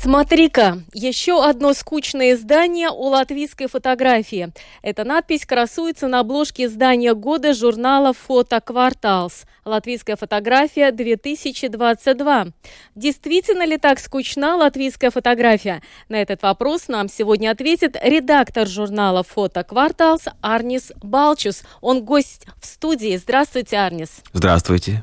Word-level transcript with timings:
Смотри-ка, 0.00 0.82
еще 0.92 1.44
одно 1.44 1.72
скучное 1.72 2.32
издание 2.32 2.90
у 2.90 3.04
латвийской 3.08 3.66
фотографии. 3.66 4.52
Эта 4.82 5.04
надпись 5.04 5.46
красуется 5.46 6.06
на 6.06 6.20
обложке 6.20 6.66
издания 6.66 7.14
года 7.14 7.54
журнала 7.54 8.12
«Фото 8.12 8.60
Кварталс». 8.60 9.46
Латвийская 9.64 10.16
фотография 10.16 10.92
2022. 10.92 12.46
Действительно 12.94 13.66
ли 13.66 13.78
так 13.78 13.98
скучна 13.98 14.56
латвийская 14.56 15.10
фотография? 15.10 15.82
На 16.08 16.22
этот 16.22 16.42
вопрос 16.42 16.88
нам 16.88 17.08
сегодня 17.08 17.50
ответит 17.50 17.96
редактор 18.00 18.68
журнала 18.68 19.22
«Фото 19.24 19.64
Кварталс» 19.64 20.26
Арнис 20.40 20.92
Балчус. 21.02 21.62
Он 21.80 22.04
гость 22.04 22.46
в 22.60 22.66
студии. 22.66 23.16
Здравствуйте, 23.16 23.78
Арнис. 23.78 24.22
Здравствуйте. 24.32 25.02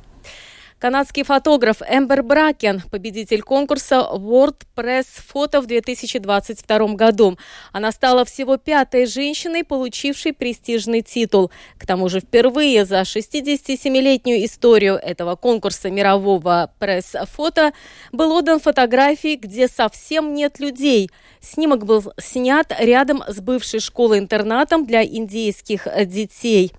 Канадский 0.83 1.23
фотограф 1.23 1.81
Эмбер 1.81 2.23
Бракен, 2.23 2.81
победитель 2.91 3.41
конкурса 3.41 4.05
World 4.11 4.63
Press 4.75 5.05
Photo 5.33 5.61
в 5.61 5.65
2022 5.65 6.95
году. 6.95 7.37
Она 7.71 7.93
стала 7.93 8.25
всего 8.25 8.57
пятой 8.57 9.05
женщиной, 9.05 9.63
получившей 9.63 10.33
престижный 10.33 11.01
титул. 11.01 11.51
К 11.77 11.87
тому 11.87 12.09
же 12.09 12.19
впервые 12.19 12.83
за 12.83 13.03
67-летнюю 13.03 14.43
историю 14.43 14.95
этого 14.95 15.37
конкурса 15.37 15.89
мирового 15.89 16.73
пресс-фото 16.79 17.71
был 18.11 18.33
отдан 18.33 18.59
фотографии, 18.59 19.37
где 19.37 19.69
совсем 19.69 20.33
нет 20.33 20.59
людей. 20.59 21.09
Снимок 21.39 21.85
был 21.85 22.11
снят 22.19 22.69
рядом 22.77 23.23
с 23.25 23.39
бывшей 23.39 23.79
школой-интернатом 23.79 24.85
для 24.85 25.01
индейских 25.01 25.87
детей. 26.07 26.73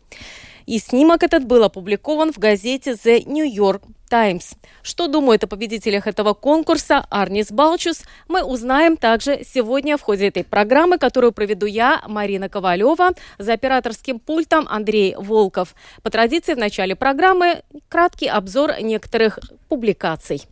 И 0.66 0.78
снимок 0.78 1.22
этот 1.22 1.44
был 1.44 1.62
опубликован 1.64 2.32
в 2.32 2.38
газете 2.38 2.92
The 2.92 3.24
New 3.26 3.46
York 3.46 3.82
Times. 4.14 4.54
Что 4.84 5.08
думает 5.08 5.42
о 5.42 5.48
победителях 5.48 6.06
этого 6.06 6.34
конкурса 6.34 7.04
Арнис 7.10 7.50
Балчус, 7.50 8.04
мы 8.28 8.44
узнаем 8.44 8.96
также 8.96 9.42
сегодня 9.44 9.96
в 9.96 10.02
ходе 10.02 10.28
этой 10.28 10.44
программы, 10.44 10.98
которую 10.98 11.32
проведу 11.32 11.66
я, 11.66 12.00
Марина 12.06 12.48
Ковалева, 12.48 13.10
за 13.38 13.54
операторским 13.54 14.20
пультом 14.20 14.68
Андрей 14.70 15.16
Волков. 15.18 15.74
По 16.04 16.10
традиции 16.10 16.54
в 16.54 16.58
начале 16.58 16.94
программы 16.94 17.64
краткий 17.88 18.28
обзор 18.28 18.80
некоторых 18.80 19.40
публикаций. 19.68 20.44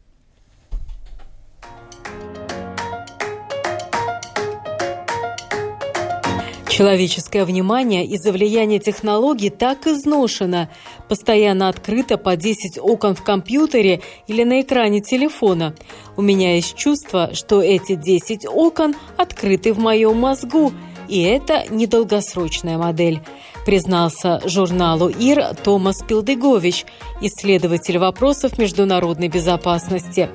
Человеческое 6.82 7.44
внимание 7.44 8.04
из-за 8.06 8.32
влияния 8.32 8.80
технологий 8.80 9.50
так 9.50 9.86
изношено. 9.86 10.68
Постоянно 11.08 11.68
открыто 11.68 12.18
по 12.18 12.34
10 12.34 12.76
окон 12.80 13.14
в 13.14 13.22
компьютере 13.22 14.00
или 14.26 14.42
на 14.42 14.62
экране 14.62 15.00
телефона. 15.00 15.76
У 16.16 16.22
меня 16.22 16.56
есть 16.56 16.74
чувство, 16.74 17.34
что 17.34 17.62
эти 17.62 17.94
10 17.94 18.46
окон 18.48 18.96
открыты 19.16 19.72
в 19.72 19.78
моем 19.78 20.18
мозгу, 20.18 20.72
и 21.08 21.22
это 21.22 21.66
недолгосрочная 21.70 22.78
модель 22.78 23.20
признался 23.64 24.40
журналу 24.44 25.08
ИР 25.08 25.54
Томас 25.62 26.02
Пилдегович, 26.02 26.84
исследователь 27.20 27.98
вопросов 27.98 28.58
международной 28.58 29.28
безопасности. 29.28 30.30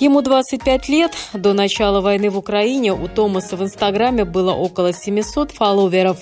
Ему 0.00 0.22
25 0.22 0.88
лет. 0.88 1.12
До 1.34 1.52
начала 1.52 2.00
войны 2.00 2.30
в 2.30 2.38
Украине 2.38 2.94
у 2.94 3.06
Томаса 3.06 3.58
в 3.58 3.62
Инстаграме 3.62 4.24
было 4.24 4.52
около 4.54 4.94
700 4.94 5.52
фолловеров. 5.52 6.20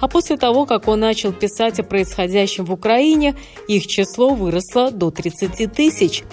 А 0.00 0.08
после 0.08 0.36
того, 0.36 0.66
как 0.66 0.88
он 0.88 0.98
начал 0.98 1.32
писать 1.32 1.78
о 1.78 1.84
происходящем 1.84 2.64
в 2.64 2.72
Украине, 2.72 3.36
их 3.68 3.86
число 3.86 4.30
выросло 4.30 4.90
до 4.90 5.12
30 5.12 5.72
тысяч. 5.72 6.24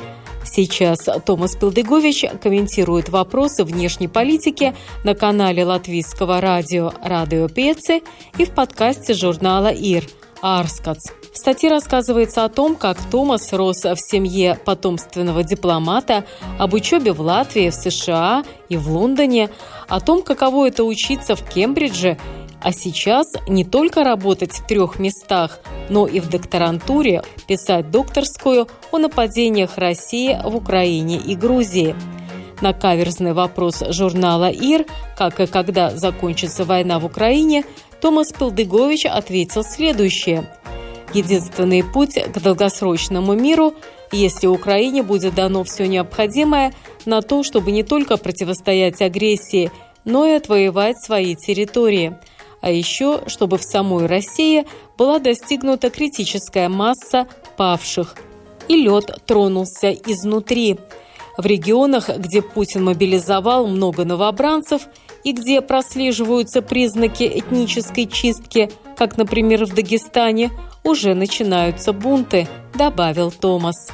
Сейчас 0.43 1.07
Томас 1.23 1.55
Пилдегович 1.55 2.25
комментирует 2.41 3.09
вопросы 3.09 3.63
внешней 3.63 4.07
политики 4.07 4.73
на 5.03 5.13
канале 5.13 5.65
латвийского 5.65 6.41
радио 6.41 6.93
«Радио 7.03 7.47
Пеце» 7.47 8.01
и 8.39 8.45
в 8.45 8.51
подкасте 8.51 9.13
журнала 9.13 9.67
«Ир» 9.67 10.03
«Арскац». 10.41 11.07
В 11.33 11.37
статье 11.37 11.69
рассказывается 11.69 12.43
о 12.45 12.49
том, 12.49 12.75
как 12.75 12.97
Томас 13.11 13.53
рос 13.53 13.83
в 13.83 13.97
семье 13.97 14.59
потомственного 14.65 15.43
дипломата, 15.43 16.25
об 16.57 16.73
учебе 16.73 17.13
в 17.13 17.21
Латвии, 17.21 17.69
в 17.69 17.75
США 17.75 18.43
и 18.69 18.77
в 18.77 18.89
Лондоне, 18.89 19.49
о 19.87 19.99
том, 19.99 20.23
каково 20.23 20.69
это 20.69 20.83
учиться 20.83 21.35
в 21.35 21.47
Кембридже, 21.47 22.17
а 22.61 22.71
сейчас 22.71 23.33
не 23.47 23.63
только 23.63 24.03
работать 24.03 24.51
в 24.51 24.65
трех 24.65 24.99
местах, 24.99 25.59
но 25.89 26.07
и 26.07 26.19
в 26.19 26.29
докторантуре 26.29 27.23
писать 27.47 27.91
докторскую 27.91 28.67
о 28.91 28.97
нападениях 28.97 29.77
России 29.77 30.37
в 30.43 30.55
Украине 30.55 31.17
и 31.17 31.35
Грузии. 31.35 31.95
На 32.59 32.73
каверзный 32.73 33.33
вопрос 33.33 33.83
журнала 33.89 34.49
«Ир», 34.49 34.85
как 35.15 35.39
и 35.39 35.45
когда 35.45 35.91
закончится 35.91 36.65
война 36.65 36.97
в 36.97 37.05
Украине, 37.05 37.63
Томас 38.01 38.31
Пилдыгович 38.31 39.05
ответил 39.05 39.63
следующее. 39.63 40.49
Единственный 41.13 41.83
путь 41.83 42.15
к 42.15 42.39
долгосрочному 42.39 43.33
миру, 43.33 43.73
если 44.11 44.47
Украине 44.47 45.03
будет 45.03 45.35
дано 45.35 45.63
все 45.63 45.87
необходимое 45.87 46.73
на 47.05 47.21
то, 47.21 47.43
чтобы 47.43 47.71
не 47.71 47.83
только 47.83 48.17
противостоять 48.17 49.01
агрессии, 49.01 49.71
но 50.05 50.25
и 50.25 50.31
отвоевать 50.31 51.01
свои 51.03 51.35
территории. 51.35 52.17
А 52.61 52.69
еще, 52.69 53.21
чтобы 53.27 53.57
в 53.57 53.63
самой 53.63 54.05
России 54.05 54.65
была 54.97 55.19
достигнута 55.19 55.89
критическая 55.89 56.69
масса 56.69 57.27
павших, 57.55 58.15
и 58.67 58.75
лед 58.75 59.21
тронулся 59.25 59.91
изнутри. 59.91 60.77
В 61.37 61.45
регионах, 61.45 62.09
где 62.17 62.41
Путин 62.41 62.85
мобилизовал 62.85 63.67
много 63.67 64.05
новобранцев 64.05 64.87
и 65.23 65.33
где 65.33 65.61
прослеживаются 65.61 66.63
признаки 66.63 67.23
этнической 67.23 68.07
чистки, 68.07 68.71
как, 68.97 69.17
например, 69.17 69.65
в 69.65 69.73
Дагестане, 69.73 70.51
уже 70.83 71.13
начинаются 71.13 71.93
бунты, 71.93 72.47
добавил 72.73 73.31
Томас. 73.31 73.91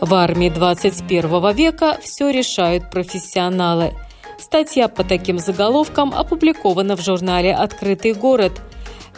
В 0.00 0.14
армии 0.14 0.48
21 0.48 1.52
века 1.54 1.98
все 2.02 2.30
решают 2.30 2.90
профессионалы. 2.90 3.92
Статья 4.38 4.88
по 4.88 5.04
таким 5.04 5.38
заголовкам 5.38 6.12
опубликована 6.14 6.96
в 6.96 7.02
журнале 7.02 7.54
«Открытый 7.54 8.14
город». 8.14 8.60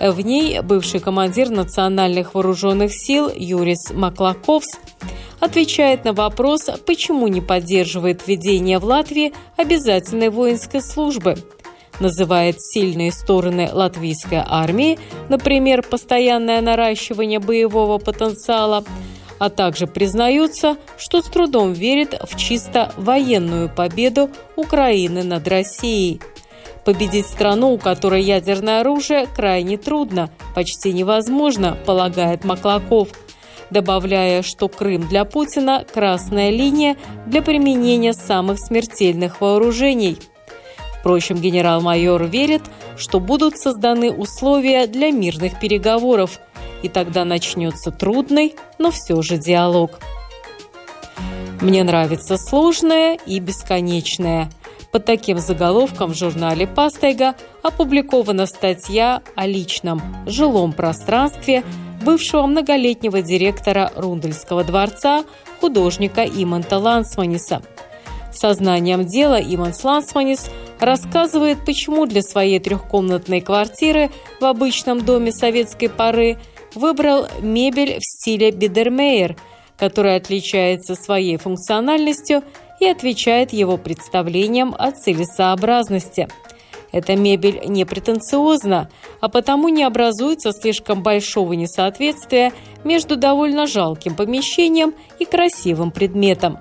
В 0.00 0.21
ней 0.21 0.60
бывший 0.60 1.00
командир 1.00 1.50
национальных 1.50 2.34
вооруженных 2.34 2.93
сил 2.93 3.31
Юрис 3.34 3.91
Маклаковс 3.93 4.78
отвечает 5.41 6.05
на 6.05 6.12
вопрос, 6.12 6.69
почему 6.87 7.28
не 7.28 7.41
поддерживает 7.41 8.27
введение 8.27 8.78
в 8.78 8.84
Латвии 8.84 9.33
обязательной 9.56 10.31
воинской 10.31 10.83
службы– 10.83 11.37
называет 12.00 12.60
сильные 12.60 13.12
стороны 13.12 13.69
латвийской 13.72 14.43
армии, 14.44 14.99
например, 15.28 15.83
постоянное 15.83 16.60
наращивание 16.60 17.38
боевого 17.38 17.99
потенциала, 17.99 18.84
а 19.38 19.50
также 19.50 19.87
признается, 19.87 20.77
что 20.97 21.21
с 21.21 21.27
трудом 21.27 21.72
верит 21.72 22.15
в 22.28 22.37
чисто 22.37 22.93
военную 22.97 23.69
победу 23.69 24.31
Украины 24.56 25.22
над 25.22 25.47
Россией. 25.49 26.21
Победить 26.84 27.27
страну, 27.27 27.72
у 27.72 27.78
которой 27.78 28.22
ядерное 28.22 28.81
оружие, 28.81 29.27
крайне 29.27 29.78
трудно, 29.78 30.31
почти 30.54 30.92
невозможно, 30.92 31.78
полагает 31.86 32.45
Маклаков, 32.45 33.09
добавляя, 33.71 34.42
что 34.42 34.69
Крым 34.69 35.09
для 35.09 35.25
Путина– 35.25 35.84
красная 35.95 36.51
линия 36.51 36.97
для 37.27 37.41
применения 37.42 38.13
самых 38.13 38.59
смертельных 38.59 39.41
вооружений– 39.41 40.19
Впрочем, 41.04 41.36
генерал-майор 41.36 42.25
верит, 42.25 42.63
что 42.97 43.21
будут 43.21 43.59
созданы 43.59 44.10
условия 44.10 44.86
для 44.86 45.10
мирных 45.10 45.60
переговоров, 45.60 46.41
и 46.83 46.89
тогда 46.89 47.27
начнется 47.27 47.91
трудный, 47.91 48.54
но 48.78 48.91
все 48.91 49.21
же 49.21 49.36
диалог. 49.36 49.98
Мне 51.60 51.84
нравится 51.84 52.39
сложное 52.39 53.19
и 53.27 53.39
бесконечное. 53.39 54.48
Под 54.95 55.07
таким 55.07 55.41
заголовком 55.41 56.13
в 56.13 56.15
журнале 56.17 56.69
«Пастайга» 56.69 57.35
опубликована 57.65 58.47
статья 58.47 59.23
о 59.35 59.45
личном 59.45 60.01
жилом 60.25 60.73
пространстве 60.73 61.65
бывшего 62.05 62.47
многолетнего 62.47 63.21
директора 63.21 63.91
Рундельского 63.97 64.63
дворца 64.63 65.25
художника 65.61 66.25
Иманта 66.25 66.79
Лансманиса. 66.79 67.61
Сознанием 68.33 69.05
дела 69.05 69.41
Иманс 69.41 69.83
Лансманис– 69.83 70.49
рассказывает, 70.79 71.65
почему 71.67 72.07
для 72.07 72.23
своей 72.23 72.61
трехкомнатной 72.61 73.41
квартиры 73.41 74.13
в 74.41 74.45
обычном 74.45 75.05
доме 75.05 75.33
советской 75.33 75.89
поры 75.89 76.39
выбрал 76.77 77.27
мебель 77.41 77.99
в 77.99 78.05
стиле 78.05 78.53
Бидермейер, 78.53 79.37
которая 79.77 80.19
отличается 80.19 80.95
своей 80.95 81.37
функциональностью 81.37 82.45
и 82.80 82.86
отвечает 82.86 83.53
его 83.53 83.76
представлениям 83.76 84.74
о 84.78 84.91
целесообразности. 84.91 86.28
Эта 86.92 87.16
мебель 87.16 87.60
не 87.66 87.84
претенциозна, 87.84 88.88
а 89.21 89.28
потому 89.28 89.68
не 89.68 89.82
образуется 89.82 90.53
слишком 90.53 91.03
большого 91.03 91.54
несоответствия 91.54 92.53
между 92.84 93.16
довольно 93.16 93.66
жалким 93.66 94.15
помещением 94.15 94.94
и 95.18 95.24
красивым 95.24 95.91
предметом. 95.91 96.59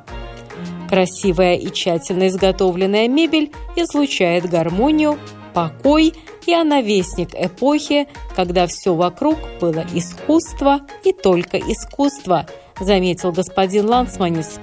Красивая 0.89 1.55
и 1.55 1.71
тщательно 1.71 2.27
изготовленная 2.27 3.07
мебель 3.07 3.51
излучает 3.75 4.49
гармонию, 4.49 5.19
покой, 5.53 6.13
и 6.45 6.53
она 6.53 6.81
вестник 6.81 7.29
эпохи, 7.33 8.07
когда 8.35 8.67
все 8.67 8.93
вокруг 8.93 9.37
было 9.61 9.85
искусство 9.93 10.81
и 11.03 11.13
только 11.13 11.57
искусство, 11.57 12.47
заметил 12.79 13.31
господин 13.31 13.87
Лансманис. 13.87 14.59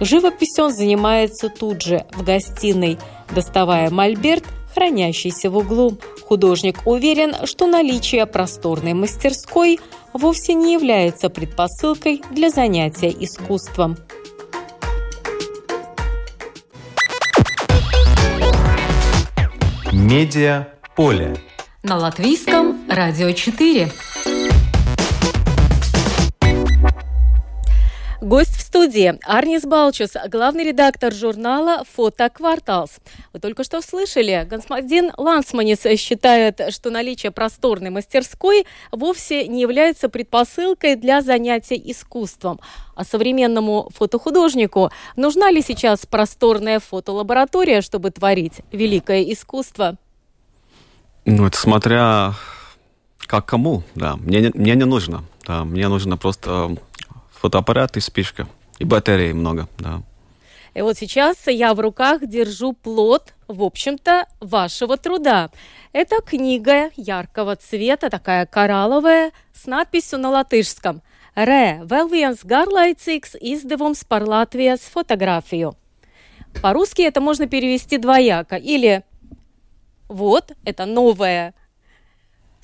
Живописью 0.00 0.66
он 0.66 0.72
занимается 0.72 1.48
тут 1.48 1.82
же, 1.82 2.06
в 2.12 2.22
гостиной, 2.22 2.98
доставая 3.34 3.90
мольберт, 3.90 4.44
хранящийся 4.74 5.50
в 5.50 5.56
углу. 5.56 5.98
Художник 6.26 6.86
уверен, 6.86 7.34
что 7.46 7.66
наличие 7.66 8.26
просторной 8.26 8.94
мастерской 8.94 9.80
вовсе 10.12 10.54
не 10.54 10.74
является 10.74 11.30
предпосылкой 11.30 12.22
для 12.30 12.50
занятия 12.50 13.08
искусством. 13.10 13.96
Медиа 19.92 20.68
поле. 20.94 21.36
На 21.82 21.96
латвийском 21.96 22.88
радио 22.88 23.32
4. 23.32 23.90
Гость 28.28 28.58
в 28.58 28.60
студии 28.60 29.18
Арнис 29.24 29.62
Балчус, 29.62 30.10
главный 30.30 30.62
редактор 30.62 31.14
журнала 31.14 31.82
«Фото 31.96 32.28
Кварталс». 32.28 32.98
Вы 33.32 33.40
только 33.40 33.64
что 33.64 33.80
слышали, 33.80 34.46
господин 34.46 35.12
Лансманис 35.16 35.80
считает, 35.98 36.60
что 36.68 36.90
наличие 36.90 37.32
просторной 37.32 37.88
мастерской 37.88 38.66
вовсе 38.92 39.48
не 39.48 39.62
является 39.62 40.10
предпосылкой 40.10 40.96
для 40.96 41.22
занятия 41.22 41.76
искусством. 41.76 42.60
А 42.94 43.02
современному 43.02 43.88
фотохудожнику 43.94 44.90
нужна 45.16 45.50
ли 45.50 45.62
сейчас 45.62 46.04
просторная 46.04 46.80
фотолаборатория, 46.80 47.80
чтобы 47.80 48.10
творить 48.10 48.60
великое 48.72 49.22
искусство? 49.22 49.96
Ну, 51.24 51.46
это 51.46 51.56
смотря 51.56 52.34
как 53.26 53.46
кому, 53.46 53.84
да. 53.94 54.16
Мне, 54.16 54.50
мне 54.52 54.74
не 54.74 54.84
нужно. 54.84 55.24
Да. 55.46 55.64
Мне 55.64 55.88
нужно 55.88 56.18
просто 56.18 56.76
фотоаппарат 57.40 57.96
и 57.96 58.00
спичка. 58.00 58.46
И 58.78 58.84
батареи 58.84 59.32
много, 59.32 59.68
да. 59.78 60.02
И 60.74 60.82
вот 60.82 60.96
сейчас 60.96 61.46
я 61.46 61.74
в 61.74 61.80
руках 61.80 62.26
держу 62.26 62.72
плод, 62.72 63.34
в 63.48 63.62
общем-то, 63.62 64.26
вашего 64.40 64.96
труда. 64.96 65.50
Это 65.92 66.20
книга 66.20 66.90
яркого 66.96 67.56
цвета, 67.56 68.10
такая 68.10 68.46
коралловая, 68.46 69.32
с 69.52 69.66
надписью 69.66 70.18
на 70.20 70.30
латышском 70.30 71.02
«Ре, 71.34 71.80
vēl 71.84 72.08
viens 72.10 72.44
garlaicīgs 72.44 73.36
izdevums 73.40 74.04
par 74.08 74.24
Latvijas 74.26 74.80
фотографию». 74.90 75.76
По-русски 76.62 77.02
это 77.02 77.20
можно 77.20 77.46
перевести 77.46 77.96
двояко. 77.96 78.56
Или 78.56 79.04
вот, 80.08 80.52
это 80.64 80.86
новое 80.86 81.54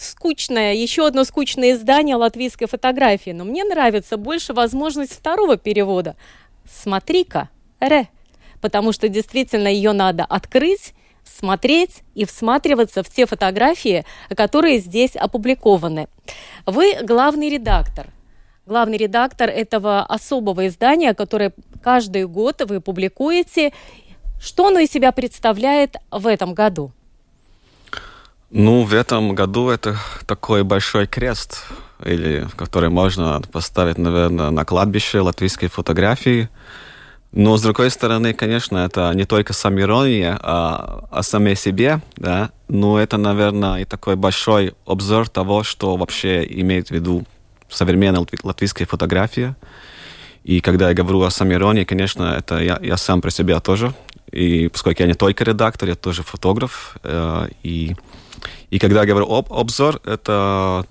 скучное, 0.05 0.75
еще 0.75 1.07
одно 1.07 1.25
скучное 1.25 1.73
издание 1.73 2.17
латвийской 2.17 2.67
фотографии, 2.67 3.31
но 3.31 3.45
мне 3.45 3.65
нравится 3.65 4.17
больше 4.17 4.53
возможность 4.53 5.13
второго 5.13 5.57
перевода. 5.57 6.17
Смотри-ка, 6.71 7.49
ре, 7.81 8.09
потому 8.61 8.93
что 8.93 9.09
действительно 9.09 9.69
ее 9.69 9.93
надо 9.93 10.25
открыть, 10.25 10.95
смотреть 11.25 12.03
и 12.15 12.25
всматриваться 12.25 13.03
в 13.03 13.11
те 13.11 13.27
фотографии, 13.27 14.05
которые 14.37 14.79
здесь 14.79 15.17
опубликованы. 15.17 16.09
Вы 16.67 16.95
главный 17.03 17.49
редактор. 17.49 18.09
Главный 18.67 18.97
редактор 18.97 19.51
этого 19.51 20.05
особого 20.05 20.67
издания, 20.67 21.13
которое 21.13 21.53
каждый 21.83 22.27
год 22.27 22.63
вы 22.63 22.81
публикуете. 22.81 23.73
Что 24.41 24.69
оно 24.69 24.79
из 24.79 24.91
себя 24.91 25.13
представляет 25.13 25.97
в 26.11 26.27
этом 26.27 26.55
году? 26.55 26.93
Ну, 28.57 28.85
в 28.85 28.95
этом 28.95 29.35
году 29.35 29.69
это 29.69 29.97
такой 30.27 30.63
большой 30.63 31.09
крест, 31.09 31.65
или 32.05 32.47
который 32.55 32.89
можно 32.89 33.43
поставить, 33.51 33.99
наверное, 33.99 34.51
на 34.51 34.65
кладбище 34.65 35.19
латвийской 35.19 35.67
фотографии. 35.67 36.49
Но, 37.33 37.57
с 37.57 37.63
другой 37.63 37.91
стороны, 37.91 38.33
конечно, 38.33 38.79
это 38.79 39.11
не 39.13 39.25
только 39.25 39.53
самоирония 39.53 40.39
а, 40.41 41.05
о 41.11 41.25
самой 41.25 41.57
себе, 41.57 42.01
да, 42.17 42.51
но 42.69 43.01
это, 43.01 43.17
наверное, 43.17 43.81
и 43.81 43.85
такой 43.85 44.15
большой 44.15 44.75
обзор 44.87 45.29
того, 45.29 45.65
что 45.65 45.97
вообще 45.97 46.47
имеет 46.49 46.91
в 46.91 46.91
виду 46.93 47.25
современная 47.69 48.25
латвийская 48.45 48.87
фотография. 48.87 49.57
И 50.45 50.61
когда 50.61 50.91
я 50.91 50.95
говорю 50.95 51.23
о 51.23 51.31
самоиронии, 51.31 51.83
конечно, 51.83 52.37
это 52.39 52.61
я, 52.61 52.79
я 52.81 52.97
сам 52.99 53.21
про 53.21 53.31
себя 53.31 53.59
тоже. 53.59 53.93
И 54.31 54.69
поскольку 54.69 55.03
я 55.03 55.09
не 55.09 55.15
только 55.15 55.43
редактор, 55.43 55.89
я 55.89 55.97
тоже 55.97 56.23
фотограф. 56.23 56.97
Э, 57.03 57.49
и 57.65 57.97
и 58.71 58.79
когда 58.79 59.01
я 59.01 59.07
говорю 59.07 59.27
об 59.33 59.53
обзор, 59.53 60.01
это, 60.05 60.87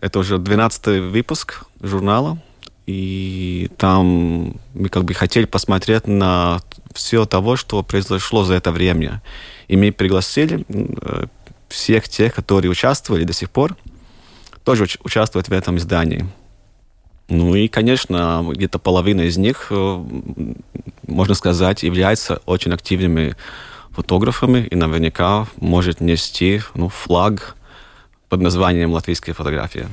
это 0.00 0.18
уже 0.18 0.38
12 0.38 1.10
выпуск 1.10 1.64
журнала. 1.80 2.38
И 2.86 3.70
там 3.76 4.56
мы 4.74 4.88
как 4.88 5.04
бы 5.04 5.14
хотели 5.14 5.44
посмотреть 5.44 6.08
на 6.08 6.60
все 6.92 7.24
того, 7.26 7.56
что 7.56 7.82
произошло 7.82 8.44
за 8.44 8.54
это 8.54 8.72
время. 8.72 9.22
И 9.68 9.76
мы 9.76 9.92
пригласили 9.92 10.64
э, 10.68 11.26
всех 11.68 12.08
тех, 12.08 12.34
которые 12.34 12.70
участвовали 12.70 13.24
до 13.24 13.32
сих 13.32 13.50
пор, 13.50 13.76
тоже 14.64 14.86
участвовать 15.04 15.48
в 15.48 15.52
этом 15.52 15.76
издании. 15.76 16.26
Ну 17.28 17.54
и, 17.54 17.68
конечно, 17.68 18.44
где-то 18.46 18.78
половина 18.78 19.22
из 19.22 19.36
них, 19.36 19.68
э, 19.70 20.04
можно 21.06 21.34
сказать, 21.34 21.82
является 21.82 22.42
очень 22.46 22.72
активными 22.72 23.36
фотографами 23.94 24.66
и 24.70 24.74
наверняка 24.74 25.46
может 25.56 26.00
нести 26.00 26.60
ну, 26.74 26.88
флаг 26.88 27.56
под 28.28 28.40
названием 28.40 28.92
«Латвийская 28.92 29.34
фотография». 29.34 29.88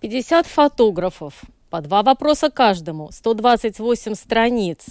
50 0.00 0.46
фотографов, 0.46 1.34
по 1.68 1.80
два 1.80 2.02
вопроса 2.02 2.50
каждому, 2.50 3.10
128 3.12 4.14
страниц, 4.14 4.86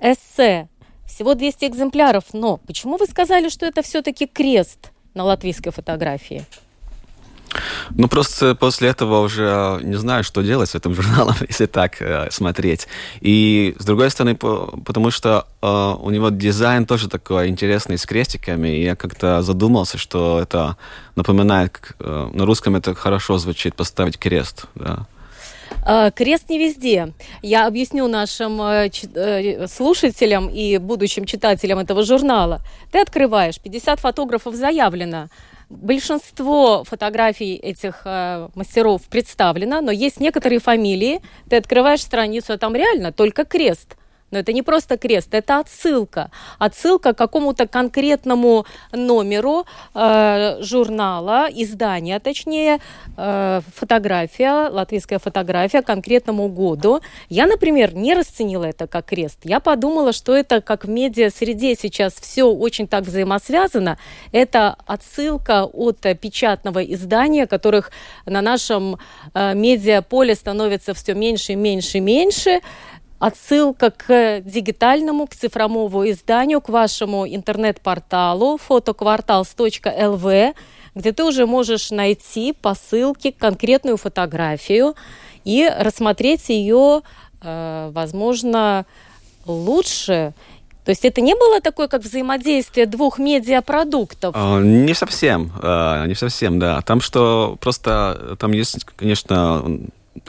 эссе, 0.00 0.68
всего 1.06 1.34
200 1.34 1.64
экземпляров. 1.66 2.24
Но 2.32 2.56
почему 2.56 2.96
вы 2.96 3.06
сказали, 3.06 3.48
что 3.48 3.66
это 3.66 3.82
все-таки 3.82 4.26
крест 4.26 4.92
на 5.14 5.24
латвийской 5.24 5.70
фотографии? 5.70 6.44
Ну, 7.90 8.08
просто 8.08 8.54
после 8.54 8.88
этого 8.88 9.20
уже 9.20 9.80
не 9.82 9.96
знаю, 9.96 10.24
что 10.24 10.42
делать 10.42 10.70
с 10.70 10.74
этим 10.74 10.94
журналом, 10.94 11.34
если 11.48 11.66
так 11.66 12.00
э, 12.00 12.28
смотреть. 12.30 12.86
И, 13.20 13.74
с 13.78 13.84
другой 13.84 14.10
стороны, 14.10 14.36
по, 14.36 14.78
потому 14.84 15.10
что 15.10 15.46
э, 15.62 15.94
у 16.00 16.10
него 16.10 16.30
дизайн 16.30 16.86
тоже 16.86 17.08
такой 17.08 17.48
интересный, 17.48 17.98
с 17.98 18.06
крестиками, 18.06 18.68
и 18.68 18.84
я 18.84 18.96
как-то 18.96 19.42
задумался, 19.42 19.98
что 19.98 20.40
это 20.40 20.76
напоминает, 21.16 21.80
э, 21.98 22.30
на 22.32 22.44
русском 22.44 22.76
это 22.76 22.94
хорошо 22.94 23.38
звучит, 23.38 23.74
поставить 23.74 24.18
крест, 24.18 24.66
да. 24.74 25.06
А, 25.84 26.10
крест 26.10 26.48
не 26.48 26.58
везде. 26.58 27.12
Я 27.42 27.66
объясню 27.66 28.06
нашим 28.08 28.60
э, 28.62 28.90
э, 29.14 29.66
слушателям 29.66 30.48
и 30.48 30.78
будущим 30.78 31.24
читателям 31.24 31.78
этого 31.78 32.02
журнала. 32.04 32.60
Ты 32.92 33.00
открываешь, 33.00 33.58
50 33.60 34.00
фотографов 34.00 34.54
заявлено. 34.54 35.28
Большинство 35.70 36.82
фотографий 36.82 37.54
этих 37.54 38.02
э, 38.04 38.48
мастеров 38.56 39.02
представлено, 39.08 39.80
но 39.80 39.92
есть 39.92 40.18
некоторые 40.18 40.58
фамилии. 40.58 41.20
Ты 41.48 41.56
открываешь 41.56 42.02
страницу, 42.02 42.52
а 42.52 42.58
там 42.58 42.74
реально 42.74 43.12
только 43.12 43.44
крест. 43.44 43.96
Но 44.30 44.38
это 44.38 44.52
не 44.52 44.62
просто 44.62 44.96
крест, 44.96 45.34
это 45.34 45.58
отсылка. 45.58 46.30
Отсылка 46.58 47.12
к 47.12 47.18
какому-то 47.18 47.66
конкретному 47.66 48.64
номеру 48.92 49.66
э, 49.94 50.62
журнала, 50.62 51.48
издания, 51.50 52.18
точнее, 52.20 52.78
э, 53.16 53.60
фотография, 53.74 54.68
латвийская 54.68 55.18
фотография 55.18 55.82
конкретному 55.82 56.48
году. 56.48 57.00
Я, 57.28 57.46
например, 57.46 57.94
не 57.94 58.14
расценила 58.14 58.64
это 58.64 58.86
как 58.86 59.06
крест. 59.06 59.38
Я 59.44 59.60
подумала, 59.60 60.12
что 60.12 60.36
это 60.36 60.60
как 60.60 60.84
в 60.84 60.88
медиа-среде 60.88 61.74
сейчас 61.74 62.14
все 62.14 62.44
очень 62.44 62.86
так 62.86 63.04
взаимосвязано. 63.04 63.98
Это 64.32 64.76
отсылка 64.86 65.64
от 65.64 66.00
печатного 66.20 66.82
издания, 66.84 67.46
которых 67.46 67.90
на 68.26 68.42
нашем 68.42 68.98
э, 69.34 69.54
медиаполе 69.54 70.34
становится 70.34 70.94
все 70.94 71.14
меньше, 71.14 71.56
меньше, 71.56 72.00
меньше 72.00 72.60
отсылка 73.20 73.90
к 73.90 74.40
дигитальному, 74.40 75.28
к 75.28 75.36
цифровому 75.36 76.10
изданию, 76.10 76.60
к 76.60 76.68
вашему 76.68 77.28
интернет-порталу 77.28 78.56
фотокварталс.лв, 78.56 80.54
где 80.94 81.12
ты 81.12 81.24
уже 81.24 81.46
можешь 81.46 81.90
найти 81.90 82.52
по 82.52 82.74
ссылке 82.74 83.30
конкретную 83.30 83.98
фотографию 83.98 84.96
и 85.44 85.70
рассмотреть 85.78 86.48
ее, 86.48 87.02
э, 87.42 87.90
возможно, 87.92 88.86
лучше. 89.46 90.32
То 90.84 90.90
есть 90.90 91.04
это 91.04 91.20
не 91.20 91.34
было 91.34 91.60
такое, 91.60 91.88
как 91.88 92.02
взаимодействие 92.02 92.86
двух 92.86 93.18
медиапродуктов? 93.18 94.34
А, 94.36 94.60
не 94.60 94.94
совсем, 94.94 95.52
а, 95.62 96.06
не 96.06 96.14
совсем, 96.14 96.58
да. 96.58 96.80
Там 96.80 97.02
что 97.02 97.58
просто, 97.60 98.36
там 98.40 98.52
есть, 98.52 98.84
конечно, 98.96 99.62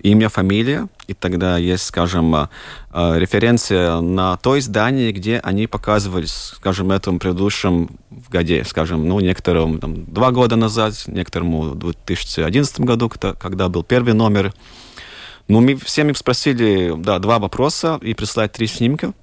имя, 0.02 0.30
фамилия, 0.30 0.88
и 1.08 1.14
тогда 1.14 1.58
есть, 1.58 1.84
скажем, 1.84 2.34
а, 2.36 2.50
референция 2.92 4.00
на 4.00 4.38
то 4.38 4.58
издание, 4.58 5.12
где 5.12 5.40
они 5.40 5.68
показывали, 5.68 6.26
скажем, 6.26 6.92
этом 6.92 7.20
предыдущем 7.20 7.90
в 8.10 8.30
годе, 8.30 8.64
скажем, 8.64 9.08
ну, 9.08 9.20
некоторым 9.20 9.80
там, 9.80 10.06
два 10.06 10.32
года 10.32 10.56
назад, 10.56 10.94
некоторому 11.08 11.62
в 11.62 11.76
2011 11.76 12.82
году, 12.82 13.10
когда 13.10 13.70
был 13.70 13.84
первый 13.84 14.14
номер. 14.14 14.54
Ну, 15.48 15.60
мы 15.60 15.74
их 15.74 16.18
спросили, 16.18 16.94
да, 16.98 17.20
два 17.20 17.40
вопроса 17.40 18.00
и 18.02 18.14
прислать 18.14 18.54
три 18.54 18.68
снимка. 18.68 19.14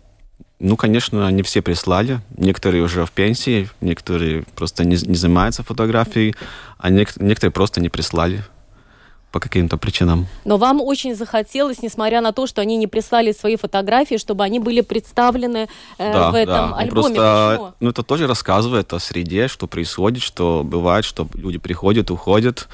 Ну, 0.61 0.77
конечно, 0.77 1.31
не 1.31 1.43
все 1.43 1.63
прислали. 1.63 2.21
Некоторые 2.37 2.83
уже 2.83 3.07
в 3.07 3.13
пенсии, 3.13 3.71
некоторые 3.81 4.43
просто 4.57 4.85
не, 4.85 4.97
не 4.97 5.15
занимаются 5.15 5.63
фотографией, 5.63 6.35
а 6.79 6.91
нек- 6.91 7.23
некоторые 7.23 7.53
просто 7.53 7.81
не 7.81 7.89
прислали 7.89 8.43
по 9.33 9.41
каким-то 9.41 9.77
причинам. 9.77 10.27
Но 10.45 10.57
вам 10.57 10.81
очень 10.81 11.15
захотелось, 11.15 11.83
несмотря 11.83 12.21
на 12.21 12.33
то, 12.33 12.47
что 12.47 12.63
они 12.63 12.77
не 12.77 12.87
прислали 12.87 13.33
свои 13.33 13.57
фотографии, 13.57 14.17
чтобы 14.17 14.45
они 14.45 14.59
были 14.59 14.81
представлены 14.81 15.69
э, 15.99 16.13
да, 16.13 16.31
в 16.31 16.35
этом 16.35 16.55
да. 16.55 16.67
Ну, 16.69 16.77
альбоме. 16.77 16.91
Просто, 16.91 17.51
Почему? 17.51 17.75
ну, 17.81 17.91
это 17.91 18.03
тоже 18.03 18.27
рассказывает 18.27 18.93
о 18.93 18.99
среде, 18.99 19.49
что 19.49 19.67
происходит, 19.67 20.23
что 20.23 20.63
бывает, 20.65 21.05
что 21.05 21.29
люди 21.35 21.59
приходят, 21.59 22.11
уходят. 22.11 22.69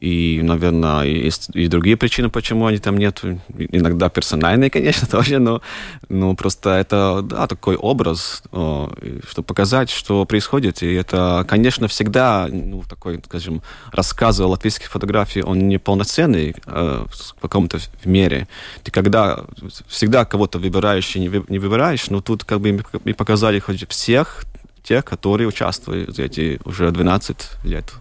И, 0.00 0.40
наверное, 0.42 1.04
есть 1.04 1.48
и 1.54 1.68
другие 1.68 1.96
причины, 1.96 2.28
почему 2.28 2.66
они 2.66 2.78
там 2.78 2.98
нет. 2.98 3.22
Иногда 3.56 4.08
персональные, 4.08 4.70
конечно, 4.76 5.06
тоже, 5.06 5.38
но, 5.38 5.62
но 6.08 6.34
просто 6.34 6.70
это, 6.70 7.22
да, 7.22 7.46
такой 7.46 7.76
образ, 7.76 8.42
чтобы 8.50 9.46
показать, 9.46 9.90
что 9.90 10.24
происходит. 10.26 10.82
И 10.82 10.92
это, 10.92 11.44
конечно, 11.48 11.88
всегда 11.88 12.48
ну, 12.50 12.82
такой, 12.88 13.20
скажем, 13.24 13.62
рассказ 13.92 14.40
о 14.40 14.48
латвийской 14.48 14.88
фотографии, 14.88 15.40
он 15.40 15.68
не 15.68 15.78
полноценный 15.78 16.54
э, 16.66 17.06
в 17.08 17.40
каком-то 17.40 17.78
мере. 18.04 18.48
Ты 18.82 18.90
когда 18.90 19.44
всегда 19.88 20.24
кого-то 20.24 20.58
выбираешь 20.58 21.16
и 21.16 21.20
не, 21.20 21.30
не 21.48 21.58
выбираешь, 21.58 22.10
но 22.10 22.20
тут 22.20 22.44
как 22.44 22.60
бы 22.60 22.84
мы 23.04 23.14
показали 23.14 23.58
хоть 23.58 23.88
всех 23.88 24.44
тех, 24.82 25.04
которые 25.04 25.48
участвуют 25.48 26.18
эти 26.18 26.60
уже 26.64 26.90
12 26.90 27.64
лет. 27.64 27.92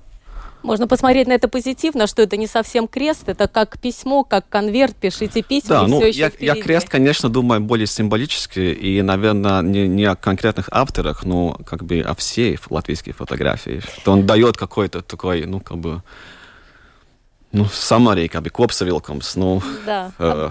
Можно 0.66 0.88
посмотреть 0.88 1.28
на 1.28 1.34
это 1.34 1.48
позитивно, 1.48 2.08
что 2.08 2.24
это 2.24 2.38
не 2.38 2.48
совсем 2.48 2.88
крест, 2.88 3.30
это 3.30 3.48
как 3.48 3.80
письмо, 3.80 4.24
как 4.24 4.50
конверт, 4.50 4.96
пишите 4.96 5.44
письма, 5.44 5.82
да, 5.82 5.88
ну, 5.88 6.04
я, 6.04 6.32
я 6.40 6.56
крест, 6.56 6.90
конечно, 6.90 7.30
думаю 7.30 7.62
более 7.62 7.86
символически, 7.86 8.60
и, 8.60 9.04
наверное, 9.04 9.62
не, 9.62 9.88
не 9.88 10.06
о 10.06 10.16
конкретных 10.16 10.70
авторах, 10.72 11.24
но 11.24 11.56
как 11.68 11.84
бы 11.86 12.00
о 12.00 12.16
всей 12.16 12.58
латвийской 12.68 13.12
фотографии. 13.12 13.84
Что 14.02 14.14
он 14.14 14.26
дает 14.26 14.58
какой-то 14.58 15.04
такой, 15.04 15.46
ну, 15.46 15.60
как 15.60 15.78
бы, 15.78 16.02
ну, 17.52 17.66
summary, 17.66 18.28
как 18.28 18.42
бы, 18.42 18.50
копсовилкомс, 18.50 19.36
ну, 19.36 19.62
Да. 19.86 20.12
э, 20.18 20.50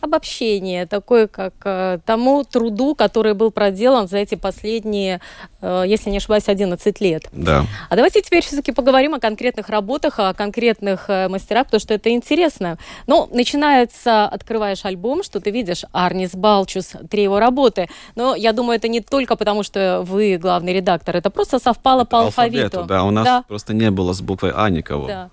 обобщение, 0.00 0.86
такое 0.86 1.26
как 1.26 1.54
э, 1.64 1.98
тому 2.04 2.44
труду, 2.44 2.94
который 2.94 3.34
был 3.34 3.50
проделан 3.50 4.08
за 4.08 4.18
эти 4.18 4.34
последние, 4.34 5.20
э, 5.60 5.84
если 5.86 6.10
не 6.10 6.16
ошибаюсь, 6.18 6.48
11 6.48 7.00
лет. 7.00 7.24
да. 7.32 7.64
А 7.88 7.96
давайте 7.96 8.22
теперь 8.22 8.42
все-таки 8.42 8.72
поговорим 8.72 9.14
о 9.14 9.20
конкретных 9.20 9.68
работах, 9.68 10.18
о 10.18 10.34
конкретных 10.34 11.04
э, 11.08 11.28
мастерах, 11.28 11.66
потому 11.66 11.80
что 11.80 11.94
это 11.94 12.10
интересно. 12.10 12.78
Ну, 13.06 13.28
начинается, 13.32 14.24
открываешь 14.26 14.84
альбом, 14.84 15.22
что 15.22 15.40
ты 15.40 15.50
видишь 15.50 15.84
Арнис 15.92 16.34
Балчус, 16.34 16.92
три 17.10 17.22
его 17.24 17.38
работы. 17.40 17.88
Но 18.14 18.34
я 18.34 18.52
думаю, 18.52 18.76
это 18.76 18.88
не 18.88 19.00
только 19.00 19.36
потому, 19.36 19.62
что 19.62 20.02
вы 20.06 20.36
главный 20.38 20.72
редактор, 20.72 21.16
это 21.16 21.30
просто 21.30 21.58
совпало 21.58 22.04
по 22.04 22.20
алфавиту. 22.20 22.84
Да, 22.84 23.04
у 23.04 23.10
нас 23.10 23.24
Да. 23.24 23.44
просто 23.48 23.74
не 23.74 23.90
было 23.90 24.12
с 24.12 24.20
буквой 24.20 24.52
А 24.54 24.68
никого 24.70 25.06
Да. 25.06 25.30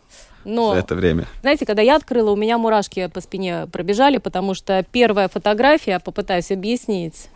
Но 0.48 0.72
за 0.72 0.80
это 0.80 0.96
время. 0.96 1.26
знаете, 1.42 1.66
когда 1.66 1.82
я 1.82 1.98
открыла, 1.98 2.32
у 2.32 2.38
меня 2.38 2.58
мурашки 2.58 3.08
по 3.08 3.20
спине 3.20 3.68
пробежали, 3.68 4.18
потому 4.18 4.54
что 4.54 4.84
первая 4.92 5.28
фотография, 5.28 6.00
попытаюсь 6.00 6.52
объяснить. 6.52 7.28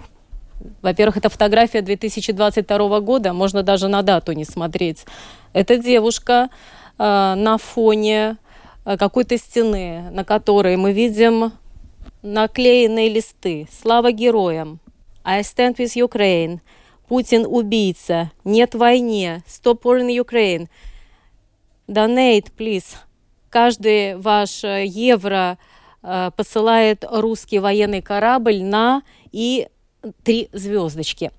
Во-первых, 0.82 1.18
это 1.18 1.30
фотография 1.30 1.82
2022 1.82 3.02
года, 3.02 3.34
можно 3.34 3.64
даже 3.64 3.90
на 3.90 4.02
дату 4.02 4.32
не 4.32 4.46
смотреть. 4.46 5.06
Это 5.52 5.78
девушка 5.78 6.50
э, 6.98 7.04
на 7.36 7.58
фоне 7.58 8.38
э, 8.86 8.96
какой-то 8.96 9.38
стены, 9.38 10.10
на 10.12 10.24
которой 10.24 10.78
мы 10.78 10.94
видим 10.94 11.52
наклеенные 12.22 13.10
листы. 13.10 13.68
Слава 13.72 14.14
героям! 14.14 14.80
I 15.26 15.42
stand 15.42 15.76
with 15.76 15.98
Ukraine. 15.98 16.60
Путин 17.10 17.46
убийца. 17.46 18.32
Нет 18.46 18.74
войне. 18.74 19.44
Stop 19.46 19.82
war 19.84 20.00
in 20.00 20.08
Ukraine. 20.24 20.70
Donate, 21.92 22.54
please. 22.58 22.96
Каждый 23.50 24.16
ваш 24.16 24.64
э, 24.64 24.86
евро 24.86 25.58
э, 26.02 26.32
посылает 26.38 27.04
русский 27.10 27.60
военный 27.60 28.02
корабль 28.02 28.64
на 28.64 29.04
и 29.34 29.68
три 30.24 30.48
звездочки. 30.54 31.32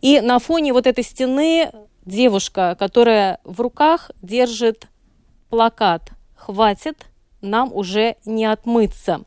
И 0.00 0.20
на 0.20 0.40
фоне 0.40 0.72
вот 0.72 0.88
этой 0.88 1.04
стены 1.04 1.70
девушка, 2.04 2.76
которая 2.76 3.38
в 3.44 3.60
руках 3.60 4.10
держит 4.20 4.88
плакат 5.48 6.10
«Хватит, 6.34 7.06
нам 7.40 7.72
уже 7.72 8.16
не 8.24 8.46
отмыться». 8.46 9.22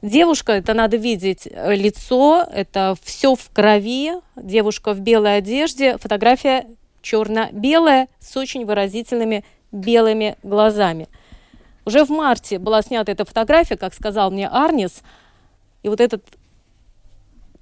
Девушка, 0.00 0.52
это 0.52 0.72
надо 0.72 0.96
видеть 0.96 1.46
э, 1.46 1.74
лицо, 1.74 2.42
это 2.50 2.94
все 3.02 3.34
в 3.34 3.50
крови, 3.50 4.12
девушка 4.34 4.94
в 4.94 5.00
белой 5.00 5.36
одежде, 5.36 5.98
фотография 5.98 6.64
черно-белая 7.08 8.08
с 8.18 8.36
очень 8.36 8.66
выразительными 8.66 9.42
белыми 9.72 10.36
глазами. 10.42 11.08
Уже 11.86 12.04
в 12.04 12.10
марте 12.10 12.58
была 12.58 12.82
снята 12.82 13.12
эта 13.12 13.24
фотография, 13.24 13.78
как 13.78 13.94
сказал 13.94 14.30
мне 14.30 14.46
Арнис, 14.46 15.02
и 15.82 15.88
вот 15.88 16.02
этот 16.02 16.22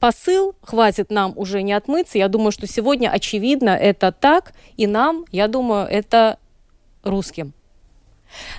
посыл 0.01 0.57
«хватит 0.63 1.11
нам 1.11 1.33
уже 1.37 1.63
не 1.63 1.73
отмыться», 1.75 2.19
я 2.19 2.27
думаю, 2.27 2.51
что 2.51 2.67
сегодня 2.67 3.09
очевидно 3.09 3.71
это 3.71 4.11
так, 4.11 4.53
и 4.77 4.89
нам, 4.89 5.25
я 5.31 5.47
думаю, 5.47 5.87
это 5.87 6.39
русским. 7.05 7.53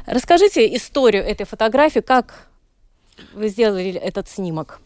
Расскажите 0.06 0.74
историю 0.74 1.24
этой 1.24 1.46
фотографии, 1.46 2.00
как 2.00 2.48
вы 3.34 3.50
сделали 3.50 3.92
этот 3.92 4.30
снимок? 4.30 4.80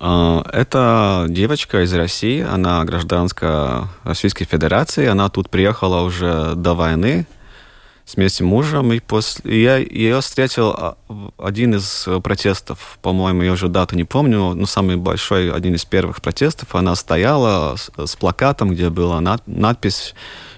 А, 0.00 0.44
Это 0.52 1.26
девочка 1.28 1.82
из 1.82 1.92
России, 1.92 2.40
она 2.40 2.84
гражданка 2.84 3.88
Российской 4.04 4.44
Федерации, 4.44 5.06
она 5.06 5.28
тут 5.28 5.50
приехала 5.50 6.02
уже 6.02 6.54
до 6.54 6.74
войны 6.74 7.26
вместе 8.14 8.38
с 8.38 8.46
мужем, 8.46 8.92
и 8.92 9.00
после 9.00 9.62
я 9.64 9.76
ее 9.76 10.20
встретил 10.20 10.70
а, 10.70 10.96
один 11.38 11.74
из 11.74 12.08
протестов, 12.22 12.98
по-моему, 13.02 13.42
я 13.42 13.52
уже 13.52 13.68
дату 13.68 13.96
не 13.96 14.04
помню, 14.04 14.54
но 14.54 14.66
самый 14.66 14.96
большой, 14.96 15.52
один 15.52 15.74
из 15.74 15.84
первых 15.84 16.22
протестов, 16.22 16.74
она 16.74 16.94
стояла 16.94 17.76
с, 17.76 17.90
с 17.96 18.16
плакатом, 18.16 18.70
где 18.70 18.90
была 18.90 19.20
над- 19.20 19.46
надпись 19.46 20.14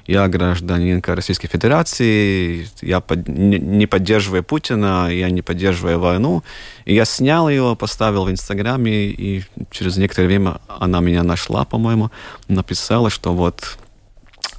«Я 0.07 0.29
гражданинка 0.29 1.15
Российской 1.15 1.49
Федерации, 1.49 2.69
я 2.83 3.01
под- 3.01 3.29
не, 3.29 3.59
не 3.59 3.87
поддерживаю 3.87 4.43
Путина, 4.43 5.09
я 5.11 5.31
не 5.31 5.43
поддерживаю 5.43 6.01
войну». 6.01 6.43
И 6.85 6.95
я 6.95 7.05
снял 7.05 7.49
ее, 7.49 7.77
поставил 7.79 8.25
в 8.25 8.31
Инстаграме, 8.31 9.07
и 9.07 9.45
через 9.71 9.97
некоторое 9.97 10.27
время 10.27 10.61
она 10.67 11.01
меня 11.01 11.23
нашла, 11.23 11.65
по-моему, 11.65 12.11
написала, 12.49 13.11
что 13.11 13.33
вот 13.35 13.79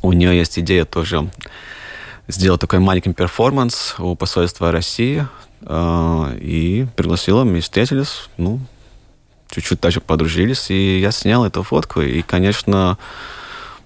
у 0.01 0.13
нее 0.13 0.37
есть 0.37 0.57
идея 0.59 0.85
тоже 0.85 1.29
сделать 2.27 2.61
такой 2.61 2.79
маленький 2.79 3.13
перформанс 3.13 3.95
у 3.99 4.15
посольства 4.15 4.71
России, 4.71 5.27
э, 5.61 6.37
и 6.41 6.87
пригласила, 6.95 7.43
мы 7.43 7.59
встретились, 7.59 8.29
ну, 8.37 8.59
чуть-чуть 9.49 9.81
даже 9.81 9.99
подружились, 9.99 10.71
и 10.71 10.99
я 10.99 11.11
снял 11.11 11.45
эту 11.45 11.63
фотку, 11.63 12.01
и, 12.01 12.21
конечно, 12.21 12.97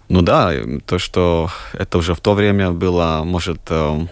ну 0.08 0.22
да, 0.22 0.54
то, 0.86 1.00
что 1.00 1.50
это 1.74 1.98
уже 1.98 2.14
в 2.14 2.20
то 2.20 2.34
время 2.34 2.72
было, 2.72 3.22
может, 3.26 3.62
э, 3.70 4.08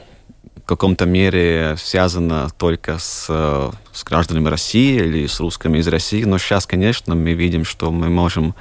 в 0.55 0.65
каком-то 0.65 1.05
мере 1.05 1.75
связано 1.77 2.49
только 2.57 2.97
с, 2.97 3.27
э, 3.29 3.71
с 3.91 4.03
гражданами 4.03 4.47
России 4.47 4.95
или 4.95 5.27
с 5.27 5.39
русскими 5.39 5.79
из 5.79 5.87
России, 5.87 6.23
но 6.23 6.37
сейчас, 6.37 6.65
конечно, 6.65 7.15
мы 7.15 7.33
видим, 7.33 7.65
что 7.65 7.91
мы 7.91 8.09
можем 8.09 8.55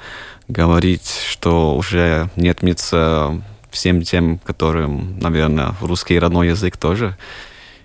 говорить, 0.47 1.09
что 1.29 1.75
уже 1.75 2.29
не 2.35 2.49
отмиться 2.49 3.41
всем 3.71 4.03
тем, 4.03 4.37
которым, 4.39 5.17
наверное, 5.19 5.73
русский 5.81 6.19
родной 6.19 6.49
язык 6.49 6.77
тоже. 6.77 7.17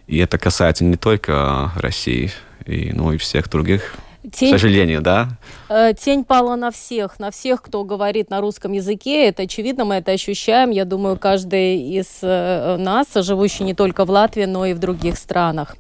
И 0.07 0.19
это 0.19 0.37
касается 0.39 0.85
не 0.85 0.97
только 0.97 1.73
России, 1.77 2.33
и, 2.67 2.93
но 2.93 3.13
и 3.13 3.19
всех 3.19 3.49
других 3.49 3.95
Тень, 4.33 4.49
к 4.49 4.59
сожалению, 4.59 5.01
да? 5.01 5.29
Э, 5.69 5.93
тень 5.95 6.25
пала 6.25 6.57
на 6.57 6.71
всех, 6.71 7.19
на 7.19 7.31
всех, 7.31 7.63
кто 7.63 7.85
говорит 7.85 8.31
на 8.31 8.41
русском 8.41 8.73
языке. 8.73 9.29
Это 9.29 9.43
очевидно, 9.43 9.85
мы 9.85 9.97
это 9.97 10.13
ощущаем. 10.13 10.71
Я 10.71 10.85
думаю, 10.85 11.19
каждый 11.19 11.79
из 11.99 12.19
э, 12.23 12.77
нас, 12.79 13.09
живущий 13.15 13.65
не 13.65 13.75
только 13.75 14.05
в 14.05 14.11
Латвии, 14.11 14.45
но 14.45 14.67
и 14.67 14.73
в 14.73 14.79
других 14.79 15.17
странах. 15.19 15.77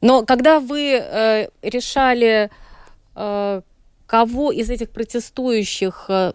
Но 0.00 0.24
когда 0.24 0.60
вы 0.60 1.00
э, 1.00 1.48
решали, 1.62 2.50
э, 3.14 3.62
кого 4.06 4.52
из 4.52 4.68
этих 4.68 4.90
протестующих 4.90 6.06
э, 6.08 6.32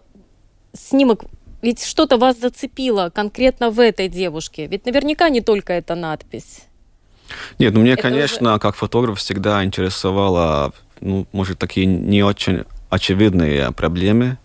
снимок, 0.72 1.24
ведь 1.62 1.84
что-то 1.84 2.16
вас 2.16 2.38
зацепило 2.38 3.10
конкретно 3.14 3.70
в 3.70 3.78
этой 3.78 4.08
девушке. 4.08 4.66
Ведь 4.66 4.86
наверняка 4.86 5.28
не 5.28 5.40
только 5.40 5.72
эта 5.72 5.94
надпись. 5.94 6.69
Нет, 7.58 7.74
ну 7.74 7.80
мне, 7.80 7.92
это 7.92 8.02
конечно, 8.02 8.52
уже... 8.52 8.60
как 8.60 8.76
фотограф 8.76 9.18
всегда 9.18 9.64
интересовало, 9.64 10.72
ну, 11.00 11.26
может, 11.32 11.58
такие 11.58 11.86
не 11.86 12.22
очень 12.22 12.64
очевидные 12.88 13.72
проблемы. 13.72 14.38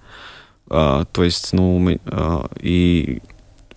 Uh, 0.68 1.06
то 1.12 1.24
есть, 1.24 1.54
ну, 1.54 1.77
мы, 1.77 2.00
uh, 2.06 2.51
и 2.60 3.22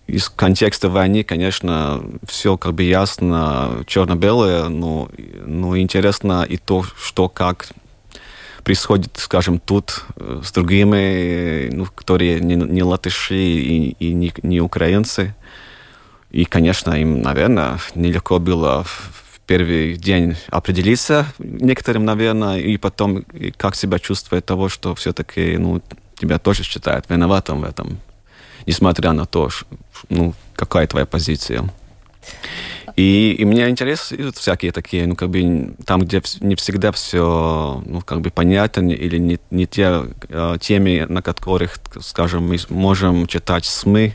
из 0.07 0.31
контекста 0.31 0.89
войны, 0.89 1.23
конечно, 1.23 2.03
все 2.27 2.57
как 2.57 2.73
бы 2.75 2.83
ясно, 2.83 3.85
черно-белое, 3.87 4.69
но, 4.69 5.11
но 5.45 5.79
интересно 5.79 6.47
и 6.49 6.57
то, 6.57 6.83
что 6.83 7.29
как 7.29 7.69
происходит, 8.65 9.13
скажем, 9.17 9.61
тут 9.61 10.05
э, 10.17 10.41
с 10.43 10.51
другими, 10.53 11.69
ну, 11.73 11.87
которые 11.87 12.41
не, 12.41 12.55
не 12.55 12.83
латыши 12.83 13.37
и, 13.37 13.91
и 13.99 14.13
не, 14.15 14.33
не 14.43 14.61
украинцы. 14.61 15.35
И, 16.31 16.45
конечно, 16.45 16.93
им, 16.93 17.23
наверное, 17.23 17.79
нелегко 17.95 18.39
было 18.39 18.85
в 18.85 19.41
первый 19.47 19.97
день 19.97 20.37
определиться 20.51 21.27
некоторым, 21.39 22.05
наверное, 22.05 22.59
и 22.59 22.77
потом 22.77 23.25
как 23.57 23.75
себя 23.75 23.99
чувствовать 23.99 24.45
того, 24.45 24.69
что 24.69 24.95
все-таки, 24.95 25.57
ну, 25.57 25.81
тебя 26.17 26.39
тоже 26.39 26.65
считают 26.65 27.07
виноватым 27.09 27.63
в 27.63 27.65
этом, 27.65 27.99
несмотря 28.67 29.13
на 29.13 29.25
то, 29.25 29.49
ну, 30.11 30.35
какая 30.55 30.87
твоя 30.87 31.07
позиция. 31.07 31.65
И, 32.97 33.37
и 33.39 33.45
меня 33.45 33.71
интересуют 33.71 34.37
всякие 34.37 34.73
такие, 34.73 35.07
ну, 35.07 35.15
как 35.15 35.31
бы, 35.31 35.75
там, 35.87 36.01
где 36.03 36.21
не 36.41 36.57
всегда 36.57 36.91
все, 36.93 37.83
ну, 37.87 38.01
как 38.01 38.21
бы, 38.21 38.31
понятно, 38.31 38.91
или 38.91 39.19
не, 39.19 39.39
не 39.51 39.67
те 39.67 40.03
э, 40.29 40.57
темы, 40.61 41.07
на 41.09 41.23
которых, 41.23 41.79
скажем, 42.01 42.49
мы 42.49 42.59
можем 42.69 43.27
читать 43.29 43.67
СМИ, 43.67 44.15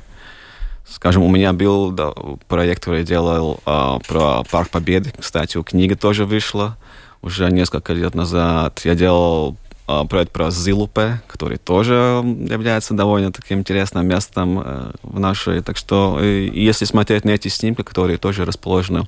Скажем, 0.94 1.24
у 1.24 1.30
меня 1.30 1.54
был 1.54 1.92
да, 1.92 2.14
проект, 2.48 2.82
который 2.82 3.00
я 3.00 3.06
делал 3.06 3.60
а, 3.66 3.98
про 4.08 4.44
Парк 4.44 4.70
Победы. 4.70 5.12
Кстати, 5.18 5.58
у 5.58 5.64
книги 5.64 5.96
тоже 5.96 6.26
вышла 6.26 6.78
уже 7.24 7.50
несколько 7.50 7.94
лет 7.94 8.14
назад. 8.14 8.82
Я 8.86 8.94
делал 8.94 9.58
а, 9.88 10.06
проект 10.06 10.32
про 10.32 10.52
Зилупе, 10.52 11.20
который 11.28 11.58
тоже 11.58 12.22
является 12.24 12.94
довольно 12.94 13.32
таким 13.32 13.60
интересным 13.60 14.08
местом 14.08 14.60
а, 14.60 14.92
в 15.02 15.20
нашей. 15.20 15.64
Так 15.64 15.78
что, 15.78 16.20
и, 16.22 16.52
если 16.54 16.86
смотреть 16.86 17.26
на 17.26 17.32
эти 17.32 17.48
снимки, 17.48 17.82
которые 17.82 18.20
тоже 18.20 18.46
расположены 18.46 19.08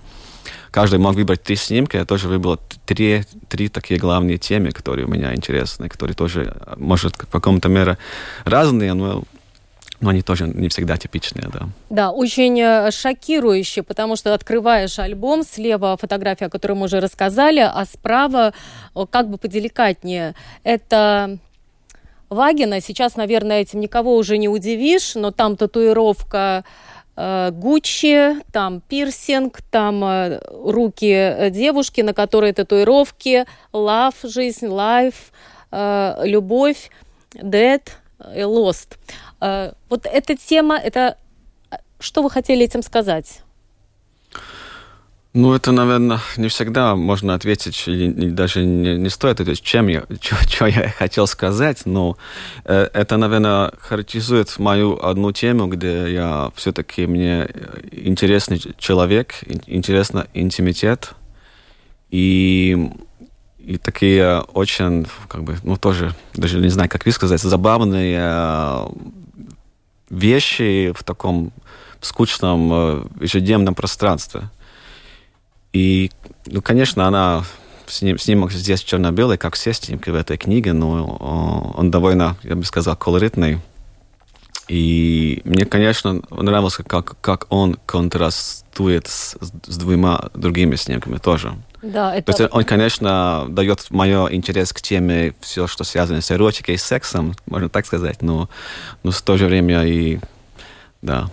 каждый 0.72 0.98
мог 0.98 1.15
выбрать 1.15 1.44
три 1.44 1.56
снимка, 1.56 2.00
я 2.00 2.06
тоже 2.06 2.27
выбрал 2.27 2.60
три, 2.86 3.24
три 3.48 3.70
такие 3.70 4.00
главные 4.00 4.39
темы, 4.39 4.72
которые 4.72 5.06
у 5.06 5.10
меня 5.10 5.36
интересны, 5.36 5.88
которые 5.88 6.15
тоже, 6.15 6.58
может, 6.77 7.15
в 7.15 7.30
каком-то 7.30 7.70
мере 7.70 8.00
разные, 8.44 8.94
но 8.96 9.24
но 10.05 10.12
они 10.12 10.21
тоже 10.21 10.47
не 10.47 10.69
всегда 10.69 10.97
типичные, 10.97 11.50
да. 11.51 11.67
Да, 11.89 12.12
очень 12.12 12.62
э, 12.62 12.91
шокирующие, 12.91 13.81
потому 13.81 14.15
что 14.15 14.35
открываешь 14.35 15.00
альбом, 15.00 15.43
слева 15.43 15.97
фотография, 16.00 16.45
о 16.45 16.50
которой 16.50 16.74
мы 16.74 16.85
уже 16.85 17.00
рассказали, 17.00 17.59
а 17.59 17.83
справа 17.85 18.53
как 19.09 19.29
бы 19.29 19.39
поделикатнее. 19.39 20.35
Это 20.63 21.39
Вагина. 22.29 22.81
Сейчас, 22.81 23.15
наверное, 23.15 23.62
этим 23.62 23.79
никого 23.79 24.15
уже 24.15 24.38
не 24.38 24.47
удивишь, 24.47 25.15
но 25.15 25.31
там 25.31 25.57
татуировка 25.57 26.63
э, 27.15 27.50
Гуччи, 27.51 28.43
там 28.51 28.81
пирсинг, 28.81 29.63
там 29.71 30.03
э, 30.03 30.39
руки 30.51 31.49
девушки, 31.49 32.01
на 32.01 32.13
которой 32.13 32.53
татуировки, 32.53 33.45
love, 33.73 34.15
жизнь, 34.23 34.67
life, 34.67 35.32
любовь, 36.23 36.91
dead, 37.34 37.82
lost. 38.19 38.97
Э, 39.45 39.73
вот 39.89 40.05
эта 40.05 40.36
тема, 40.36 40.77
это 40.77 41.17
что 41.99 42.23
вы 42.23 42.29
хотели 42.29 42.65
этим 42.65 42.81
сказать? 42.81 43.41
Ну, 45.34 45.53
это, 45.53 45.71
наверное, 45.73 46.19
не 46.38 46.47
всегда 46.47 46.95
можно 46.95 47.34
ответить, 47.34 47.84
или 47.88 48.29
даже 48.29 48.63
не, 48.63 48.95
не 48.97 49.10
стоит 49.10 49.41
ответить, 49.41 49.63
чем 49.63 49.88
я, 49.88 50.03
что 50.21 50.65
я 50.65 50.89
хотел 50.89 51.27
сказать, 51.27 51.86
но 51.86 52.17
э, 52.63 52.89
это, 52.93 53.17
наверное, 53.17 53.71
характеризует 53.79 54.58
мою 54.58 54.97
одну 55.05 55.31
тему, 55.34 55.67
где 55.67 56.13
я 56.13 56.51
все-таки, 56.55 57.05
мне 57.05 57.49
интересный 57.91 58.62
человек, 58.77 59.36
интересно 59.67 60.25
интимитет, 60.34 61.12
и, 62.10 62.89
и 63.60 63.77
такие 63.77 64.39
очень, 64.53 65.05
как 65.27 65.43
бы, 65.43 65.58
ну, 65.63 65.75
тоже, 65.75 66.15
даже 66.34 66.60
не 66.60 66.69
знаю, 66.69 66.89
как 66.89 67.05
вы 67.05 67.12
сказать, 67.12 67.41
забавные 67.41 68.88
вещи 70.10 70.94
в 70.96 71.04
таком 71.04 71.52
скучном 72.02 72.72
э, 72.72 73.06
ежедневном 73.22 73.76
пространстве. 73.76 74.50
И, 75.74 76.12
ну, 76.46 76.62
конечно, 76.62 77.08
она 77.08 77.44
сним, 77.88 78.18
снимок 78.18 78.52
здесь 78.52 78.82
черно-белый, 78.82 79.38
как 79.38 79.56
все 79.56 79.74
снимки 79.74 80.10
в 80.10 80.15
этой 80.15 80.38
книге, 80.38 80.74
но 80.74 81.74
он 81.76 81.91
довольно, 81.91 82.38
я 82.44 82.56
бы 82.56 82.63
сказал, 82.63 82.96
колоритный. 82.96 83.60
И 84.67 85.41
мне, 85.43 85.65
конечно, 85.65 86.21
нравилось, 86.32 86.78
как, 86.88 87.19
как 87.21 87.45
он 87.49 87.78
контрастует 87.86 89.08
с, 89.08 89.38
с 89.67 89.78
двумя 89.78 90.30
другими 90.34 90.75
снимками 90.75 91.17
тоже. 91.17 91.56
Да, 91.82 92.15
это... 92.15 92.34
То 92.34 92.43
есть 92.43 92.54
он, 92.54 92.63
конечно, 92.63 93.45
дает 93.49 93.91
мое 93.91 94.28
интерес 94.28 94.73
к 94.73 94.82
теме 94.82 95.36
все, 95.39 95.67
что 95.67 95.84
связано 95.84 96.21
с 96.21 96.32
эротикой 96.32 96.75
и 96.75 96.78
сексом, 96.78 97.36
можно 97.45 97.69
так 97.69 97.86
сказать, 97.86 98.23
но, 98.23 98.49
но 99.04 99.12
в 99.12 99.21
то 99.21 99.38
же 99.38 99.45
время 99.45 99.86
и, 99.86 100.19
да, 101.04 101.30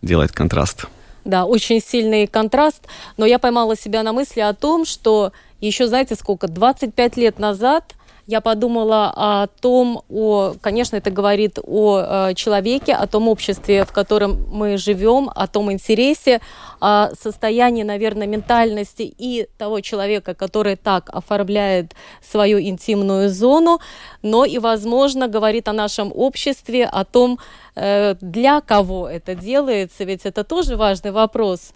делает 0.00 0.32
контраст. 0.32 0.86
Да, 1.24 1.44
очень 1.44 1.82
сильный 1.82 2.26
контраст, 2.26 2.86
но 3.18 3.26
я 3.26 3.38
поймала 3.38 3.76
себя 3.76 4.02
на 4.02 4.14
мысли 4.14 4.40
о 4.40 4.54
том, 4.54 4.86
что 4.86 5.32
еще, 5.60 5.86
знаете, 5.86 6.14
сколько, 6.14 6.48
25 6.48 7.18
лет 7.18 7.38
назад 7.38 7.94
я 8.30 8.40
подумала 8.40 9.12
о 9.16 9.48
том, 9.48 10.02
о, 10.08 10.54
конечно, 10.60 10.96
это 10.96 11.10
говорит 11.10 11.58
о 11.60 12.28
э, 12.30 12.34
человеке, 12.34 12.94
о 12.94 13.06
том 13.08 13.26
обществе, 13.26 13.84
в 13.84 13.92
котором 13.92 14.46
мы 14.52 14.78
живем, 14.78 15.28
о 15.34 15.48
том 15.48 15.72
интересе, 15.72 16.40
о 16.80 17.10
состоянии, 17.20 17.82
наверное, 17.82 18.28
ментальности 18.28 19.02
и 19.02 19.48
того 19.58 19.80
человека, 19.80 20.34
который 20.34 20.76
так 20.76 21.10
оформляет 21.12 21.96
свою 22.22 22.60
интимную 22.60 23.30
зону, 23.30 23.80
но 24.22 24.44
и, 24.44 24.58
возможно, 24.58 25.26
говорит 25.26 25.66
о 25.66 25.72
нашем 25.72 26.12
обществе, 26.14 26.86
о 26.86 27.04
том, 27.04 27.38
э, 27.74 28.14
для 28.20 28.60
кого 28.60 29.08
это 29.08 29.34
делается, 29.34 30.04
ведь 30.04 30.24
это 30.24 30.44
тоже 30.44 30.76
важный 30.76 31.10
вопрос. 31.10 31.72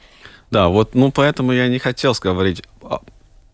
Да, 0.52 0.68
вот, 0.68 0.94
ну, 0.94 1.10
поэтому 1.10 1.52
я 1.52 1.66
не 1.66 1.80
хотел 1.80 2.14
говорить 2.22 2.62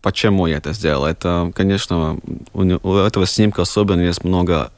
почему 0.01 0.47
я 0.47 0.57
это 0.57 0.73
сделал. 0.73 1.05
Это, 1.05 1.51
конечно, 1.55 2.19
у, 2.53 2.95
этого 2.95 3.25
снимка 3.25 3.61
особенно 3.61 4.01
есть 4.01 4.23
много 4.23 4.71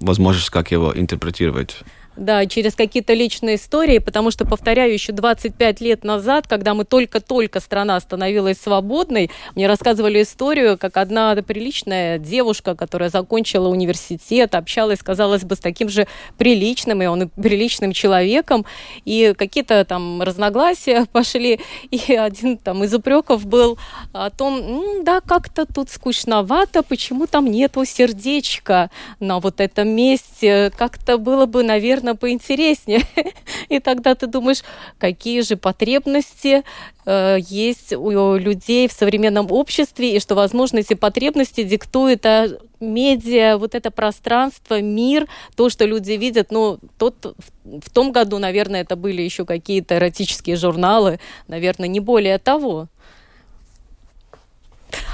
возможностей, 0.00 0.50
как 0.50 0.70
его 0.70 0.92
интерпретировать 0.96 1.78
да, 2.16 2.46
через 2.46 2.74
какие-то 2.74 3.14
личные 3.14 3.56
истории, 3.56 3.98
потому 3.98 4.30
что, 4.30 4.44
повторяю, 4.44 4.92
еще 4.92 5.12
25 5.12 5.80
лет 5.80 6.04
назад, 6.04 6.46
когда 6.46 6.74
мы 6.74 6.84
только-только 6.84 7.60
страна 7.60 7.98
становилась 8.00 8.60
свободной, 8.60 9.30
мне 9.54 9.66
рассказывали 9.66 10.22
историю, 10.22 10.76
как 10.76 10.96
одна 10.96 11.34
приличная 11.36 12.18
девушка, 12.18 12.74
которая 12.74 13.08
закончила 13.08 13.68
университет, 13.68 14.54
общалась, 14.54 15.00
казалось 15.00 15.44
бы, 15.44 15.54
с 15.54 15.60
таким 15.60 15.88
же 15.88 16.06
приличным, 16.36 17.02
и 17.02 17.06
он 17.06 17.28
приличным 17.30 17.92
человеком, 17.92 18.66
и 19.04 19.34
какие-то 19.36 19.84
там 19.84 20.20
разногласия 20.22 21.06
пошли, 21.12 21.60
и 21.90 22.14
один 22.14 22.58
там 22.58 22.84
из 22.84 22.92
упреков 22.92 23.46
был 23.46 23.78
о 24.12 24.30
том, 24.30 25.04
да, 25.04 25.20
как-то 25.20 25.64
тут 25.64 25.90
скучновато, 25.90 26.82
почему 26.82 27.26
там 27.26 27.50
нету 27.50 27.84
сердечка 27.84 28.90
на 29.20 29.40
вот 29.40 29.60
этом 29.60 29.88
месте, 29.88 30.72
как-то 30.76 31.16
было 31.16 31.46
бы, 31.46 31.62
наверное, 31.62 31.99
наверное, 32.02 32.18
поинтереснее. 32.18 33.02
И 33.68 33.78
тогда 33.78 34.14
ты 34.14 34.26
думаешь, 34.26 34.62
какие 34.98 35.42
же 35.42 35.56
потребности 35.56 36.62
э, 37.06 37.38
есть 37.40 37.92
у 37.92 38.36
людей 38.36 38.88
в 38.88 38.92
современном 38.92 39.50
обществе, 39.50 40.16
и 40.16 40.20
что, 40.20 40.34
возможно, 40.34 40.78
эти 40.78 40.94
потребности 40.94 41.62
диктуют 41.62 42.26
а, 42.26 42.48
медиа, 42.80 43.56
вот 43.58 43.74
это 43.74 43.90
пространство, 43.90 44.80
мир, 44.80 45.26
то, 45.56 45.68
что 45.68 45.84
люди 45.84 46.12
видят. 46.12 46.50
Ну, 46.50 46.78
тот, 46.98 47.36
в 47.64 47.90
том 47.90 48.12
году, 48.12 48.38
наверное, 48.38 48.82
это 48.82 48.96
были 48.96 49.22
еще 49.22 49.44
какие-то 49.44 49.96
эротические 49.96 50.56
журналы, 50.56 51.20
наверное, 51.48 51.88
не 51.88 52.00
более 52.00 52.38
того. 52.38 52.88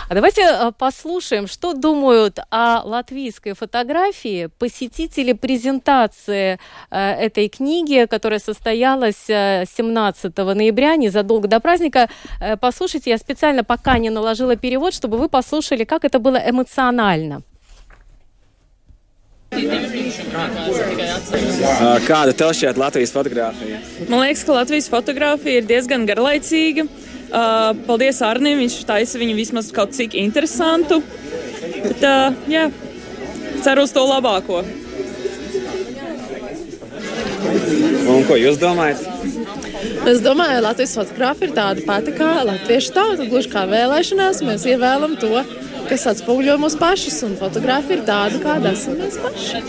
А 0.09 0.15
давайте 0.15 0.43
э, 0.43 0.73
послушаем, 0.79 1.49
что 1.49 1.73
думают 1.73 2.39
о 2.51 2.83
латвийской 2.85 3.55
фотографии 3.55 4.49
посетители 4.59 5.33
презентации 5.33 6.61
э, 6.91 7.11
этой 7.27 7.49
книги, 7.49 8.07
которая 8.09 8.39
состоялась 8.39 9.27
17 9.27 10.37
ноября, 10.37 10.97
незадолго 10.97 11.49
до 11.49 11.59
праздника. 11.59 12.09
Послушайте, 12.61 13.11
я 13.11 13.19
специально 13.19 13.65
пока 13.65 13.99
не 13.99 14.11
наложила 14.11 14.55
перевод, 14.55 14.95
чтобы 14.95 15.19
вы 15.19 15.29
послушали, 15.29 15.83
как 15.85 16.05
это 16.05 16.21
было 16.21 16.37
эмоционально. 16.37 17.43
Kāda 22.07 22.33
tev 22.35 22.51
šķiet 22.53 22.77
Latvijas 22.77 23.13
fotografija? 23.15 23.79
Man 24.11 24.21
liekas, 24.21 24.43
ka 24.45 24.53
Latvijas 24.53 24.89
fotografija 24.91 25.63
ir 25.63 25.69
diezgan 25.69 26.07
garlaicīga. 26.09 26.87
Paldies 27.31 28.23
Arnim, 28.25 28.61
viņš 28.63 28.81
taisa 28.89 29.21
viņu 29.21 29.37
vismaz 29.39 29.71
kaut 29.75 29.95
cik 29.97 30.15
interesantu. 30.19 31.01
Bet, 31.83 32.05
jā, 32.51 32.69
ceru 33.65 33.87
uz 33.87 33.95
to 33.95 34.05
labāko. 34.07 34.63
Un 38.07 38.23
ko 38.29 38.37
jūs 38.39 38.59
domājat? 38.63 39.03
Es 40.07 40.21
domāju, 40.23 40.61
ka 40.61 40.65
Latvijas 40.69 40.95
fotografija 40.97 41.49
ir 41.49 41.55
tāda 41.57 41.83
pati 41.87 42.13
kā 42.15 42.31
latviešu 42.47 42.93
tauta. 42.95 43.27
Gluži 43.27 43.51
kā 43.53 43.65
vēlēšanās, 43.71 44.43
mēs 44.47 44.67
ievēlam 44.71 45.17
to, 45.21 45.43
kas 45.91 46.07
atspoguļo 46.13 46.57
mūs 46.63 46.79
pašus, 46.79 47.19
un 47.27 47.35
fotografija 47.41 47.99
ir 47.99 48.07
tāda, 48.07 48.41
kāda 48.43 48.73
esam 48.77 48.99
mēs 49.01 49.19
paši. 49.23 49.63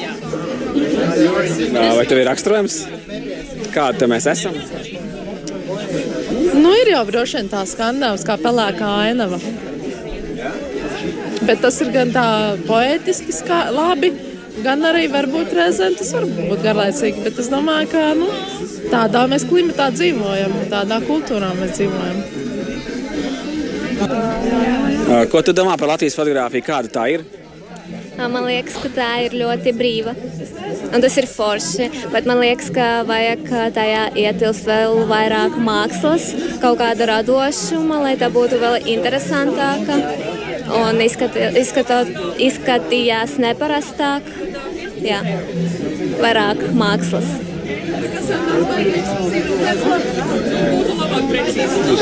Vai 1.97 2.05
tev 2.05 2.21
ir 2.21 2.29
raksturojums, 2.29 2.79
kāda 3.73 4.09
mēs 4.13 4.29
esam? 4.35 4.57
Nu, 6.57 6.71
ir 6.73 6.91
jau 6.91 7.03
droši 7.07 7.39
vien 7.39 7.49
tā 7.51 7.61
skandāls, 7.69 8.25
kā 8.27 8.37
pelēkā 8.41 8.87
ainava. 9.07 9.37
Bet 11.47 11.61
tas 11.63 11.77
ir 11.83 11.91
gan 11.93 12.11
tā 12.15 12.25
poetiski, 12.67 13.35
kā 13.47 13.59
labi, 13.73 14.09
gan 14.65 14.81
arī 14.89 15.05
varbūt 15.13 15.53
reizēm 15.57 15.95
tas 15.99 16.11
var 16.15 16.25
būt 16.25 16.63
garlaicīgi. 16.65 17.23
Bet 17.27 17.39
es 17.43 17.49
domāju, 17.53 17.91
ka 17.93 18.03
nu, 18.17 18.27
tādā 18.91 19.23
mēs 19.31 19.45
klimatā 19.49 19.89
dzīvojam, 19.95 20.55
tādā 20.73 20.99
kultūrā 21.07 21.53
mēs 21.59 21.77
dzīvojam. 21.77 22.21
Ko 25.31 25.41
tu 25.41 25.53
domā 25.55 25.77
par 25.79 25.93
Latvijas 25.93 26.17
fotografiju? 26.17 26.65
Kāda 26.67 26.91
tā 26.99 27.05
ir? 27.15 27.25
Man 28.17 28.43
liekas, 28.47 28.75
ka 28.81 28.89
tā 28.97 29.11
ir 29.27 29.37
ļoti 29.37 29.73
brīva. 29.77 30.13
Un 30.87 31.03
tas 31.03 31.17
ir 31.19 31.27
forši. 31.29 31.89
Bet 32.13 32.27
man 32.29 32.41
liekas, 32.41 32.69
ka 32.73 32.87
vajag 33.07 33.43
tajā 33.75 34.03
ietilpt 34.17 34.67
vēl 34.67 35.03
vairāk 35.09 35.57
mākslas, 35.61 36.29
kaut 36.63 36.79
kāda 36.81 37.09
radošuma, 37.11 38.01
lai 38.05 38.15
tā 38.19 38.31
būtu 38.33 38.59
vēl 38.61 38.87
interesantāka 38.95 39.99
un 40.77 41.01
izskati, 41.03 41.49
izskatot, 41.61 42.11
izskatījās 42.43 43.37
neparastāk. 43.41 44.31
Jā, 45.03 45.21
vairāk 46.21 46.63
mākslas. 46.75 47.27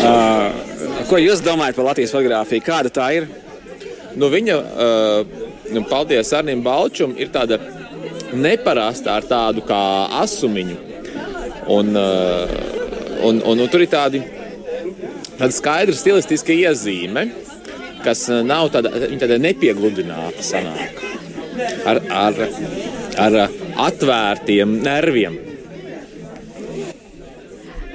Uh, 0.05 0.53
Ko 1.05 1.19
jūs 1.21 1.41
domājat 1.45 1.77
par 1.77 1.85
Latvijas 1.89 2.13
fotografiju? 2.15 2.63
Kāda 2.65 2.89
tā 2.93 3.09
ir? 3.17 3.27
Nu, 4.15 4.29
viņa, 4.31 4.55
uh, 4.57 5.83
paldies 5.89 6.31
Arnim 6.33 6.63
Balčum, 6.65 7.13
ir 7.19 7.29
tāda 7.33 7.59
neparasta 8.37 9.15
ar 9.17 9.27
tādu 9.29 9.63
kā 9.67 9.81
asumiņu. 10.21 10.77
Un, 11.75 11.95
uh, 11.97 12.51
un, 13.25 13.41
un, 13.41 13.63
un 13.63 13.71
tur 13.71 13.81
ir 13.85 13.89
tādi, 13.89 14.21
tāda 15.39 15.51
skaidra 15.55 15.95
stilistiska 15.97 16.53
iezīme, 16.53 17.25
kas 18.05 18.27
nav 18.45 18.69
tāda, 18.75 18.91
tāda 19.21 19.39
nepiegludināta 19.41 20.45
sanāk. 20.45 21.01
Ar, 21.87 22.01
ar, 22.11 22.39
ar 23.21 23.37
atvērtiem 23.87 24.79
nerviem. 24.83 25.39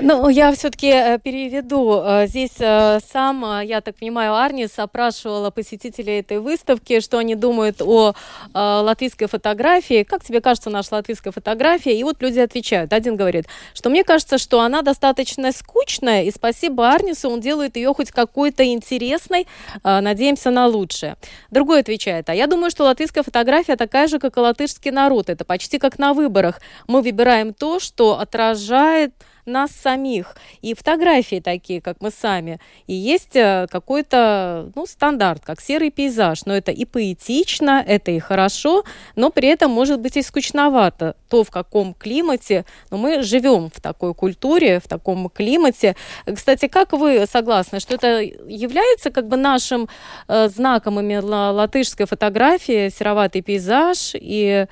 Ну, 0.03 0.29
я 0.29 0.53
все-таки 0.53 0.89
э, 0.89 1.19
переведу. 1.19 2.03
Э, 2.03 2.27
здесь 2.27 2.57
э, 2.59 3.01
сам, 3.13 3.61
я 3.63 3.81
так 3.81 3.97
понимаю, 3.97 4.35
Арнис 4.35 4.79
опрашивала 4.79 5.51
посетителей 5.51 6.21
этой 6.21 6.39
выставки, 6.39 7.01
что 7.01 7.19
они 7.19 7.35
думают 7.35 7.83
о 7.83 8.15
латвийской 8.55 9.27
фотографии. 9.27 10.03
Как 10.03 10.25
тебе 10.25 10.41
кажется 10.41 10.71
наша 10.71 10.95
латвийская 10.95 11.33
фотография? 11.33 11.99
И 11.99 12.03
вот 12.03 12.23
люди 12.23 12.39
отвечают. 12.39 12.93
Один 12.93 13.17
говорит, 13.17 13.47
что 13.75 13.91
мне 13.91 14.05
кажется, 14.05 14.39
что 14.39 14.61
она 14.61 14.83
достаточно 14.83 15.53
скучная, 15.53 16.25
и 16.25 16.31
спасибо 16.31 16.89
Арнису, 16.89 17.29
он 17.29 17.41
делает 17.41 17.77
ее 17.77 17.93
хоть 17.95 18.11
какой-то 18.11 18.65
интересной. 18.65 19.47
Надеемся 19.85 20.51
на 20.51 20.67
лучшее. 20.67 21.17
Другой 21.51 21.81
отвечает, 21.81 22.29
а 22.29 22.35
я 22.35 22.47
думаю, 22.47 22.71
что 22.71 22.85
латвийская 22.85 23.23
фотография 23.23 23.77
такая 23.77 24.09
же, 24.09 24.19
как 24.19 24.37
и 24.37 24.41
латышский 24.41 24.91
народ. 24.91 25.31
Это 25.31 25.45
почти 25.45 25.79
как 25.79 25.99
на 25.99 26.15
выборах. 26.15 26.61
Мы 26.87 27.03
выбираем 27.03 27.55
то, 27.55 27.79
что 27.81 28.19
отражает 28.19 29.13
нас 29.47 29.71
самих. 29.71 30.37
И 30.63 30.75
фотографии 30.75 31.41
такие, 31.41 31.81
как 31.81 32.01
мы 32.01 32.11
сами. 32.11 32.61
И 32.87 32.95
есть 32.95 33.37
э, 33.37 33.67
какой-то 33.71 34.71
ну, 34.75 34.87
стандарт, 34.87 35.45
как 35.45 35.61
серый 35.61 35.91
пейзаж. 35.91 36.47
Но 36.47 36.55
это 36.55 36.73
и 36.73 36.85
поэтично, 36.85 37.85
это 37.87 38.11
и 38.11 38.19
хорошо, 38.19 38.85
но 39.17 39.31
при 39.31 39.49
этом 39.49 39.71
может 39.71 40.01
быть 40.01 40.17
и 40.17 40.23
скучновато. 40.23 41.17
То, 41.29 41.45
в 41.45 41.51
каком 41.51 41.95
климате 41.95 42.65
но 42.91 42.97
мы 42.97 43.23
живем 43.23 43.71
в 43.71 43.81
такой 43.81 44.15
культуре, 44.15 44.81
в 44.81 44.89
таком 44.89 45.29
климате. 45.29 45.97
Кстати, 46.33 46.69
как 46.69 46.93
вы 46.93 47.27
согласны, 47.27 47.81
что 47.81 47.95
это 47.95 48.21
является 48.21 49.11
как 49.11 49.29
бы 49.29 49.37
нашим 49.37 49.89
э, 50.29 50.49
знаком 50.49 51.01
именно 51.01 51.53
латышской 51.53 52.07
фотографии, 52.07 52.89
сероватый 52.89 53.43
пейзаж 53.43 54.13
и, 54.15 54.67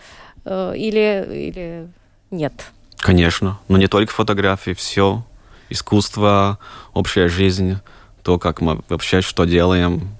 э, 0.44 0.72
или, 0.76 1.48
или 1.48 1.88
нет? 2.31 2.52
Конечно, 2.98 3.58
но 3.68 3.78
не 3.78 3.87
только 3.87 4.12
фотографии, 4.12 4.72
все. 4.72 5.24
Искусство, 5.70 6.58
общая 6.92 7.28
жизнь, 7.28 7.78
то, 8.22 8.38
как 8.38 8.61
мы 8.61 8.80
вообще 8.88 9.20
что 9.20 9.44
делаем. 9.44 10.16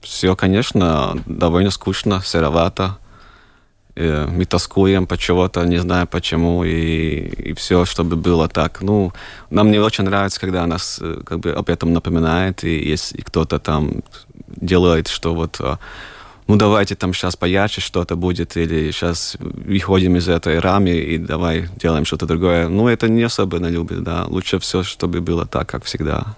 Все, 0.00 0.34
конечно, 0.36 1.18
довольно 1.26 1.70
скучно, 1.70 2.22
серовато. 2.24 2.98
И 3.96 4.26
мы 4.28 4.44
тоскуем 4.44 5.06
по 5.06 5.18
чего-то, 5.18 5.64
не 5.64 5.78
знаю 5.78 6.06
почему, 6.06 6.64
и, 6.64 7.50
и 7.50 7.52
все, 7.54 7.84
чтобы 7.84 8.16
было 8.16 8.48
так. 8.48 8.80
Ну, 8.82 9.12
нам 9.50 9.70
не 9.70 9.78
очень 9.78 10.04
нравится, 10.04 10.40
когда 10.40 10.66
нас 10.66 11.00
э, 11.02 11.22
как 11.26 11.40
бы 11.40 11.52
об 11.52 11.68
этом 11.68 11.92
напоминает, 11.92 12.64
и 12.64 12.88
если 12.88 13.20
кто-то 13.20 13.58
там 13.58 14.02
делает, 14.46 15.08
что 15.08 15.34
вот 15.34 15.56
а, 15.60 15.78
ну 16.50 16.56
давайте 16.56 16.96
там 16.96 17.14
сейчас 17.14 17.36
поярче 17.36 17.80
что-то 17.80 18.16
будет, 18.16 18.56
или 18.56 18.90
сейчас 18.90 19.36
выходим 19.40 20.16
из 20.16 20.28
этой 20.28 20.58
рамы 20.58 20.90
и 20.90 21.16
давай 21.16 21.68
делаем 21.76 22.04
что-то 22.04 22.26
другое. 22.26 22.68
Ну, 22.68 22.88
это 22.88 23.08
не 23.08 23.22
особенно 23.22 23.70
любит, 23.70 24.02
да. 24.02 24.24
Лучше 24.26 24.58
все, 24.58 24.82
чтобы 24.82 25.20
было 25.20 25.46
так, 25.46 25.68
как 25.68 25.84
всегда. 25.84 26.36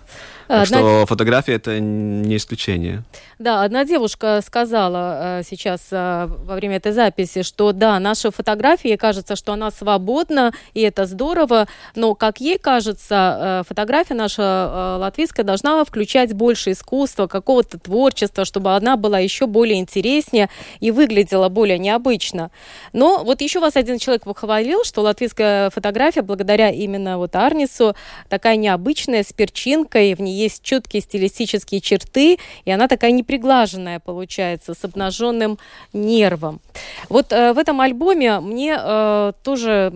Так 0.49 0.65
Одна... 0.65 0.79
что 0.79 1.07
фотография 1.07 1.55
это 1.55 1.81
не 1.81 2.37
исключение. 2.37 3.05
Да, 3.43 3.65
одна 3.65 3.85
девушка 3.85 4.41
сказала 4.47 5.41
э, 5.41 5.43
сейчас 5.43 5.89
э, 5.91 6.29
во 6.29 6.55
время 6.55 6.77
этой 6.77 6.93
записи, 6.93 7.43
что 7.43 7.73
да, 7.73 7.99
наша 7.99 8.31
фотография, 8.31 8.97
кажется, 8.97 9.35
что 9.35 9.53
она 9.53 9.73
свободна, 9.73 10.53
и 10.75 10.81
это 10.81 11.07
здорово, 11.07 11.67
но, 11.97 12.15
как 12.15 12.41
ей 12.41 12.57
кажется, 12.57 13.63
э, 13.65 13.69
фотография 13.69 14.15
наша 14.15 14.97
латвийская 15.01 15.45
должна 15.45 15.85
включать 15.85 16.33
больше 16.35 16.71
искусства, 16.71 17.27
какого-то 17.27 17.81
творчества, 17.81 18.45
чтобы 18.45 18.77
она 18.77 18.97
была 18.97 19.19
еще 19.19 19.49
более 19.49 19.81
интереснее 19.81 20.49
и 20.79 20.93
выглядела 20.93 21.49
более 21.49 21.81
необычно. 21.81 22.53
Но 22.93 23.25
вот 23.25 23.41
еще 23.41 23.59
вас 23.59 23.75
один 23.75 23.99
человек 23.99 24.23
похвалил, 24.23 24.85
что 24.85 25.01
латвийская 25.01 25.71
фотография, 25.71 26.23
благодаря 26.23 26.71
именно 26.71 27.19
вот 27.19 27.35
Арнису, 27.35 27.97
такая 28.29 28.55
необычная, 28.55 29.25
с 29.25 29.33
перчинкой, 29.33 30.15
в 30.15 30.21
ней 30.21 30.37
есть 30.37 30.63
четкие 30.63 31.03
стилистические 31.03 31.81
черты, 31.81 32.39
и 32.65 32.71
она 32.71 32.87
такая 32.87 33.11
неприятная 33.11 33.32
приглаженная 33.33 33.99
получается, 33.99 34.75
с 34.75 34.85
обнаженным 34.85 35.59
нервом. 35.95 36.61
Вот 37.09 37.33
э, 37.33 37.55
в 37.55 37.59
этом 37.59 37.81
альбоме 37.81 38.41
мне 38.41 38.77
э, 38.79 39.33
тоже 39.43 39.93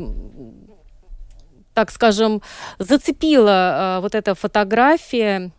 так 1.75 1.91
скажем, 1.91 2.41
зацепила 2.79 3.99
э, 3.99 4.01
вот 4.01 4.15
эта 4.15 4.35
фотография 4.35 5.51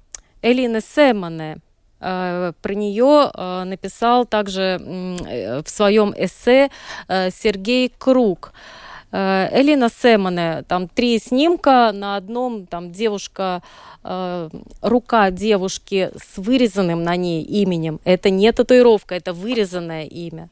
Элины 0.41 0.81
Сэмоне. 0.81 1.57
Э, 1.99 2.53
про 2.63 2.73
нее 2.73 3.29
э, 3.31 3.63
написал 3.65 4.25
также 4.25 4.61
э, 4.61 5.61
в 5.63 5.69
своем 5.69 6.15
эссе 6.17 6.69
э, 7.07 7.29
Сергей 7.29 7.93
Круг. 7.95 8.53
Э, 8.53 8.87
Элина 9.12 9.89
Сэмоне, 9.89 10.63
там 10.67 10.88
три 10.89 11.17
снимка, 11.17 11.91
на 11.93 12.17
одном 12.17 12.67
там 12.67 12.91
девушка 12.91 13.62
Э, 14.10 14.50
рука 14.82 15.32
девушки 15.32 16.12
с 16.15 16.38
вырезанным 16.38 17.04
на 17.04 17.17
ней 17.17 17.43
именем. 17.43 18.00
Это 18.06 18.30
не 18.30 18.50
татуировка, 18.54 19.15
это 19.15 19.34
вырезанное 19.34 20.06
имя. 20.06 20.50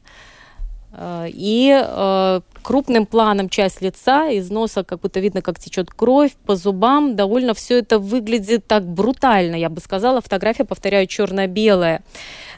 Э, 0.92 1.26
и 1.28 1.72
э, 1.72 2.40
крупным 2.62 3.06
планом 3.06 3.48
часть 3.48 3.80
лица, 3.80 4.28
из 4.28 4.50
носа 4.50 4.84
как 4.84 5.00
будто 5.00 5.20
видно, 5.20 5.40
как 5.40 5.58
течет 5.58 5.90
кровь, 5.90 6.34
по 6.44 6.54
зубам 6.54 7.16
довольно 7.16 7.54
все 7.54 7.78
это 7.78 7.98
выглядит 7.98 8.66
так 8.66 8.86
брутально, 8.86 9.54
я 9.56 9.70
бы 9.70 9.80
сказала. 9.80 10.20
Фотография, 10.20 10.66
повторяю, 10.66 11.06
черно-белая. 11.06 12.02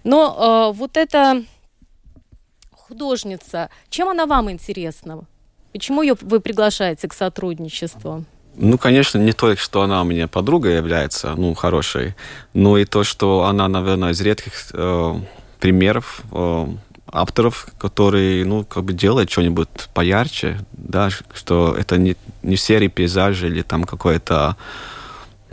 Но 0.02 0.72
э, 0.72 0.76
вот 0.76 0.96
эта 0.96 1.44
художница, 2.72 3.70
чем 3.88 4.08
она 4.08 4.26
вам 4.26 4.50
интересна? 4.50 5.26
Почему 5.78 6.02
ее 6.02 6.16
вы 6.20 6.40
приглашаете 6.40 7.06
к 7.06 7.14
сотрудничеству? 7.14 8.24
Ну, 8.56 8.78
конечно, 8.78 9.18
не 9.18 9.32
только, 9.32 9.62
что 9.62 9.82
она 9.82 10.02
у 10.02 10.04
меня 10.04 10.26
подруга 10.26 10.70
является, 10.70 11.36
ну, 11.36 11.54
хорошей, 11.54 12.16
но 12.52 12.76
и 12.78 12.84
то, 12.84 13.04
что 13.04 13.44
она, 13.44 13.68
наверное, 13.68 14.10
из 14.10 14.20
редких 14.20 14.54
э, 14.72 15.14
примеров 15.60 16.22
э, 16.32 16.66
авторов, 17.06 17.68
которые, 17.78 18.44
ну, 18.44 18.64
как 18.64 18.82
бы 18.82 18.92
делают 18.92 19.30
что-нибудь 19.30 19.68
поярче, 19.94 20.58
да, 20.72 21.10
что 21.32 21.76
это 21.78 21.96
не, 21.96 22.16
не 22.42 22.56
серии 22.56 22.88
пейзажей 22.88 23.48
или 23.48 23.62
там 23.62 23.84
какое-то 23.84 24.56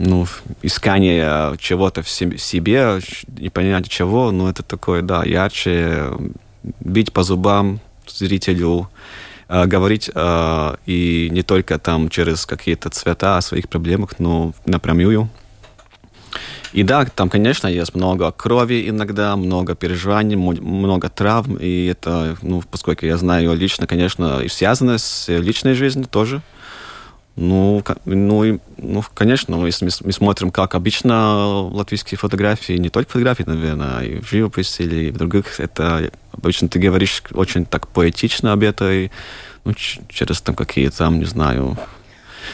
ну, 0.00 0.26
искание 0.62 1.56
чего-то 1.58 2.02
в 2.02 2.08
себе, 2.10 2.98
непонятно 3.38 3.88
чего, 3.88 4.32
но 4.32 4.50
это 4.50 4.64
такое, 4.64 5.02
да, 5.02 5.22
ярче, 5.22 6.06
бить 6.80 7.12
по 7.12 7.22
зубам 7.22 7.78
зрителю, 8.08 8.88
говорить 9.48 10.10
э, 10.14 10.74
и 10.86 11.28
не 11.30 11.42
только 11.42 11.78
там 11.78 12.08
через 12.08 12.46
какие-то 12.46 12.90
цвета 12.90 13.36
о 13.36 13.42
своих 13.42 13.68
проблемах, 13.68 14.18
но 14.18 14.52
напрямую. 14.64 15.28
И 16.72 16.82
да, 16.82 17.06
там, 17.06 17.30
конечно, 17.30 17.68
есть 17.68 17.94
много 17.94 18.30
крови 18.32 18.88
иногда, 18.88 19.36
много 19.36 19.74
переживаний, 19.74 20.36
много 20.36 21.08
травм, 21.08 21.56
и 21.56 21.86
это, 21.86 22.36
ну, 22.42 22.62
поскольку 22.70 23.06
я 23.06 23.16
знаю 23.16 23.54
лично, 23.54 23.86
конечно, 23.86 24.40
и 24.40 24.48
связано 24.48 24.98
с 24.98 25.26
личной 25.28 25.74
жизнью 25.74 26.06
тоже. 26.10 26.42
Ну, 27.36 27.84
ну, 28.06 28.60
ну, 28.78 29.04
конечно, 29.12 29.62
если 29.66 29.90
мы 30.02 30.12
смотрим, 30.12 30.50
как 30.50 30.74
обычно 30.74 31.68
латвийские 31.68 32.16
фотографии, 32.16 32.72
не 32.72 32.88
только 32.88 33.10
фотографии, 33.10 33.44
наверное, 33.46 34.00
и 34.00 34.20
в 34.20 34.28
живописи 34.28 34.82
или 34.82 35.10
в 35.10 35.18
других, 35.18 35.60
это 35.60 36.10
обычно 36.32 36.68
ты 36.68 36.78
говоришь 36.78 37.22
очень 37.34 37.66
так 37.66 37.88
поэтично 37.88 38.54
об 38.54 38.62
этой, 38.62 39.12
ну, 39.64 39.74
через 39.74 40.40
там 40.40 40.54
какие-то, 40.54 41.10
не 41.10 41.26
знаю, 41.26 41.76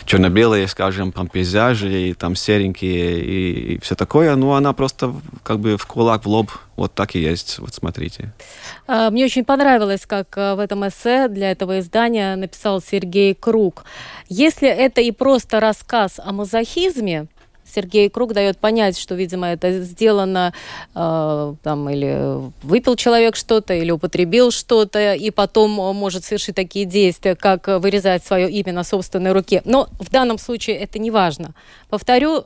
черно-белые, 0.04 0.68
скажем, 0.68 1.12
там 1.12 1.28
пейзажи, 1.28 2.10
и 2.10 2.14
там 2.14 2.36
серенькие 2.36 3.20
и, 3.20 3.74
и 3.74 3.80
все 3.80 3.94
такое, 3.94 4.34
ну, 4.36 4.52
она 4.52 4.72
просто 4.72 5.14
как 5.42 5.60
бы 5.60 5.76
в 5.76 5.86
кулак, 5.86 6.24
в 6.24 6.28
лоб, 6.28 6.50
вот 6.76 6.94
так 6.94 7.14
и 7.14 7.20
есть, 7.20 7.58
вот 7.58 7.74
смотрите. 7.74 8.32
А, 8.86 9.10
мне 9.10 9.24
очень 9.24 9.44
понравилось, 9.44 10.06
как 10.06 10.36
э, 10.36 10.54
в 10.54 10.58
этом 10.58 10.86
эссе 10.88 11.28
для 11.28 11.50
этого 11.50 11.78
издания 11.80 12.36
написал 12.36 12.80
Сергей 12.80 13.34
Круг. 13.34 13.84
Если 14.28 14.68
это 14.68 15.00
и 15.00 15.10
просто 15.10 15.60
рассказ 15.60 16.18
о 16.18 16.32
мазохизме, 16.32 17.26
Сергей 17.64 18.08
Круг 18.08 18.32
дает 18.32 18.58
понять, 18.58 18.98
что, 18.98 19.14
видимо, 19.14 19.48
это 19.48 19.80
сделано 19.80 20.52
э, 20.94 21.54
там 21.62 21.90
или 21.90 22.50
выпил 22.62 22.96
человек 22.96 23.36
что-то, 23.36 23.74
или 23.74 23.90
употребил 23.90 24.50
что-то, 24.50 25.14
и 25.14 25.30
потом 25.30 25.70
может 25.70 26.24
совершить 26.24 26.56
такие 26.56 26.84
действия, 26.84 27.34
как 27.34 27.66
вырезать 27.68 28.24
свое 28.24 28.50
имя 28.50 28.72
на 28.72 28.84
собственной 28.84 29.32
руке. 29.32 29.62
Но 29.64 29.88
в 29.98 30.10
данном 30.10 30.38
случае 30.38 30.76
это 30.76 30.98
не 30.98 31.10
важно. 31.10 31.54
Повторю, 31.88 32.44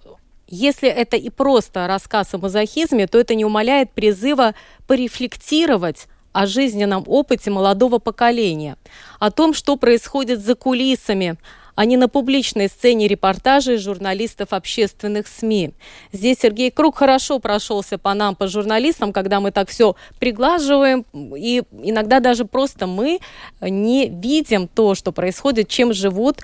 если 0.48 0.88
это 0.88 1.16
и 1.16 1.28
просто 1.28 1.86
рассказ 1.86 2.34
о 2.34 2.38
мазохизме, 2.38 3.06
то 3.06 3.18
это 3.18 3.34
не 3.34 3.44
умаляет 3.44 3.90
призыва 3.90 4.54
порефлектировать 4.86 6.06
о 6.32 6.46
жизненном 6.46 7.04
опыте 7.06 7.50
молодого 7.50 7.98
поколения, 7.98 8.76
о 9.18 9.30
том, 9.30 9.54
что 9.54 9.76
происходит 9.76 10.44
за 10.44 10.54
кулисами, 10.54 11.36
а 11.76 11.84
не 11.84 11.96
на 11.96 12.08
публичной 12.08 12.68
сцене 12.68 13.06
репортажей 13.06 13.76
журналистов 13.76 14.52
общественных 14.52 15.28
СМИ. 15.28 15.74
Здесь 16.10 16.38
Сергей 16.40 16.72
Круг 16.72 16.96
хорошо 16.96 17.38
прошелся 17.38 17.98
по 17.98 18.14
нам, 18.14 18.34
по 18.34 18.48
журналистам, 18.48 19.12
когда 19.12 19.38
мы 19.38 19.52
так 19.52 19.68
все 19.68 19.94
приглаживаем, 20.18 21.04
и 21.36 21.62
иногда 21.82 22.18
даже 22.18 22.46
просто 22.46 22.88
мы 22.88 23.20
не 23.60 24.08
видим 24.08 24.66
то, 24.66 24.94
что 24.94 25.12
происходит, 25.12 25.68
чем 25.68 25.92
живут 25.92 26.40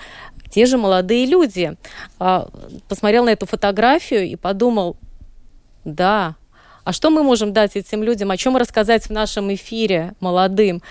те 0.51 0.67
же 0.67 0.77
молодые 0.77 1.25
люди. 1.25 1.77
А, 2.19 2.49
посмотрел 2.89 3.25
на 3.25 3.31
эту 3.31 3.47
фотографию 3.47 4.27
и 4.27 4.37
подумал, 4.37 4.97
да, 5.85 6.37
а 6.85 6.93
что 6.93 7.11
мы 7.11 7.23
можем 7.23 7.53
дать 7.53 7.77
этим 7.77 8.03
людям, 8.03 8.31
о 8.31 8.37
чем 8.37 8.57
рассказать 8.57 9.07
в 9.07 9.11
нашем 9.11 9.53
эфире 9.55 10.15
молодым? 10.21 10.83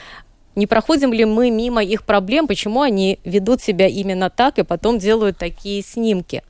Не 0.55 0.67
проходим 0.67 1.13
ли 1.13 1.25
мы 1.25 1.49
мимо 1.49 1.83
их 1.83 2.03
проблем, 2.03 2.47
почему 2.47 2.81
они 2.81 3.19
ведут 3.23 3.61
себя 3.61 3.87
именно 3.87 4.29
так 4.29 4.59
и 4.59 4.63
потом 4.63 4.99
делают 4.99 5.37
такие 5.37 5.81
снимки? 5.81 6.43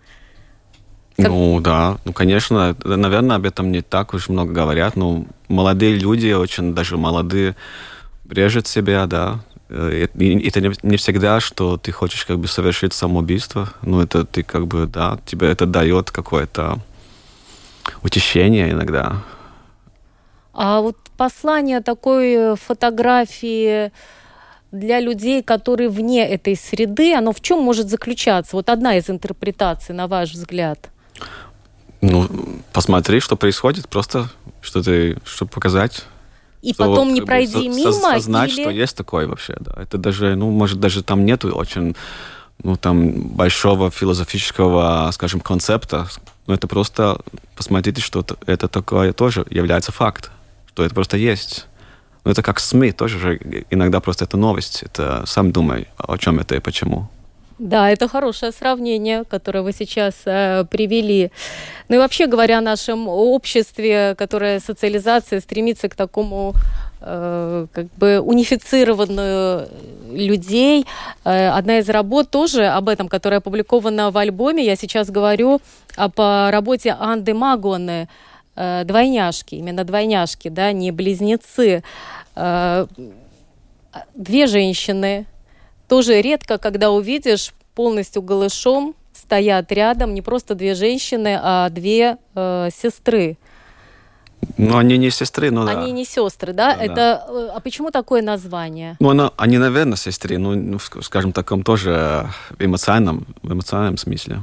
Как... 1.17 1.27
Ну 1.27 1.59
да, 1.59 1.97
ну 2.05 2.13
конечно, 2.13 2.75
наверное, 2.83 3.35
об 3.35 3.45
этом 3.45 3.71
не 3.71 3.81
так 3.81 4.13
уж 4.13 4.29
много 4.29 4.51
говорят, 4.51 4.95
но 4.95 5.25
молодые 5.47 5.95
люди, 5.95 6.31
очень 6.31 6.73
даже 6.73 6.97
молодые, 6.97 7.55
режут 8.27 8.65
себя, 8.65 9.05
да. 9.05 9.41
Э, 9.69 10.07
и 10.15 10.47
это 10.47 10.61
не 10.61 10.97
всегда, 10.97 11.39
что 11.39 11.77
ты 11.77 11.91
хочешь 11.91 12.25
как 12.25 12.39
бы 12.39 12.47
совершить 12.47 12.93
самоубийство, 12.93 13.69
но 13.83 14.01
это 14.01 14.25
ты 14.25 14.41
как 14.41 14.67
бы, 14.67 14.87
да, 14.87 15.19
тебе 15.25 15.49
это 15.49 15.65
дает 15.67 16.09
какое-то 16.09 16.79
утешение 18.01 18.71
иногда. 18.71 19.21
А 20.53 20.81
вот 20.81 20.97
послание 21.17 21.81
такой 21.81 22.33
э, 22.33 22.55
фотографии 22.55 23.91
для 24.71 24.99
людей, 24.99 25.43
которые 25.43 25.89
вне 25.89 26.27
этой 26.27 26.55
среды, 26.55 27.13
оно 27.13 27.31
в 27.31 27.41
чем 27.41 27.59
может 27.59 27.89
заключаться? 27.89 28.55
Вот 28.55 28.69
одна 28.69 28.97
из 28.97 29.09
интерпретаций, 29.09 29.95
на 29.95 30.07
ваш 30.07 30.31
взгляд. 30.31 30.89
Ну, 32.01 32.27
посмотри, 32.73 33.19
что 33.19 33.35
происходит, 33.35 33.87
просто 33.87 34.29
что 34.61 34.81
ты, 34.81 35.17
чтобы 35.25 35.51
показать. 35.51 36.03
И 36.61 36.73
что 36.73 36.85
потом 36.85 37.13
не 37.13 37.21
пройди 37.21 37.69
бы, 37.69 37.75
мимо. 37.75 38.19
Знать, 38.19 38.51
или... 38.53 38.61
что 38.61 38.69
есть 38.69 38.97
такое 38.97 39.27
вообще, 39.27 39.55
да. 39.59 39.73
Это 39.81 39.97
даже, 39.97 40.35
ну, 40.35 40.49
может, 40.51 40.79
даже 40.79 41.03
там 41.03 41.25
нету 41.25 41.55
очень, 41.55 41.95
ну, 42.63 42.75
там, 42.75 43.29
большого 43.29 43.89
философического, 43.89 45.09
скажем, 45.13 45.39
концепта. 45.39 46.07
Но 46.47 46.55
это 46.55 46.67
просто 46.67 47.19
посмотрите, 47.55 48.01
что 48.01 48.25
это 48.45 48.67
такое 48.67 49.13
тоже 49.13 49.45
является 49.49 49.91
фактом 49.91 50.33
что 50.73 50.86
это 50.86 50.95
просто 50.95 51.17
есть. 51.17 51.67
Ну, 52.23 52.31
это 52.31 52.43
как 52.43 52.60
СМИ, 52.60 52.91
тоже 52.91 53.19
же 53.19 53.39
иногда 53.69 53.99
просто 53.99 54.25
это 54.25 54.38
новость. 54.38 54.84
Это 54.84 55.23
сам 55.25 55.51
думай, 55.51 55.88
о 55.97 56.17
чем 56.17 56.39
это 56.39 56.55
и 56.55 56.60
почему. 56.60 57.10
Да, 57.57 57.91
это 57.91 58.07
хорошее 58.07 58.51
сравнение, 58.51 59.23
которое 59.23 59.62
вы 59.62 59.71
сейчас 59.71 60.15
э, 60.25 60.65
привели. 60.69 61.31
Ну 61.89 61.95
и 61.95 61.99
вообще 61.99 62.25
говоря 62.25 62.57
о 62.57 62.62
нашем 62.62 63.07
обществе, 63.07 64.15
которое 64.17 64.60
социализация 64.60 65.39
стремится 65.41 65.88
к 65.88 65.95
такому 65.95 66.55
э, 67.01 67.67
как 67.71 67.86
бы 67.97 68.19
унифицированную 68.19 69.67
людей. 70.12 70.88
Э, 71.23 71.49
одна 71.49 71.77
из 71.77 71.89
работ 71.89 72.31
тоже 72.31 72.65
об 72.65 72.89
этом, 72.89 73.07
которая 73.07 73.39
опубликована 73.39 74.10
в 74.10 74.17
альбоме. 74.17 74.65
Я 74.65 74.75
сейчас 74.75 75.12
говорю 75.12 75.62
об 75.95 76.17
работе 76.17 76.95
Анды 76.99 77.36
Магоны 77.36 78.07
э, 78.55 78.83
двойняшки, 78.85 79.55
именно 79.55 79.83
двойняшки, 79.83 80.49
да, 80.49 80.71
не 80.71 80.91
близнецы. 80.91 81.83
Э, 82.35 82.87
две 84.13 84.47
женщины. 84.47 85.25
Тоже 85.87 86.21
редко, 86.21 86.57
когда 86.57 86.91
увидишь 86.91 87.53
полностью 87.75 88.21
голышом, 88.21 88.95
стоят 89.13 89.71
рядом 89.71 90.13
не 90.13 90.21
просто 90.21 90.55
две 90.55 90.75
женщины, 90.75 91.39
а 91.41 91.69
две 91.69 92.17
э, 92.35 92.69
сестры. 92.73 93.37
Ну, 94.57 94.77
они 94.77 94.97
не 94.97 95.11
сестры, 95.11 95.51
но 95.51 95.65
да. 95.65 95.71
Они 95.71 95.91
не 95.91 96.05
сестры, 96.05 96.53
да? 96.53 96.75
да 96.75 96.83
Это, 96.83 96.95
да. 96.95 97.25
Э, 97.29 97.49
а 97.55 97.59
почему 97.59 97.91
такое 97.91 98.21
название? 98.21 98.97
Ну, 98.99 99.09
она, 99.09 99.31
они, 99.37 99.57
наверное, 99.57 99.97
сестры, 99.97 100.37
ну, 100.37 100.55
ну 100.55 100.79
скажем, 100.79 101.31
таком 101.31 101.63
тоже 101.63 102.27
эмоциональном, 102.59 103.27
в 103.43 103.51
эмоциональном 103.51 103.97
смысле. 103.97 104.41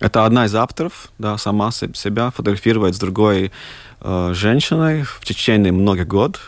Это 0.00 0.24
одна 0.26 0.46
из 0.46 0.54
авторов, 0.54 1.10
да, 1.18 1.38
сама 1.38 1.70
себя 1.70 2.30
фотографирует 2.30 2.96
с 2.96 2.98
другой 2.98 3.52
э, 4.00 4.32
женщиной 4.34 5.04
в 5.04 5.24
течение 5.24 5.72
многих 5.72 6.08
год. 6.08 6.40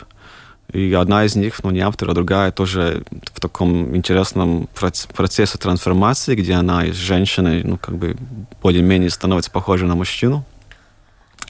И 0.73 0.93
одна 0.93 1.23
из 1.23 1.37
них, 1.37 1.63
ну 1.63 1.71
не 1.71 1.79
автор, 1.79 2.09
а 2.09 2.13
другая 2.13 2.51
тоже 2.51 3.03
в 3.33 3.39
таком 3.39 3.95
интересном 3.95 4.67
процессе 4.73 5.57
трансформации, 5.57 6.35
где 6.35 6.55
она 6.55 6.85
из 6.85 6.95
женщины, 6.95 7.61
ну 7.63 7.77
как 7.77 7.95
бы 7.95 8.17
более-менее 8.61 9.09
становится 9.09 9.49
похожа 9.49 9.85
на 9.85 9.95
мужчину. 9.95 10.45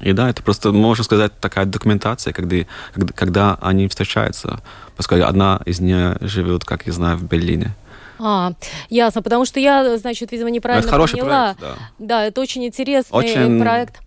И 0.02 0.14
да, 0.14 0.30
это 0.30 0.44
просто, 0.44 0.72
можно 0.72 1.04
сказать, 1.04 1.32
такая 1.40 1.66
документация, 1.66 2.32
когда, 2.32 2.58
когда, 2.94 3.14
когда 3.14 3.58
они 3.60 3.88
встречаются, 3.88 4.60
поскольку 4.96 5.26
одна 5.26 5.62
из 5.66 5.80
них 5.80 6.18
живет, 6.22 6.64
как 6.66 6.86
я 6.86 6.94
знаю, 6.94 7.18
в 7.18 7.24
Берлине. 7.24 7.74
А, 8.20 8.54
ясно, 8.90 9.22
потому 9.22 9.46
что 9.46 9.60
я, 9.60 9.98
значит, 9.98 10.32
видимо, 10.32 10.50
неправильно 10.50 10.86
это 10.86 10.90
хороший 10.90 11.20
поняла. 11.20 11.56
Проект, 11.56 11.62
да. 11.62 11.76
да, 12.00 12.26
это 12.26 12.42
очень 12.42 12.66
интересный 12.66 13.16
очень 13.16 13.60
проект. 13.60 14.02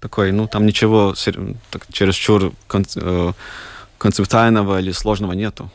Такой, 0.00 0.32
ну, 0.32 0.46
там 0.46 0.66
ничего 0.66 1.14
так, 1.70 1.86
чересчур 1.92 2.52
э, 2.96 3.32
концептуального 3.98 4.80
или 4.80 4.92
сложного 4.92 5.32
нету. 5.32 5.70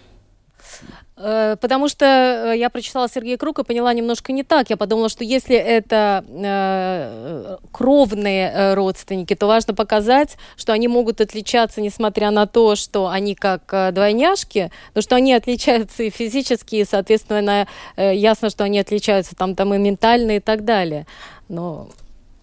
Э, 1.24 1.56
потому 1.60 1.88
что 1.88 2.06
э, 2.06 2.58
я 2.58 2.70
прочитала 2.70 3.08
Сергея 3.08 3.38
Круг 3.38 3.60
и 3.60 3.64
поняла 3.64 3.94
немножко 3.94 4.32
не 4.32 4.44
так. 4.44 4.70
Я 4.70 4.78
подумала, 4.78 5.10
что 5.10 5.24
если 5.24 5.56
это 5.56 6.26
э, 6.28 7.58
кровные 7.72 8.74
родственники, 8.74 9.36
то 9.36 9.48
важно 9.48 9.74
показать, 9.76 10.38
что 10.58 10.74
они 10.74 10.88
могут 10.88 11.22
отличаться, 11.22 11.82
несмотря 11.82 12.32
на 12.32 12.48
то, 12.48 12.76
что 12.76 13.08
они 13.08 13.36
как 13.36 13.94
двойняшки, 13.94 14.72
но 14.96 15.02
что 15.02 15.16
они 15.16 15.34
отличаются 15.34 16.04
и 16.04 16.10
физически, 16.10 16.76
и, 16.76 16.86
соответственно, 16.86 17.68
ясно, 17.98 18.50
что 18.50 18.64
они 18.64 18.80
отличаются 18.80 19.36
там, 19.36 19.56
там 19.56 19.74
и 19.74 19.78
ментально 19.78 20.38
и 20.38 20.40
так 20.40 20.66
далее. 20.66 21.06
Но 21.48 21.90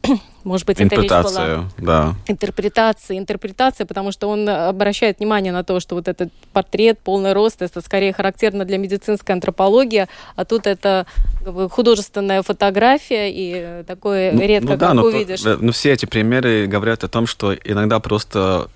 может 0.44 0.66
быть, 0.66 0.80
это 0.80 0.96
речь 0.96 1.10
была... 1.10 1.68
да. 1.78 2.14
Интерпретация, 2.26 3.18
интерпретация, 3.18 3.86
потому 3.86 4.12
что 4.12 4.28
он 4.28 4.48
обращает 4.48 5.18
внимание 5.18 5.52
на 5.52 5.64
то, 5.64 5.80
что 5.80 5.94
вот 5.94 6.08
этот 6.08 6.32
портрет, 6.52 6.98
полный 7.00 7.32
рост, 7.32 7.62
это 7.62 7.80
скорее 7.80 8.12
характерно 8.12 8.64
для 8.64 8.78
медицинской 8.78 9.34
антропологии, 9.34 10.06
а 10.36 10.44
тут 10.44 10.66
это 10.66 11.06
как 11.44 11.54
бы, 11.54 11.68
художественная 11.68 12.42
фотография, 12.42 13.30
и 13.30 13.84
такое 13.84 14.32
ну, 14.32 14.40
редко 14.40 14.72
ну, 14.72 14.76
да, 14.76 14.86
как 14.86 14.94
но 14.94 15.02
увидишь. 15.02 15.40
То, 15.40 15.56
ну, 15.60 15.72
все 15.72 15.92
эти 15.92 16.06
примеры 16.06 16.66
говорят 16.66 17.04
о 17.04 17.08
том, 17.08 17.26
что 17.26 17.54
иногда 17.54 18.00
просто 18.00 18.68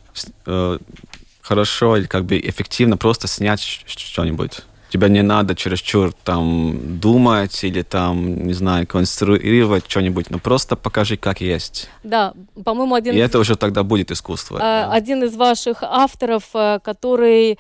э, 0.46 0.78
хорошо 1.40 1.96
или 1.96 2.06
как 2.06 2.24
бы 2.24 2.38
эффективно 2.38 2.96
просто 2.96 3.28
снять 3.28 3.60
что-нибудь 3.60 4.62
тебе 4.92 5.08
не 5.08 5.22
надо 5.22 5.54
чересчур 5.54 6.12
там 6.24 6.98
думать 7.00 7.64
или 7.64 7.80
там, 7.82 8.46
не 8.46 8.52
знаю, 8.52 8.86
конструировать 8.86 9.84
что-нибудь, 9.88 10.28
но 10.28 10.38
просто 10.38 10.76
покажи, 10.76 11.16
как 11.16 11.40
есть. 11.40 11.88
Да, 12.04 12.34
по-моему, 12.62 12.94
один... 12.94 13.14
И 13.14 13.18
это 13.18 13.38
уже 13.38 13.56
тогда 13.56 13.84
будет 13.84 14.10
искусство. 14.10 14.58
А, 14.58 14.60
да. 14.60 14.92
Один 14.92 15.24
из 15.24 15.34
ваших 15.34 15.82
авторов, 15.82 16.44
э, 16.52 16.78
который 16.84 17.58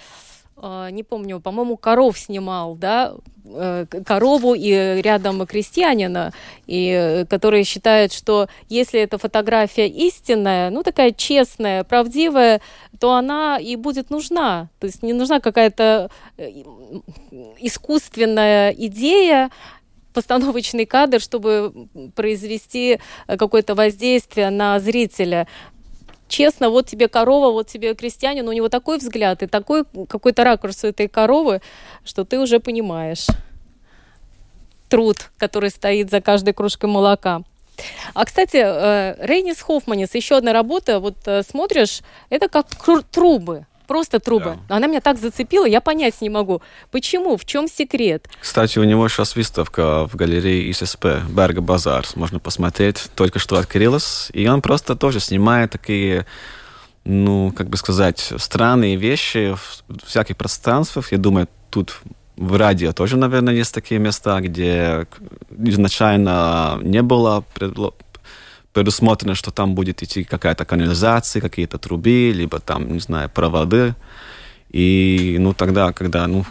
а, 0.56 0.90
не 0.90 1.02
помню, 1.02 1.40
по-моему, 1.40 1.76
коров 1.76 2.18
снимал, 2.18 2.76
да, 2.76 3.14
э, 3.44 3.86
корову 4.04 4.54
и 4.54 5.00
рядом 5.02 5.44
крестьянина, 5.46 6.32
и, 6.66 6.88
э, 6.88 7.26
который 7.26 7.64
считает, 7.64 8.12
что 8.12 8.48
если 8.68 9.00
эта 9.00 9.18
фотография 9.18 9.88
истинная, 9.88 10.70
ну, 10.70 10.82
такая 10.82 11.12
честная, 11.12 11.82
правдивая, 11.82 12.60
то 13.02 13.14
она 13.14 13.58
и 13.58 13.74
будет 13.74 14.10
нужна. 14.10 14.68
То 14.78 14.86
есть 14.86 15.02
не 15.02 15.12
нужна 15.12 15.40
какая-то 15.40 16.08
э, 16.36 16.50
искусственная 17.58 18.70
идея, 18.70 19.50
постановочный 20.14 20.86
кадр, 20.86 21.18
чтобы 21.20 21.88
произвести 22.14 23.00
какое-то 23.26 23.74
воздействие 23.74 24.50
на 24.50 24.78
зрителя 24.78 25.48
честно, 26.28 26.70
вот 26.70 26.86
тебе 26.86 27.08
корова, 27.08 27.50
вот 27.50 27.66
тебе 27.66 27.96
крестьянин, 27.96 28.48
у 28.48 28.52
него 28.52 28.68
такой 28.68 28.98
взгляд 28.98 29.42
и 29.42 29.48
такой 29.48 29.84
какой-то 30.08 30.44
ракурс 30.44 30.84
у 30.84 30.86
этой 30.86 31.08
коровы, 31.08 31.60
что 32.04 32.24
ты 32.24 32.38
уже 32.38 32.60
понимаешь 32.60 33.26
труд, 34.88 35.16
который 35.38 35.70
стоит 35.70 36.08
за 36.08 36.20
каждой 36.20 36.54
кружкой 36.54 36.88
молока. 36.88 37.42
А, 38.14 38.24
кстати, 38.24 38.56
э, 38.56 39.16
Рейнис 39.26 39.60
Хоффманис, 39.60 40.14
еще 40.14 40.36
одна 40.36 40.52
работа, 40.52 41.00
вот 41.00 41.16
э, 41.26 41.42
смотришь, 41.42 42.00
это 42.30 42.48
как 42.48 42.66
трубы 43.10 43.66
просто 43.92 44.20
трубы. 44.20 44.56
Да. 44.68 44.76
Она 44.76 44.86
меня 44.86 45.02
так 45.02 45.18
зацепила, 45.18 45.66
я 45.66 45.82
понять 45.82 46.22
не 46.22 46.30
могу. 46.30 46.62
Почему? 46.90 47.36
В 47.36 47.44
чем 47.44 47.68
секрет? 47.68 48.26
Кстати, 48.40 48.78
у 48.78 48.84
него 48.84 49.06
сейчас 49.08 49.36
выставка 49.36 50.08
в 50.08 50.16
галерее 50.16 50.70
ИССП 50.70 51.06
Берга 51.28 51.60
Базар. 51.60 52.06
Можно 52.14 52.38
посмотреть. 52.38 53.10
Только 53.14 53.38
что 53.38 53.56
открылась. 53.58 54.30
И 54.32 54.48
он 54.48 54.62
просто 54.62 54.96
тоже 54.96 55.20
снимает 55.20 55.72
такие 55.72 56.24
ну, 57.04 57.52
как 57.54 57.68
бы 57.68 57.76
сказать, 57.76 58.32
странные 58.38 58.96
вещи 58.96 59.54
в 59.54 60.06
всяких 60.06 60.36
пространствах. 60.36 61.12
Я 61.12 61.18
думаю, 61.18 61.48
тут 61.68 62.00
в 62.42 62.56
радио 62.56 62.92
тоже, 62.92 63.16
наверное, 63.16 63.54
есть 63.54 63.72
такие 63.74 64.00
места, 64.00 64.40
где 64.40 65.06
изначально 65.58 66.78
не 66.82 67.02
было 67.02 67.44
предусмотрено, 68.72 69.34
что 69.34 69.50
там 69.50 69.74
будет 69.74 70.02
идти 70.02 70.24
какая-то 70.24 70.64
канализация, 70.64 71.40
какие-то 71.40 71.78
трубы, 71.78 72.32
либо 72.34 72.58
там, 72.58 72.92
не 72.92 73.00
знаю, 73.00 73.30
проводы. 73.30 73.94
И, 74.70 75.36
ну, 75.38 75.52
тогда, 75.52 75.92
когда, 75.92 76.26
ну, 76.26 76.44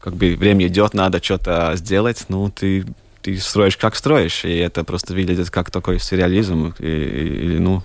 как 0.00 0.14
бы 0.14 0.36
время 0.36 0.66
идет, 0.66 0.92
надо 0.94 1.22
что-то 1.22 1.72
сделать, 1.76 2.26
ну, 2.28 2.50
ты, 2.50 2.84
ты 3.22 3.38
строишь 3.38 3.78
как 3.78 3.96
строишь, 3.96 4.44
и 4.44 4.54
это 4.56 4.84
просто 4.84 5.14
выглядит 5.14 5.50
как 5.50 5.70
такой 5.70 6.00
сюрреализм, 6.00 6.74
и, 6.78 7.56
и, 7.56 7.58
ну, 7.58 7.82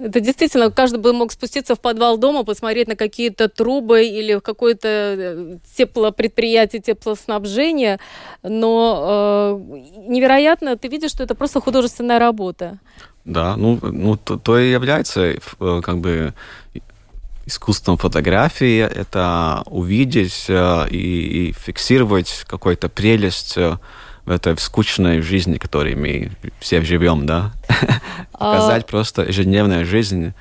это 0.00 0.20
действительно, 0.20 0.70
каждый 0.70 0.98
бы 0.98 1.12
мог 1.12 1.32
спуститься 1.32 1.74
в 1.74 1.80
подвал 1.80 2.18
дома, 2.18 2.44
посмотреть 2.44 2.88
на 2.88 2.96
какие-то 2.96 3.48
трубы 3.48 4.04
или 4.06 4.40
какое-то 4.40 4.88
э, 4.88 5.58
теплопредприятие, 5.76 6.80
теплоснабжение, 6.80 7.98
но 8.42 9.58
э, 9.60 10.08
невероятно, 10.08 10.76
ты 10.76 10.88
видишь, 10.88 11.10
что 11.10 11.22
это 11.22 11.34
просто 11.34 11.60
художественная 11.60 12.18
работа. 12.18 12.78
Да, 13.24 13.56
ну, 13.56 13.78
ну 13.82 14.16
то, 14.16 14.38
то 14.38 14.58
и 14.58 14.70
является 14.70 15.20
э, 15.20 15.80
как 15.82 15.98
бы 15.98 16.32
искусством 17.44 17.98
фотографии, 17.98 18.80
это 18.80 19.62
увидеть 19.66 20.46
э, 20.48 20.86
и, 20.90 21.48
и 21.48 21.52
фиксировать 21.52 22.44
какую-то 22.46 22.88
прелесть 22.88 23.56
в 24.30 24.32
этой 24.32 24.56
скучной 24.58 25.22
жизни, 25.22 25.58
которой 25.58 25.96
мы 25.96 26.30
все 26.60 26.80
живем, 26.82 27.26
да, 27.26 27.50
а 28.32 28.54
показать 28.54 28.86
просто 28.86 29.22
ежедневная 29.22 29.84
жизнь, 29.84 30.32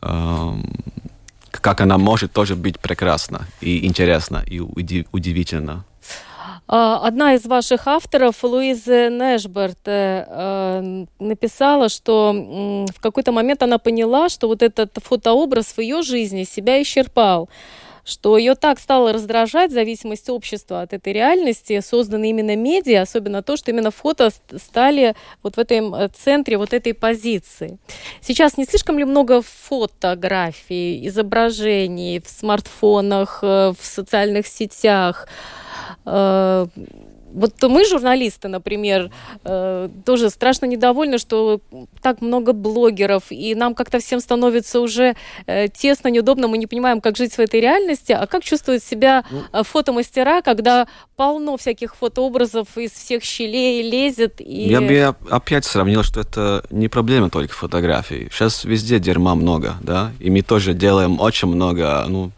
как 0.00 1.80
она 1.80 1.96
может 1.96 2.32
тоже 2.32 2.54
быть 2.54 2.78
прекрасна 2.78 3.46
и 3.62 3.86
интересна 3.86 4.44
и 4.46 4.60
удивительна. 4.60 5.84
А, 6.66 7.06
одна 7.06 7.34
из 7.34 7.46
ваших 7.46 7.86
авторов, 7.86 8.44
Луиза 8.44 9.08
Нэшберт, 9.08 9.78
э, 9.86 10.24
э, 10.28 11.04
написала, 11.18 11.88
что 11.88 12.32
в 12.94 13.00
какой-то 13.00 13.32
момент 13.32 13.62
она 13.62 13.78
поняла, 13.78 14.28
что 14.28 14.48
вот 14.48 14.62
этот 14.62 14.98
фотообраз 15.02 15.76
в 15.76 15.80
ее 15.80 16.02
жизни 16.02 16.44
себя 16.44 16.82
исчерпал 16.82 17.48
что 18.04 18.36
ее 18.38 18.54
так 18.54 18.78
стало 18.78 19.12
раздражать 19.12 19.72
зависимость 19.72 20.28
общества 20.28 20.82
от 20.82 20.92
этой 20.92 21.12
реальности, 21.12 21.80
созданной 21.80 22.30
именно 22.30 22.56
медиа, 22.56 23.02
особенно 23.02 23.42
то, 23.42 23.56
что 23.56 23.70
именно 23.70 23.90
фото 23.90 24.30
стали 24.56 25.14
вот 25.42 25.56
в 25.56 25.58
этом 25.58 25.94
э, 25.94 26.08
центре 26.08 26.58
вот 26.58 26.72
этой 26.72 26.94
позиции. 26.94 27.78
Сейчас 28.20 28.56
не 28.56 28.64
слишком 28.64 28.98
ли 28.98 29.04
много 29.04 29.42
фотографий, 29.42 31.06
изображений 31.06 32.20
в 32.20 32.28
смартфонах, 32.28 33.40
э, 33.42 33.72
в 33.78 33.84
социальных 33.84 34.46
сетях? 34.46 35.28
Вот 37.34 37.62
мы, 37.62 37.84
журналисты, 37.84 38.48
например, 38.48 39.10
э, 39.44 39.88
тоже 40.04 40.30
страшно 40.30 40.66
недовольны, 40.66 41.18
что 41.18 41.60
так 42.00 42.20
много 42.22 42.52
блогеров, 42.52 43.24
и 43.30 43.54
нам 43.54 43.74
как-то 43.74 43.98
всем 43.98 44.20
становится 44.20 44.80
уже 44.80 45.16
э, 45.46 45.68
тесно, 45.68 46.08
неудобно, 46.08 46.46
мы 46.46 46.58
не 46.58 46.66
понимаем, 46.66 47.00
как 47.00 47.16
жить 47.16 47.34
в 47.34 47.40
этой 47.40 47.60
реальности, 47.60 48.12
а 48.12 48.26
как 48.26 48.44
чувствуют 48.44 48.84
себя 48.84 49.24
ну. 49.30 49.42
э, 49.52 49.62
фотомастера, 49.64 50.42
когда 50.42 50.86
полно 51.16 51.56
всяких 51.56 51.96
фотообразов 51.96 52.78
из 52.78 52.92
всех 52.92 53.24
щелей 53.24 53.82
лезет. 53.82 54.40
И... 54.40 54.68
Я 54.68 54.80
бы 54.80 55.16
опять 55.28 55.64
сравнил, 55.64 56.04
что 56.04 56.20
это 56.20 56.64
не 56.70 56.88
проблема 56.88 57.30
только 57.30 57.52
фотографий. 57.52 58.28
Сейчас 58.30 58.64
везде 58.64 59.00
дерьма 59.00 59.34
много, 59.34 59.74
да, 59.82 60.12
и 60.20 60.30
мы 60.30 60.42
тоже 60.42 60.72
делаем 60.72 61.20
очень 61.20 61.48
много, 61.48 62.04
ну, 62.08 62.30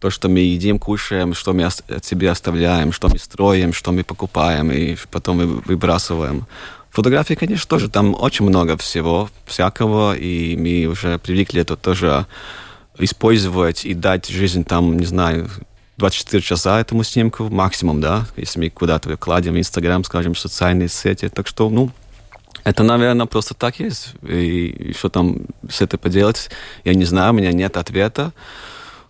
то, 0.00 0.10
что 0.10 0.28
мы 0.28 0.40
едим, 0.40 0.78
кушаем, 0.78 1.34
что 1.34 1.52
мы 1.52 1.64
от 1.64 2.04
себя 2.04 2.32
оставляем, 2.32 2.92
что 2.92 3.08
мы 3.08 3.18
строим, 3.18 3.72
что 3.72 3.92
мы 3.92 4.04
покупаем 4.04 4.70
и 4.70 4.96
потом 5.10 5.38
мы 5.38 5.46
выбрасываем. 5.46 6.46
Фотографии, 6.90 7.34
конечно, 7.34 7.68
тоже 7.68 7.90
там 7.90 8.14
очень 8.14 8.46
много 8.46 8.76
всего, 8.76 9.28
всякого, 9.44 10.16
и 10.16 10.56
мы 10.56 10.90
уже 10.90 11.18
привыкли 11.18 11.60
это 11.60 11.76
тоже 11.76 12.26
использовать 12.98 13.84
и 13.84 13.94
дать 13.94 14.28
жизнь 14.28 14.64
там, 14.64 14.96
не 14.96 15.04
знаю, 15.04 15.50
24 15.98 16.42
часа 16.42 16.80
этому 16.80 17.04
снимку 17.04 17.44
максимум, 17.48 18.00
да, 18.00 18.26
если 18.36 18.60
мы 18.60 18.70
куда-то 18.70 19.16
кладем 19.16 19.54
в 19.54 19.58
Инстаграм, 19.58 20.04
скажем, 20.04 20.34
в 20.34 20.38
социальные 20.38 20.88
сети. 20.88 21.28
Так 21.28 21.46
что, 21.46 21.70
ну, 21.70 21.90
это, 22.64 22.82
наверное, 22.82 23.26
просто 23.26 23.54
так 23.54 23.78
есть. 23.80 24.14
И 24.22 24.94
что 24.98 25.08
там 25.08 25.42
с 25.70 25.80
этим 25.80 25.98
поделать, 25.98 26.50
я 26.84 26.94
не 26.94 27.04
знаю, 27.04 27.32
у 27.32 27.36
меня 27.36 27.52
нет 27.52 27.76
ответа. 27.76 28.32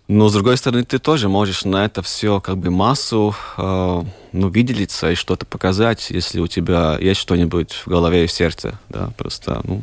Но, 0.07 0.29
с 0.29 0.33
другой 0.33 0.55
стороны, 0.55 0.85
ты 0.85 0.99
тоже 0.99 1.27
можешь 1.27 1.65
на 1.65 1.83
это 1.83 2.01
все 2.01 2.39
как 2.39 2.57
бы 2.57 2.69
массу 2.69 3.35
э, 3.57 4.03
ну, 4.31 4.49
выделиться 4.49 5.11
и 5.11 5.15
что-то 5.15 5.45
показать, 5.45 6.09
если 6.11 6.39
у 6.39 6.47
тебя 6.47 6.97
есть 6.97 7.19
что-нибудь 7.19 7.73
в 7.73 7.87
голове 7.87 8.23
и 8.23 8.27
в 8.27 8.31
сердце. 8.31 8.79
Да, 8.87 9.09
просто, 9.17 9.59
ну, 9.65 9.81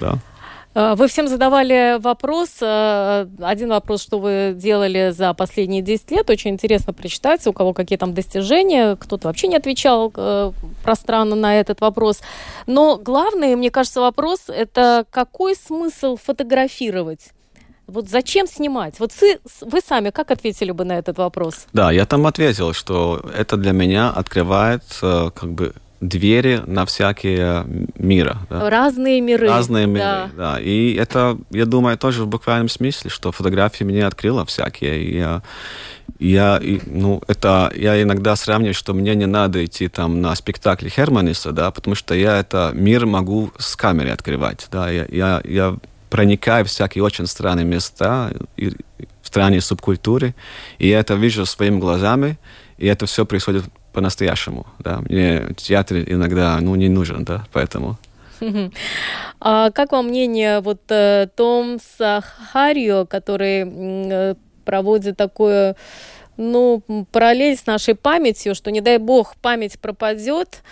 да. 0.00 0.18
А, 0.72 0.94
вы 0.96 1.08
всем 1.08 1.28
задавали 1.28 1.98
вопрос, 2.00 2.56
э, 2.62 3.26
один 3.38 3.68
вопрос, 3.68 4.02
что 4.02 4.18
вы 4.18 4.54
делали 4.56 5.10
за 5.10 5.34
последние 5.34 5.82
10 5.82 6.10
лет. 6.10 6.30
Очень 6.30 6.52
интересно 6.52 6.94
прочитать, 6.94 7.46
у 7.46 7.52
кого 7.52 7.74
какие 7.74 7.98
там 7.98 8.14
достижения. 8.14 8.96
Кто-то 8.96 9.28
вообще 9.28 9.48
не 9.48 9.56
отвечал 9.56 10.10
пространно 10.82 11.36
на 11.36 11.60
этот 11.60 11.82
вопрос. 11.82 12.22
Но 12.66 12.96
главный, 12.96 13.56
мне 13.56 13.70
кажется, 13.70 14.00
вопрос– 14.00 14.44
это 14.48 15.04
какой 15.10 15.54
смысл 15.54 16.16
фотографировать? 16.16 17.32
Вот 17.90 18.08
зачем 18.08 18.46
снимать? 18.46 19.00
Вот 19.00 19.12
вы, 19.62 19.80
сами 19.86 20.10
как 20.10 20.30
ответили 20.30 20.70
бы 20.70 20.84
на 20.84 20.98
этот 20.98 21.18
вопрос? 21.18 21.66
Да, 21.72 21.90
я 21.90 22.06
там 22.06 22.26
ответил, 22.26 22.72
что 22.72 23.20
это 23.36 23.56
для 23.56 23.72
меня 23.72 24.10
открывает 24.10 24.82
э, 25.02 25.30
как 25.34 25.50
бы 25.52 25.74
двери 26.00 26.62
на 26.66 26.86
всякие 26.86 27.64
мира. 27.94 28.38
Да. 28.48 28.70
Разные 28.70 29.20
миры. 29.20 29.48
Разные 29.48 29.86
миры, 29.86 30.00
да. 30.00 30.30
да. 30.36 30.60
И 30.60 30.94
это, 30.94 31.38
я 31.50 31.66
думаю, 31.66 31.98
тоже 31.98 32.24
в 32.24 32.26
буквальном 32.26 32.68
смысле, 32.68 33.10
что 33.10 33.32
фотография 33.32 33.84
мне 33.84 34.06
открыла 34.06 34.46
всякие. 34.46 35.02
И 35.02 35.18
я, 35.18 35.42
я, 36.18 36.60
ну, 36.86 37.22
это, 37.28 37.70
я 37.76 38.02
иногда 38.02 38.34
сравниваю, 38.36 38.74
что 38.74 38.94
мне 38.94 39.14
не 39.14 39.26
надо 39.26 39.64
идти 39.64 39.88
там 39.88 40.22
на 40.22 40.34
спектакль 40.34 40.88
Херманиса, 40.88 41.52
да, 41.52 41.70
потому 41.70 41.94
что 41.94 42.14
я 42.14 42.38
это 42.38 42.70
мир 42.74 43.04
могу 43.04 43.52
с 43.58 43.76
камерой 43.76 44.12
открывать, 44.12 44.68
да, 44.70 44.90
я, 44.90 45.06
я, 45.10 45.42
я 45.44 45.76
проникаю 46.10 46.64
в 46.64 46.68
всякие 46.68 47.04
очень 47.04 47.26
странные 47.26 47.64
места, 47.64 48.32
и, 48.56 48.70
в 49.22 49.26
странные 49.26 49.60
субкультуры, 49.60 50.34
и 50.78 50.88
я 50.88 51.00
это 51.00 51.14
вижу 51.14 51.46
своими 51.46 51.78
глазами, 51.78 52.38
и 52.78 52.86
это 52.86 53.06
все 53.06 53.24
происходит 53.24 53.64
по-настоящему, 53.92 54.66
да. 54.78 55.00
Мне 55.08 55.48
театр 55.56 55.98
иногда, 55.98 56.58
ну, 56.60 56.74
не 56.74 56.88
нужен, 56.88 57.24
да, 57.24 57.44
поэтому... 57.52 57.98
А 59.42 59.70
как 59.70 59.92
вам 59.92 60.08
мнение 60.08 60.60
вот 60.60 60.82
э, 60.90 61.28
Томса 61.34 62.22
Харио, 62.52 63.06
который 63.06 63.64
э, 63.66 64.34
проводит 64.66 65.16
такое 65.16 65.76
ну, 66.36 66.82
параллель 67.12 67.56
с 67.56 67.66
нашей 67.66 67.94
памятью, 67.94 68.54
что, 68.54 68.70
не 68.70 68.80
дай 68.80 68.98
бог, 68.98 69.36
память 69.36 69.78
пропадет, 69.78 70.62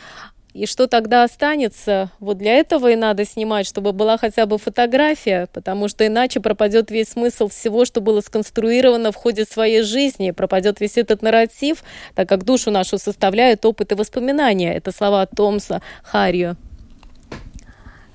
и 0.59 0.67
что 0.67 0.89
тогда 0.89 1.23
останется? 1.23 2.11
Вот 2.19 2.39
для 2.39 2.55
этого 2.55 2.91
и 2.91 2.97
надо 2.97 3.25
снимать, 3.25 3.67
чтобы 3.67 3.93
была 3.93 4.19
хотя 4.19 4.45
бы 4.45 4.59
фотография, 4.59 5.49
потому 5.53 5.87
что 5.89 6.05
иначе 6.05 6.41
пропадет 6.41 6.91
весь 6.91 7.11
смысл 7.11 7.49
всего, 7.49 7.85
что 7.85 8.01
было 8.01 8.21
сконструировано 8.21 9.13
в 9.13 9.17
ходе 9.17 9.45
своей 9.45 9.83
жизни, 9.83 10.33
пропадет 10.33 10.81
весь 10.81 10.97
этот 10.97 11.23
нарратив, 11.23 11.85
так 12.17 12.29
как 12.29 12.45
душу 12.45 12.73
нашу 12.73 12.99
составляют 12.99 13.65
опыт 13.65 13.93
и 13.93 13.95
воспоминания. 13.95 14.75
Это 14.75 14.91
слова 14.91 15.27
Томса 15.27 15.81
Харрио. 16.03 16.57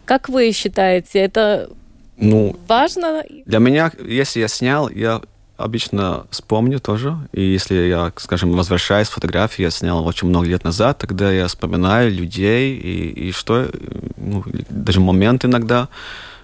Как 0.04 0.28
вы 0.28 0.52
считаете, 0.52 1.20
это 1.20 1.70
ну, 2.18 2.56
важно? 2.68 3.24
Для 3.46 3.60
меня, 3.60 3.90
если 4.06 4.42
я 4.42 4.50
снял, 4.50 4.90
я 4.90 5.22
обычно 5.58 6.26
вспомню 6.30 6.80
тоже. 6.80 7.18
И 7.32 7.42
если 7.42 7.76
я, 7.76 8.12
скажем, 8.18 8.52
возвращаюсь 8.52 9.08
с 9.08 9.12
фотографии, 9.12 9.64
я 9.64 9.72
снял 9.72 10.06
очень 10.06 10.28
много 10.28 10.48
лет 10.48 10.64
назад, 10.64 10.98
тогда 10.98 11.32
я 11.32 11.48
вспоминаю 11.48 12.12
людей 12.12 12.76
и, 12.76 13.28
и 13.28 13.32
что, 13.32 13.70
ну, 14.18 14.44
даже 14.70 15.00
момент 15.00 15.46
иногда. 15.46 15.88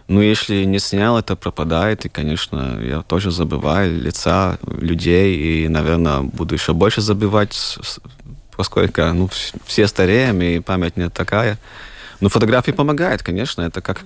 Но 0.07 0.23
если 0.23 0.63
не 0.63 0.79
снял, 0.79 1.19
это 1.19 1.35
пропадает, 1.35 2.05
и, 2.05 2.09
конечно, 2.09 2.79
я 2.81 3.01
тоже 3.03 3.29
забываю 3.29 4.01
лица 4.01 4.57
людей, 4.65 5.35
и, 5.37 5.67
наверное, 5.67 6.21
буду 6.21 6.55
еще 6.55 6.73
больше 6.73 7.01
забывать, 7.01 7.77
поскольку 8.57 9.01
ну, 9.13 9.29
все 9.65 9.87
стареем, 9.87 10.41
и 10.41 10.59
память 10.59 10.97
не 10.97 11.09
такая. 11.09 11.59
Но 12.19 12.29
фотографии 12.29 12.71
помогает, 12.71 13.23
конечно. 13.23 13.61
Это 13.61 13.81
как 13.81 14.03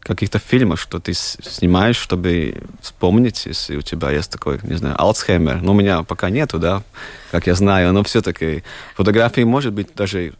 каких-то 0.00 0.38
фильмах, 0.38 0.80
что 0.80 0.98
ты 0.98 1.12
снимаешь, 1.14 1.96
чтобы 1.96 2.62
вспомнить, 2.80 3.46
если 3.46 3.76
у 3.76 3.82
тебя 3.82 4.10
есть 4.10 4.30
такой, 4.30 4.58
не 4.62 4.74
знаю, 4.74 4.96
Алцхеймер. 4.98 5.62
Но 5.62 5.72
у 5.72 5.74
меня 5.74 6.02
пока 6.02 6.30
нету, 6.30 6.58
да, 6.58 6.82
как 7.30 7.46
я 7.46 7.54
знаю. 7.54 7.92
Но 7.92 8.02
все-таки 8.02 8.64
фотографии 8.94 9.42
может 9.42 9.72
быть 9.72 9.94
даже 9.94 10.34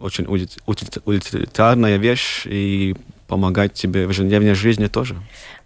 очень 0.00 0.26
утилитарная 0.26 1.96
вещь 1.96 2.46
и 2.46 2.96
помогать 3.26 3.72
тебе 3.72 4.06
в 4.06 4.10
ежедневной 4.10 4.54
жизни 4.54 4.86
тоже. 4.86 5.16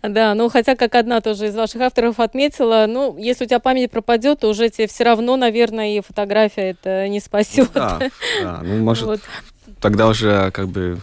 Да, 0.03 0.35
ну 0.35 0.49
хотя, 0.49 0.77
как 0.77 0.95
одна 0.95 1.21
тоже 1.21 1.49
из 1.49 1.57
ваших 1.57 1.81
авторов 1.81 2.21
отметила, 2.21 2.87
ну, 2.89 3.17
если 3.19 3.45
у 3.45 3.47
тебя 3.49 3.59
память 3.59 3.91
пропадет, 3.91 4.41
то 4.41 4.49
уже 4.49 4.69
тебе 4.69 4.87
все 4.87 5.05
равно, 5.05 5.37
наверное, 5.37 5.97
и 5.97 6.01
фотография 6.01 6.71
это 6.71 7.09
не 7.09 7.19
спасет. 7.21 7.69
Ну, 7.75 7.81
да, 7.81 7.99
да, 8.43 8.61
ну, 8.63 8.77
может, 8.79 9.07
вот 9.07 9.21
тогда 9.81 10.09
уже 10.09 10.51
как 10.53 10.69
бы 10.69 10.99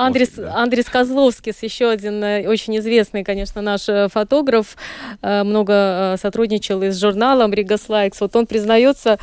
Андрес, 0.00 0.38
Андрес 0.38 0.86
Козловский, 0.86 1.52
еще 1.60 1.90
один 1.90 2.22
э, 2.24 2.48
очень 2.48 2.78
известный, 2.78 3.22
конечно, 3.22 3.60
наш 3.60 3.88
э, 3.88 4.08
фотограф, 4.08 4.76
э, 5.20 5.42
много 5.42 6.16
сотрудничал 6.20 6.82
и 6.82 6.88
с 6.90 6.98
журналом 6.98 7.52
Рига 7.52 7.76
Слайкс. 7.76 8.20
Вот 8.20 8.34
он 8.34 8.46
признается, 8.46 9.18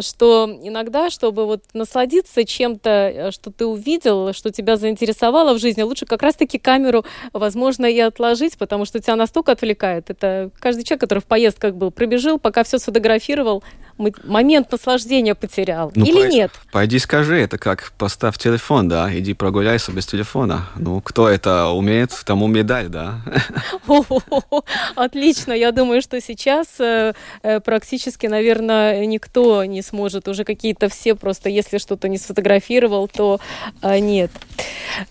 что 0.00 0.58
иногда, 0.62 1.10
чтобы 1.10 1.46
вот 1.46 1.62
насладиться 1.74 2.44
чем-то, 2.44 3.30
что 3.32 3.52
ты 3.52 3.66
увидел, 3.66 4.32
что 4.32 4.50
тебя 4.50 4.76
заинтересовало 4.76 5.54
в 5.54 5.60
жизни, 5.60 5.82
лучше 5.82 6.06
как 6.06 6.22
раз-таки 6.22 6.58
камеру, 6.58 7.04
возможно, 7.32 7.86
и 7.86 7.98
отложить, 8.00 8.58
потому 8.58 8.84
что 8.84 8.98
тебя 9.00 9.16
настолько 9.16 9.52
отвлекает. 9.52 10.10
Это 10.10 10.50
каждый 10.58 10.84
человек, 10.84 11.02
который 11.02 11.20
в 11.20 11.26
поездках 11.26 11.74
был, 11.74 11.90
пробежал, 11.90 12.38
пока 12.38 12.64
все 12.64 12.78
сфотографировал, 12.78 13.62
момент 13.98 14.70
наслаждения 14.70 15.34
потерял. 15.34 15.90
Ну, 15.94 16.04
Или 16.04 16.22
по, 16.22 16.26
нет? 16.26 16.50
Пойди 16.72 16.98
скажи, 16.98 17.40
это 17.40 17.58
как 17.58 17.92
поставь 17.98 18.38
телефон, 18.38 18.88
да, 18.88 19.10
иди 19.12 19.34
прогуляйся 19.34 19.92
без 19.92 20.06
телефона. 20.06 20.66
Ну, 20.76 21.00
кто 21.00 21.28
это 21.28 21.68
умеет, 21.68 22.10
тому 22.24 22.46
медаль, 22.46 22.88
да. 22.88 23.20
Отлично, 24.94 25.52
я 25.52 25.72
думаю, 25.72 26.02
что 26.02 26.20
сейчас 26.20 26.68
э, 26.78 27.14
э, 27.42 27.60
практически, 27.60 28.26
наверное, 28.26 29.04
никто 29.06 29.64
не 29.64 29.82
сможет, 29.82 30.28
уже 30.28 30.44
какие-то 30.44 30.88
все 30.88 31.14
просто, 31.14 31.48
если 31.48 31.78
что-то 31.78 32.08
не 32.08 32.18
сфотографировал, 32.18 33.08
то 33.08 33.40
э, 33.82 33.98
нет. 33.98 34.30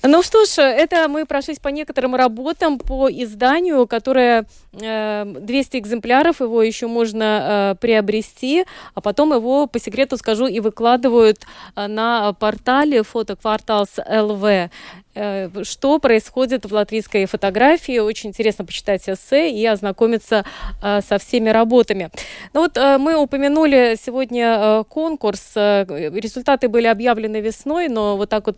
Ну 0.04 0.24
что 0.24 0.46
ж, 0.46 0.60
это 0.60 1.08
мы 1.08 1.26
прошлись 1.26 1.60
по 1.60 1.70
некоторым 1.70 2.16
работам 2.16 2.80
по 2.80 3.10
изданию, 3.10 3.88
которое 3.88 4.46
200 4.74 5.78
экземпляров, 5.78 6.42
его 6.42 6.62
еще 6.62 6.88
можно 6.88 7.78
приобрести 7.80 8.66
а 8.94 9.02
потом 9.02 9.34
его, 9.34 9.68
по 9.68 9.80
секрету 9.80 10.18
скажу, 10.18 10.48
и 10.48 10.60
выкладывают 10.60 11.46
э, 11.76 11.88
на 11.88 12.34
портале 12.34 13.04
фотокварталс 13.04 14.00
ЛВ. 14.08 14.70
Э, 15.16 15.50
что 15.64 15.98
происходит 16.00 16.66
в 16.66 16.74
латвийской 16.74 17.26
фотографии. 17.26 18.00
Очень 18.00 18.30
интересно 18.30 18.66
почитать 18.66 19.08
эссе 19.08 19.50
и 19.50 19.66
ознакомиться 19.66 20.44
э, 20.82 21.00
со 21.02 21.18
всеми 21.18 21.50
работами. 21.50 22.10
Ну 22.54 22.62
вот 22.62 22.76
э, 22.76 22.98
мы 22.98 23.16
упомянули 23.16 23.98
сегодня 24.02 24.84
конкурс. 24.90 25.54
Результаты 25.56 26.68
были 26.68 26.88
объявлены 26.88 27.40
весной, 27.40 27.88
но 27.88 28.18
вот 28.18 28.30
так 28.30 28.48
вот 28.48 28.58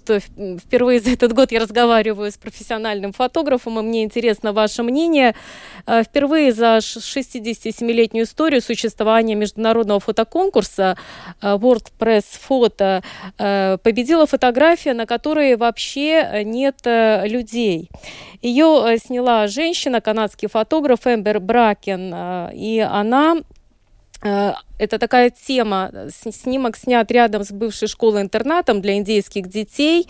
впервые 0.59 0.99
за 1.07 1.11
этот 1.11 1.33
год 1.33 1.51
я 1.51 1.59
разговариваю 1.59 2.31
с 2.31 2.37
профессиональным 2.37 3.13
фотографом, 3.13 3.79
и 3.79 3.83
мне 3.83 4.03
интересно 4.03 4.51
ваше 4.51 4.81
мнение. 4.81 5.35
Впервые 5.85 6.53
за 6.53 6.77
67-летнюю 6.77 8.25
историю 8.25 8.61
существования 8.61 9.35
международного 9.35 9.99
фотоконкурса 9.99 10.97
World 11.41 11.91
Press 11.99 12.25
Photo 12.49 13.03
победила 13.77 14.25
фотография, 14.25 14.93
на 14.93 15.05
которой 15.05 15.55
вообще 15.55 16.43
нет 16.47 16.79
э, 16.85 17.27
людей. 17.27 17.89
Ее 18.41 18.83
э, 18.87 18.97
сняла 18.97 19.47
женщина, 19.47 20.01
канадский 20.01 20.47
фотограф 20.47 21.05
Эмбер 21.05 21.39
Бракен, 21.39 22.11
э, 22.13 22.51
и 22.53 22.79
она 22.79 23.37
это 24.79 24.97
такая 24.97 25.29
тема. 25.29 25.91
Снимок 26.09 26.75
снят 26.75 27.09
рядом 27.11 27.43
с 27.43 27.51
бывшей 27.51 27.87
школой-интернатом 27.87 28.81
для 28.81 28.97
индейских 28.97 29.47
детей. 29.47 30.07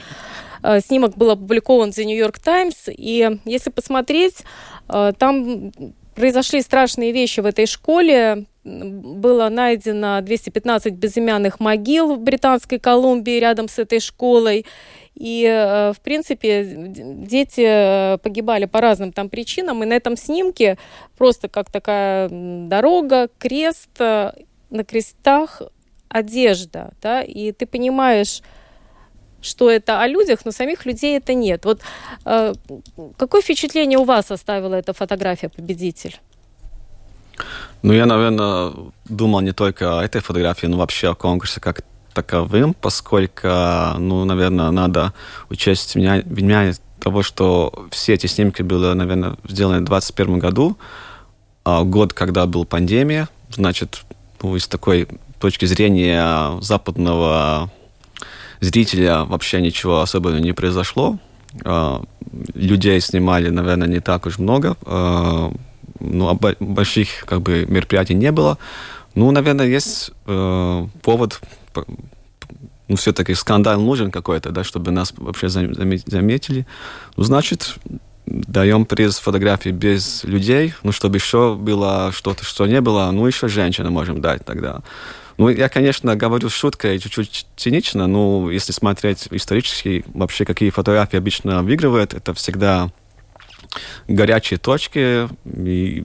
Снимок 0.64 1.18
был 1.18 1.32
опубликован 1.32 1.92
New 1.98 2.18
York 2.18 2.40
Times. 2.40 2.88
И 2.88 3.38
если 3.44 3.70
посмотреть, 3.70 4.46
там 4.88 5.74
произошли 6.18 6.61
страшные 6.61 7.11
вещи 7.11 7.41
в 7.41 7.45
этой 7.45 7.68
школе. 7.68 8.45
Было 8.63 9.49
найдено 9.49 10.20
215 10.22 10.93
безымянных 10.93 11.59
могил 11.59 12.15
в 12.15 12.20
Британской 12.20 12.80
Колумбии 12.80 13.39
рядом 13.39 13.70
с 13.70 13.78
этой 13.78 13.99
школой. 13.99 14.65
И, 15.13 15.45
э, 15.45 15.93
в 15.93 16.01
принципе, 16.01 16.65
дети 16.65 17.63
э, 17.63 18.18
погибали 18.18 18.65
по 18.65 18.82
разным 18.82 19.13
там 19.13 19.30
причинам. 19.30 19.84
И 19.84 19.86
на 19.86 19.93
этом 19.93 20.18
снимке 20.18 20.78
просто 21.18 21.49
как 21.49 21.72
такая 21.72 22.30
дорога, 22.32 23.30
крест, 23.38 23.89
э, 23.99 24.32
на 24.72 24.84
крестах 24.84 25.61
одежда. 26.09 26.93
Да? 26.99 27.22
И 27.22 27.51
ты 27.51 27.68
понимаешь, 27.68 28.41
что 29.48 29.70
это 29.70 30.02
о 30.02 30.08
людях, 30.08 30.39
но 30.45 30.52
самих 30.52 30.86
людей 30.86 31.18
это 31.18 31.34
нет. 31.34 31.66
Вот 31.66 31.82
э, 32.26 32.54
какое 33.18 33.41
впечатление 33.41 33.98
у 33.98 34.04
вас 34.04 34.32
оставила 34.32 34.76
эта 34.76 34.93
фотография 34.93 35.50
победитель? 35.50 36.20
Ну, 37.84 37.93
я, 37.93 38.06
наверное, 38.06 38.74
думал 39.06 39.41
не 39.41 39.52
только 39.52 40.00
о 40.00 40.04
этой 40.04 40.22
фотографии, 40.22 40.68
но 40.68 40.78
вообще 40.78 41.12
о 41.12 41.16
конкурсе 41.16 41.60
как 41.60 41.82
таковым, 42.14 42.74
поскольку, 42.74 43.48
ну, 44.00 44.26
наверное, 44.26 44.72
надо 44.72 45.14
учесть 45.50 45.95
меня, 45.95 46.24
меня 46.26 46.74
того, 47.00 47.22
что 47.22 47.88
все 47.91 48.14
эти 48.14 48.26
снимки 48.26 48.64
были, 48.64 48.93
наверное, 48.93 49.38
сделаны 49.48 49.82
в 49.82 49.86
2021 49.86 50.39
году, 50.39 50.78
а 51.64 51.84
год, 51.84 52.14
когда 52.14 52.48
была 52.48 52.66
пандемия, 52.66 53.30
значит, 53.52 54.02
ну, 54.41 54.56
из 54.56 54.68
такой 54.68 55.08
точки 55.39 55.66
зрения 55.66 56.60
западного 56.62 57.70
зрителя 58.60 59.24
вообще 59.24 59.62
ничего 59.62 60.01
особенного 60.01 60.41
не 60.41 60.53
произошло. 60.53 61.18
э, 61.64 61.99
людей 62.55 63.01
снимали, 63.01 63.49
наверное, 63.49 63.88
не 63.88 63.99
так 63.99 64.26
уж 64.26 64.39
много. 64.39 64.76
Э, 64.86 65.51
ну, 65.99 66.28
а 66.30 66.34
больших 66.60 67.26
как 67.26 67.41
бы 67.41 67.66
мероприятий 67.68 68.16
не 68.16 68.32
было. 68.32 68.58
Ну, 69.16 69.32
наверное, 69.32 69.68
есть 69.68 70.12
э, 70.28 70.88
повод 71.01 71.41
ну, 72.88 72.95
все-таки 72.95 73.34
скандал 73.36 73.82
нужен 73.82 74.12
какой-то, 74.12 74.51
да, 74.51 74.64
чтобы 74.64 74.91
нас 74.91 75.14
вообще 75.18 75.49
заметили. 75.49 76.66
Ну, 77.18 77.24
значит, 77.24 77.76
даем 78.26 78.86
приз 78.86 79.20
фотографии 79.20 79.70
без 79.70 80.24
людей, 80.24 80.74
ну, 80.84 80.91
чтобы 80.91 81.18
еще 81.18 81.55
было 81.55 82.12
что-то, 82.14 82.45
что 82.45 82.66
не 82.66 82.82
было, 82.82 83.12
ну, 83.12 83.26
еще 83.28 83.47
женщина 83.47 83.89
можем 83.89 84.22
дать 84.22 84.45
тогда. 84.45 84.82
Ну, 85.38 85.50
я, 85.50 85.70
конечно, 85.70 86.16
говорю 86.16 86.50
шуткой, 86.50 86.98
чуть-чуть 86.98 87.46
цинично, 87.56 88.08
но 88.08 88.50
если 88.50 88.72
смотреть 88.72 89.28
исторически, 89.30 90.04
вообще 90.08 90.46
какие 90.46 90.72
фотографии 90.72 91.18
обычно 91.18 91.62
выигрывают, 91.62 92.16
это 92.16 92.34
всегда 92.34 92.90
горячие 94.08 94.58
точки, 94.58 95.30
и 95.46 96.04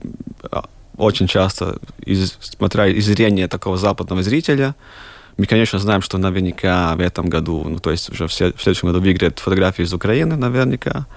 а, 0.51 0.65
очень 0.97 1.27
часто, 1.27 1.77
из, 2.05 2.37
смотря 2.41 2.87
из 2.87 3.05
зрения 3.05 3.47
такого 3.47 3.77
западного 3.77 4.21
зрителя, 4.21 4.75
мы, 5.37 5.47
конечно, 5.47 5.79
знаем, 5.79 6.03
что 6.03 6.19
наверняка 6.19 6.95
в 6.95 6.99
этом 6.99 7.27
году, 7.27 7.63
ну, 7.67 7.79
то 7.79 7.89
есть 7.89 8.11
уже 8.11 8.27
в 8.27 8.33
следующем 8.33 8.89
году 8.89 9.01
выиграет 9.01 9.39
фотографии 9.39 9.81
из 9.81 9.93
Украины 9.93 10.35
наверняка. 10.35 11.07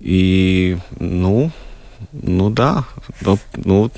И, 0.00 0.76
ну, 0.98 1.52
ну 2.12 2.50
да, 2.50 2.84
ну, 3.20 3.38
ну 3.56 3.90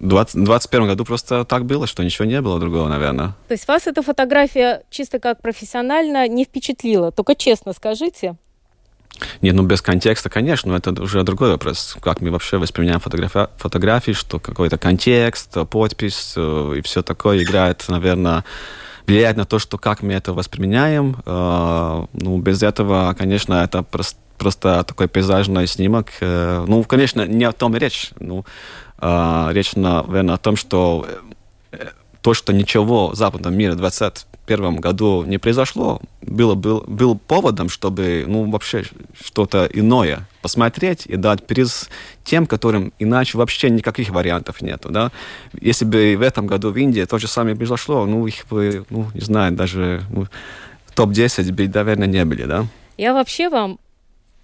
в 0.00 0.08
2021 0.08 0.86
году 0.86 1.04
просто 1.04 1.44
так 1.44 1.64
было, 1.64 1.86
что 1.86 2.04
ничего 2.04 2.24
не 2.24 2.40
было 2.40 2.58
другого, 2.60 2.88
наверное. 2.88 3.28
То 3.48 3.52
есть 3.52 3.66
вас 3.68 3.86
эта 3.86 4.02
фотография 4.02 4.82
чисто 4.90 5.18
как 5.18 5.40
профессионально 5.40 6.28
не 6.28 6.44
впечатлила? 6.44 7.10
Только 7.10 7.34
честно 7.34 7.72
скажите. 7.72 8.36
Нет, 9.40 9.54
ну 9.54 9.62
без 9.62 9.80
контекста, 9.80 10.28
конечно, 10.28 10.72
но 10.72 10.76
это 10.76 11.00
уже 11.00 11.22
другой 11.22 11.50
вопрос. 11.50 11.96
Как 12.00 12.20
мы 12.20 12.30
вообще 12.30 12.58
воспринимаем 12.58 13.00
фотографи- 13.00 13.48
фотографии, 13.56 14.12
что 14.12 14.40
какой-то 14.40 14.76
контекст, 14.76 15.56
подпись 15.70 16.34
э, 16.36 16.74
и 16.78 16.82
все 16.82 17.02
такое 17.02 17.42
играет, 17.42 17.84
наверное, 17.88 18.44
влияет 19.06 19.36
на 19.36 19.44
то, 19.44 19.58
что 19.58 19.78
как 19.78 20.02
мы 20.02 20.14
это 20.14 20.32
воспринимаем. 20.32 21.16
Э, 21.26 22.06
ну, 22.12 22.38
без 22.38 22.62
этого, 22.62 23.14
конечно, 23.16 23.54
это 23.62 23.82
просто 23.82 24.18
просто 24.38 24.84
такой 24.84 25.08
пейзажный 25.08 25.66
снимок. 25.66 26.12
Э, 26.20 26.64
ну, 26.66 26.82
конечно, 26.84 27.26
не 27.26 27.44
о 27.44 27.52
том 27.52 27.76
речь. 27.76 28.10
Ну, 28.18 28.44
речь, 29.00 29.74
наверное, 29.74 30.36
о 30.36 30.38
том, 30.38 30.56
что 30.56 31.06
то, 32.24 32.32
что 32.32 32.54
ничего 32.54 33.08
в 33.08 33.14
западном 33.16 33.54
мире 33.54 33.72
в 33.72 33.76
2021 33.76 34.76
году 34.76 35.24
не 35.24 35.36
произошло, 35.36 36.00
было, 36.22 36.54
был, 36.54 36.82
был 36.86 37.18
поводом, 37.18 37.68
чтобы 37.68 38.24
ну, 38.26 38.50
вообще 38.50 38.84
что-то 39.22 39.68
иное 39.70 40.26
посмотреть 40.40 41.04
и 41.04 41.16
дать 41.16 41.46
приз 41.46 41.90
тем, 42.24 42.46
которым 42.46 42.94
иначе 42.98 43.36
вообще 43.36 43.68
никаких 43.68 44.08
вариантов 44.08 44.62
нету. 44.62 44.88
Да? 44.88 45.12
Если 45.60 45.84
бы 45.84 46.16
в 46.16 46.22
этом 46.22 46.46
году 46.46 46.70
в 46.70 46.78
Индии 46.78 47.04
то 47.04 47.18
же 47.18 47.28
самое 47.28 47.56
произошло, 47.56 48.06
ну, 48.06 48.26
их 48.26 48.46
бы, 48.48 48.86
ну, 48.88 49.06
не 49.12 49.20
знаю, 49.20 49.52
даже 49.52 50.02
ну, 50.08 50.26
топ-10 50.94 51.52
бы, 51.52 51.68
наверное, 51.68 52.08
не 52.08 52.24
были. 52.24 52.44
Да? 52.44 52.64
Я 52.96 53.12
вообще 53.12 53.50
вам 53.50 53.78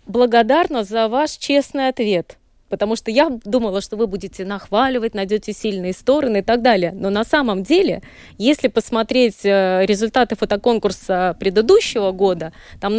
благодарна 0.07 0.85
за 0.85 1.09
ваш 1.09 1.33
честный 1.33 1.89
ответ 1.89 2.37
потому 2.71 2.97
что 2.97 3.11
я 3.11 3.29
думала, 3.45 3.83
что 3.83 3.97
вы 3.97 4.07
будете 4.07 4.47
нахваливать, 4.47 5.15
найдете 5.15 5.53
сильные 5.53 5.93
стороны 5.93 6.39
и 6.39 6.43
так 6.43 6.63
далее. 6.63 6.93
Но 6.95 7.11
на 7.11 7.25
самом 7.25 7.63
деле, 7.65 8.01
если 8.39 8.69
посмотреть 8.69 9.45
э, 9.45 9.85
результаты 9.85 10.37
фотоконкурса 10.37 11.37
предыдущего 11.39 12.13
года, 12.13 12.53
там 12.81 12.97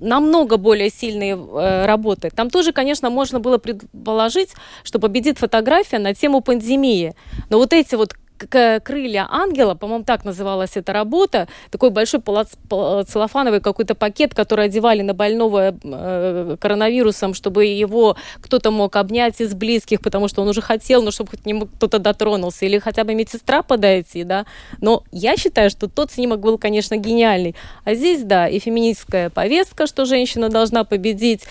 намного 0.00 0.56
более 0.58 0.90
сильные 0.90 1.36
э, 1.36 1.86
работы. 1.86 2.30
Там 2.30 2.50
тоже, 2.50 2.72
конечно, 2.72 3.08
можно 3.08 3.40
было 3.40 3.56
предположить, 3.58 4.50
что 4.82 4.98
победит 4.98 5.38
фотография 5.38 6.00
на 6.00 6.12
тему 6.12 6.40
пандемии. 6.40 7.14
Но 7.48 7.58
вот 7.58 7.72
эти 7.72 7.94
вот 7.94 8.14
крылья 8.38 9.26
ангела, 9.30 9.74
по-моему, 9.74 10.04
так 10.04 10.24
называлась 10.24 10.76
эта 10.76 10.92
работа, 10.92 11.48
такой 11.70 11.90
большой 11.90 12.20
целлофановый 12.20 13.60
какой-то 13.60 13.94
пакет, 13.94 14.34
который 14.34 14.66
одевали 14.66 15.02
на 15.02 15.14
больного 15.14 15.74
э, 15.82 16.56
коронавирусом, 16.60 17.34
чтобы 17.34 17.66
его 17.66 18.16
кто-то 18.40 18.70
мог 18.70 18.96
обнять 18.96 19.40
из 19.40 19.54
близких, 19.54 20.00
потому 20.00 20.28
что 20.28 20.42
он 20.42 20.48
уже 20.48 20.62
хотел, 20.62 21.02
но 21.02 21.10
чтобы 21.10 21.30
к 21.36 21.46
нему 21.46 21.66
кто-то 21.66 21.98
дотронулся, 21.98 22.66
или 22.66 22.78
хотя 22.78 23.04
бы 23.04 23.14
медсестра 23.14 23.62
подойти, 23.62 24.24
да. 24.24 24.46
Но 24.80 25.04
я 25.12 25.36
считаю, 25.36 25.70
что 25.70 25.88
тот 25.88 26.10
снимок 26.10 26.40
был, 26.40 26.58
конечно, 26.58 26.96
гениальный. 26.96 27.54
А 27.84 27.94
здесь, 27.94 28.22
да, 28.22 28.48
и 28.48 28.58
феминистская 28.58 29.30
повестка, 29.30 29.86
что 29.86 30.04
женщина 30.04 30.48
должна 30.48 30.84
победить, 30.84 31.44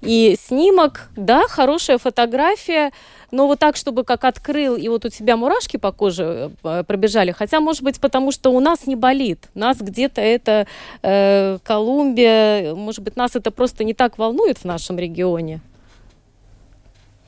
и 0.00 0.36
снимок, 0.40 1.10
да, 1.16 1.46
хорошая 1.48 1.98
фотография, 1.98 2.92
но 3.32 3.46
вот 3.46 3.58
так, 3.58 3.76
чтобы 3.76 4.04
как 4.04 4.24
открыл, 4.24 4.76
и 4.76 4.88
вот 4.88 5.04
у 5.04 5.08
тебя 5.08 5.36
мурашки 5.36 5.76
по 5.76 5.92
коже 5.92 6.50
э, 6.62 6.84
пробежали, 6.86 7.32
хотя, 7.32 7.60
может 7.60 7.82
быть, 7.82 8.00
потому 8.00 8.32
что 8.32 8.50
у 8.50 8.60
нас 8.60 8.86
не 8.86 8.96
болит, 8.96 9.48
нас 9.54 9.78
где-то 9.78 10.20
это 10.20 10.66
э, 11.02 11.58
Колумбия, 11.62 12.74
может 12.74 13.02
быть, 13.02 13.16
нас 13.16 13.36
это 13.36 13.50
просто 13.50 13.84
не 13.84 13.94
так 13.94 14.18
волнует 14.18 14.58
в 14.58 14.64
нашем 14.64 14.98
регионе. 14.98 15.60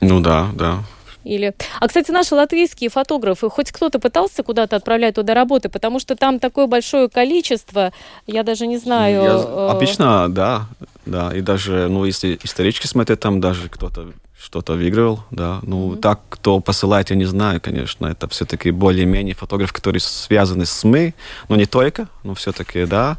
Ну 0.00 0.20
да, 0.20 0.48
да. 0.55 0.78
Или... 1.24 1.55
А, 1.78 1.86
кстати, 1.86 2.11
наши 2.11 2.34
латвийские 2.34 2.90
фотографы, 2.90 3.48
хоть 3.48 3.70
кто-то 3.70 4.00
пытался 4.00 4.42
куда-то 4.42 4.76
отправлять 4.76 5.14
туда 5.14 5.34
работы, 5.34 5.68
потому 5.68 6.00
что 6.00 6.16
там 6.16 6.40
такое 6.40 6.66
большое 6.66 7.09
количество, 7.09 7.92
я 8.26 8.42
даже 8.42 8.66
не 8.66 8.78
знаю... 8.78 9.22
Я... 9.22 9.30
Э, 9.30 9.68
обычно, 9.70 10.28
да, 10.28 10.66
да, 11.07 11.32
и 11.34 11.40
даже, 11.40 11.88
ну, 11.88 12.05
если 12.05 12.38
исторически 12.42 12.86
смотреть, 12.86 13.20
там 13.20 13.40
даже 13.40 13.68
кто-то 13.68 14.09
что-то 14.43 14.72
выиграл, 14.72 15.20
да. 15.30 15.61
Ну, 15.62 15.93
mm-hmm. 15.93 16.01
так, 16.01 16.20
кто 16.28 16.61
посылает, 16.61 17.11
я 17.11 17.16
не 17.16 17.26
знаю, 17.26 17.61
конечно. 17.61 18.07
Это 18.07 18.26
все-таки 18.28 18.70
более-менее 18.72 19.34
фотограф, 19.34 19.72
который 19.72 20.01
связаны 20.01 20.66
с 20.66 20.72
СМИ, 20.72 21.14
но 21.49 21.57
не 21.57 21.66
только, 21.66 22.09
но 22.24 22.34
все-таки, 22.34 22.86
да. 22.86 23.18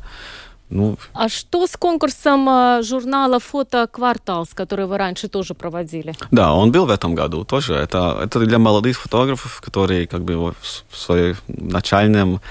Ну... 0.70 0.98
А 1.14 1.30
что 1.30 1.68
с 1.68 1.78
конкурсом 1.78 2.50
а, 2.50 2.82
журнала 2.82 3.40
«Фото 3.40 3.88
Кварталс», 3.88 4.50
который 4.54 4.86
вы 4.86 4.98
раньше 4.98 5.28
тоже 5.28 5.54
проводили? 5.54 6.14
Да, 6.32 6.54
он 6.54 6.72
был 6.72 6.86
в 6.86 6.90
этом 6.90 7.16
году 7.16 7.46
тоже. 7.46 7.74
Это, 7.76 8.20
это 8.24 8.40
для 8.40 8.58
молодых 8.58 8.98
фотографов, 8.98 9.62
которые 9.62 10.08
как 10.08 10.24
бы 10.24 10.36
в 10.36 10.98
своем 10.98 11.36
начальном 11.48 12.42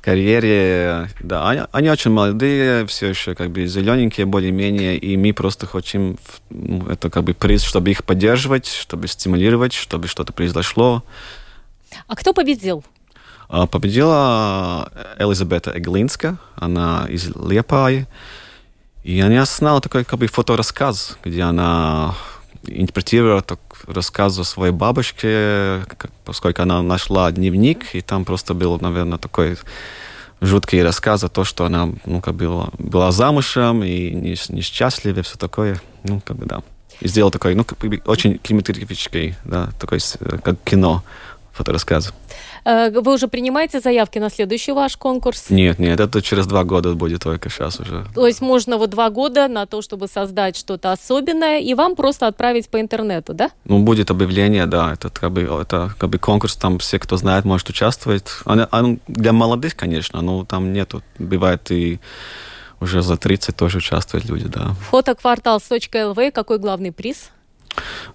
карьере, 0.00 1.10
да, 1.20 1.48
они, 1.48 1.62
они 1.72 1.90
очень 1.90 2.10
молодые, 2.10 2.86
все 2.86 3.08
еще 3.08 3.34
как 3.34 3.50
бы 3.50 3.66
зелененькие 3.66 4.26
более-менее, 4.26 4.96
и 4.96 5.16
мы 5.16 5.32
просто 5.32 5.66
хотим, 5.66 6.18
ну, 6.48 6.88
это 6.88 7.10
как 7.10 7.24
бы 7.24 7.34
приз, 7.34 7.62
чтобы 7.62 7.90
их 7.90 8.04
поддерживать, 8.04 8.66
чтобы 8.66 9.08
стимулировать, 9.08 9.72
чтобы 9.72 10.08
что-то 10.08 10.32
произошло. 10.32 11.04
А 12.06 12.16
кто 12.16 12.32
победил? 12.32 12.84
А, 13.48 13.66
победила 13.66 14.90
Элизабета 15.18 15.76
Эглинска, 15.76 16.38
она 16.56 17.06
из 17.08 17.28
Лепаи, 17.34 18.06
и 19.02 19.20
она 19.20 19.44
сняла 19.44 19.80
такой 19.80 20.04
как 20.04 20.18
бы 20.18 20.26
фоторассказ, 20.26 21.18
где 21.24 21.42
она 21.42 22.14
интерпретировала 22.66 23.42
так, 23.42 23.58
рассказ 23.86 24.38
о 24.38 24.44
своей 24.44 24.72
бабушке, 24.72 25.84
поскольку 26.24 26.62
она 26.62 26.82
нашла 26.82 27.30
дневник, 27.30 27.94
и 27.94 28.00
там 28.00 28.24
просто 28.24 28.54
был, 28.54 28.78
наверное, 28.80 29.18
такой 29.18 29.56
жуткий 30.40 30.82
рассказ 30.82 31.24
о 31.24 31.28
том, 31.28 31.44
что 31.44 31.64
она 31.64 31.90
ну, 32.04 32.20
как 32.20 32.34
бы 32.34 32.46
была, 32.46 32.68
была 32.78 33.12
замужем 33.12 33.84
и 33.84 34.10
несчастлива, 34.10 35.22
все 35.22 35.36
такое. 35.36 35.80
Ну, 36.04 36.20
как 36.24 36.36
бы, 36.36 36.46
да. 36.46 36.62
И 37.00 37.08
сделал 37.08 37.30
такой, 37.30 37.54
ну, 37.54 37.64
как 37.64 37.78
очень 38.06 38.38
кинематографический, 38.38 39.34
да, 39.44 39.70
такой, 39.78 39.98
э, 40.20 40.38
как 40.42 40.56
кино, 40.64 41.02
фоторассказ. 41.52 42.12
Э, 42.64 42.90
вы 42.90 43.14
уже 43.14 43.28
принимаете 43.28 43.80
заявки 43.80 44.18
на 44.18 44.30
следующий 44.30 44.72
ваш 44.72 44.96
конкурс? 44.96 45.50
Нет, 45.50 45.78
нет, 45.78 46.00
это 46.00 46.22
через 46.22 46.46
два 46.46 46.64
года 46.64 46.94
будет 46.94 47.22
только 47.22 47.50
сейчас 47.50 47.80
уже. 47.80 48.06
То 48.14 48.26
есть 48.26 48.40
можно 48.40 48.76
вот 48.76 48.90
два 48.90 49.10
года 49.10 49.48
на 49.48 49.66
то, 49.66 49.82
чтобы 49.82 50.08
создать 50.08 50.56
что-то 50.56 50.92
особенное, 50.92 51.60
и 51.60 51.74
вам 51.74 51.96
просто 51.96 52.26
отправить 52.26 52.68
по 52.68 52.80
интернету, 52.80 53.34
да? 53.34 53.50
Ну, 53.64 53.80
будет 53.80 54.10
объявление, 54.10 54.66
да. 54.66 54.92
Это 54.92 55.10
как 55.10 55.32
бы, 55.32 55.42
это 55.42 55.94
как 55.98 56.10
бы 56.10 56.18
конкурс, 56.18 56.56
там 56.56 56.78
все, 56.78 56.98
кто 56.98 57.16
знает, 57.16 57.44
может 57.44 57.68
участвовать. 57.68 58.24
Он, 58.44 58.66
он 58.70 59.00
для 59.08 59.32
молодых, 59.32 59.76
конечно, 59.76 60.20
но 60.22 60.44
там 60.44 60.72
нету, 60.72 61.02
бывает 61.18 61.70
и 61.70 62.00
уже 62.80 63.02
за 63.02 63.16
30 63.16 63.56
тоже 63.56 63.78
участвуют 63.78 64.26
люди, 64.26 64.48
да. 64.48 64.74
Фотоквартал.лв, 64.90 66.32
какой 66.32 66.58
главный 66.58 66.92
приз? 66.92 67.30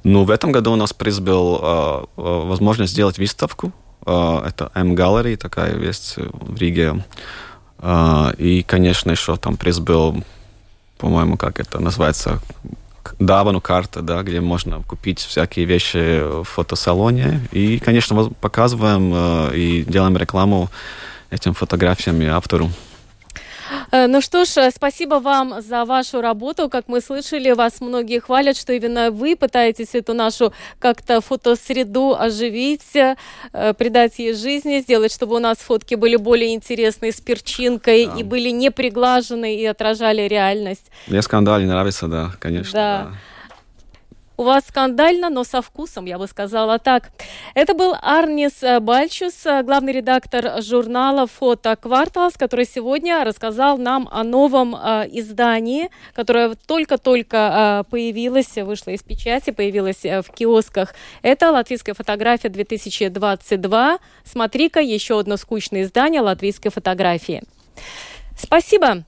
Ну, 0.03 0.23
в 0.25 0.31
этом 0.31 0.51
году 0.51 0.73
у 0.73 0.75
нас 0.75 0.91
приз 0.91 1.19
был 1.19 1.59
э, 1.61 2.05
возможность 2.17 2.93
сделать 2.93 3.17
выставку 3.17 3.71
это 4.01 4.71
M-Gallery, 4.73 5.37
такая 5.37 5.77
есть 5.79 6.15
в 6.17 6.57
Риге. 6.57 7.03
А, 7.79 8.33
и, 8.37 8.63
конечно, 8.63 9.11
еще 9.11 9.35
там 9.35 9.57
приз 9.57 9.79
был, 9.79 10.23
по-моему, 10.97 11.37
как 11.37 11.59
это 11.59 11.79
называется, 11.79 12.39
Давану 13.19 13.61
карта, 13.61 14.01
да, 14.01 14.23
где 14.23 14.41
можно 14.41 14.81
купить 14.81 15.19
всякие 15.19 15.65
вещи 15.65 16.21
в 16.41 16.43
фотосалоне. 16.43 17.47
И, 17.51 17.79
конечно, 17.79 18.31
показываем 18.41 19.11
а, 19.13 19.51
и 19.51 19.83
делаем 19.83 20.17
рекламу 20.17 20.69
этим 21.29 21.53
фотографиям 21.53 22.21
и 22.21 22.25
автору. 22.25 22.69
Э, 23.95 24.07
ну 24.07 24.21
что 24.21 24.43
ж, 24.45 24.71
спасибо 24.71 25.15
вам 25.15 25.61
за 25.61 25.85
вашу 25.85 26.21
работу. 26.21 26.69
Как 26.69 26.89
мы 26.89 27.01
слышали, 27.01 27.51
вас 27.51 27.79
многие 27.81 28.19
хвалят, 28.19 28.57
что 28.57 28.73
именно 28.73 29.09
вы 29.09 29.35
пытаетесь 29.35 29.95
эту 29.95 30.13
нашу 30.13 30.53
как-то 30.79 31.21
фотосреду 31.21 32.15
оживить, 32.19 32.95
э, 32.95 33.15
придать 33.73 34.19
ей 34.19 34.33
жизни, 34.33 34.81
сделать, 34.81 35.13
чтобы 35.13 35.35
у 35.35 35.39
нас 35.39 35.57
фотки 35.59 35.95
были 35.95 36.17
более 36.17 36.53
интересные, 36.53 37.11
с 37.11 37.21
перчинкой, 37.21 38.07
да. 38.07 38.19
и 38.19 38.23
были 38.23 38.49
не 38.49 38.69
приглажены 38.69 39.55
и 39.55 39.65
отражали 39.65 40.27
реальность. 40.27 40.91
Мне 41.07 41.21
скандали 41.21 41.65
нравится, 41.65 42.07
да, 42.07 42.31
конечно. 42.39 42.73
Да. 42.73 43.03
да. 43.11 43.17
У 44.38 44.43
вас 44.43 44.65
скандально, 44.67 45.29
но 45.29 45.43
со 45.43 45.61
вкусом, 45.61 46.05
я 46.05 46.17
бы 46.17 46.27
сказала 46.27 46.77
так. 46.77 47.11
Это 47.53 47.73
был 47.73 47.95
Арнис 48.01 48.63
Бальчус, 48.81 49.43
главный 49.63 49.93
редактор 49.93 50.61
журнала 50.61 51.25
«Фото 51.25 51.75
Кварталс», 51.75 52.33
который 52.38 52.65
сегодня 52.65 53.23
рассказал 53.23 53.77
нам 53.77 54.09
о 54.11 54.23
новом 54.23 54.75
э, 54.75 55.07
издании, 55.11 55.89
которое 56.13 56.55
только-только 56.67 57.83
э, 57.88 57.89
появилось, 57.89 58.55
вышло 58.57 58.91
из 58.91 59.03
печати, 59.03 59.51
появилось 59.51 60.03
э, 60.03 60.21
в 60.21 60.29
киосках. 60.31 60.93
Это 61.21 61.51
«Латвийская 61.51 61.95
фотография 61.95 62.49
2022». 62.49 63.99
Смотри-ка, 64.25 64.81
еще 64.81 65.19
одно 65.19 65.38
скучное 65.38 65.83
издание 65.83 66.21
латвийской 66.21 66.69
фотографии. 66.69 67.41
Спасибо. 68.38 69.05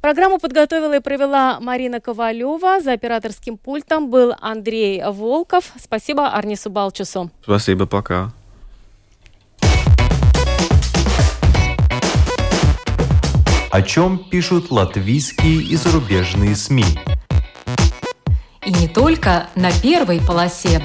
Программу 0.00 0.38
подготовила 0.38 0.96
и 0.96 1.00
провела 1.00 1.60
Марина 1.60 2.00
Ковалева. 2.00 2.80
За 2.80 2.92
операторским 2.92 3.58
пультом 3.58 4.08
был 4.08 4.34
Андрей 4.40 5.02
Волков. 5.04 5.72
Спасибо 5.78 6.28
Арнису 6.28 6.70
Балчусу. 6.70 7.30
Спасибо, 7.42 7.84
пока. 7.84 8.32
О 13.70 13.82
чем 13.82 14.18
пишут 14.18 14.70
латвийские 14.70 15.62
и 15.62 15.76
зарубежные 15.76 16.56
СМИ? 16.56 16.84
И 18.64 18.72
не 18.72 18.88
только 18.88 19.48
на 19.54 19.70
первой 19.82 20.20
полосе. 20.20 20.82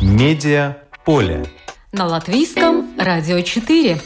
Медиа 0.00 0.78
поле. 1.04 1.44
На 1.92 2.06
латвийском 2.06 2.90
радио 2.98 3.42
4. 3.42 4.00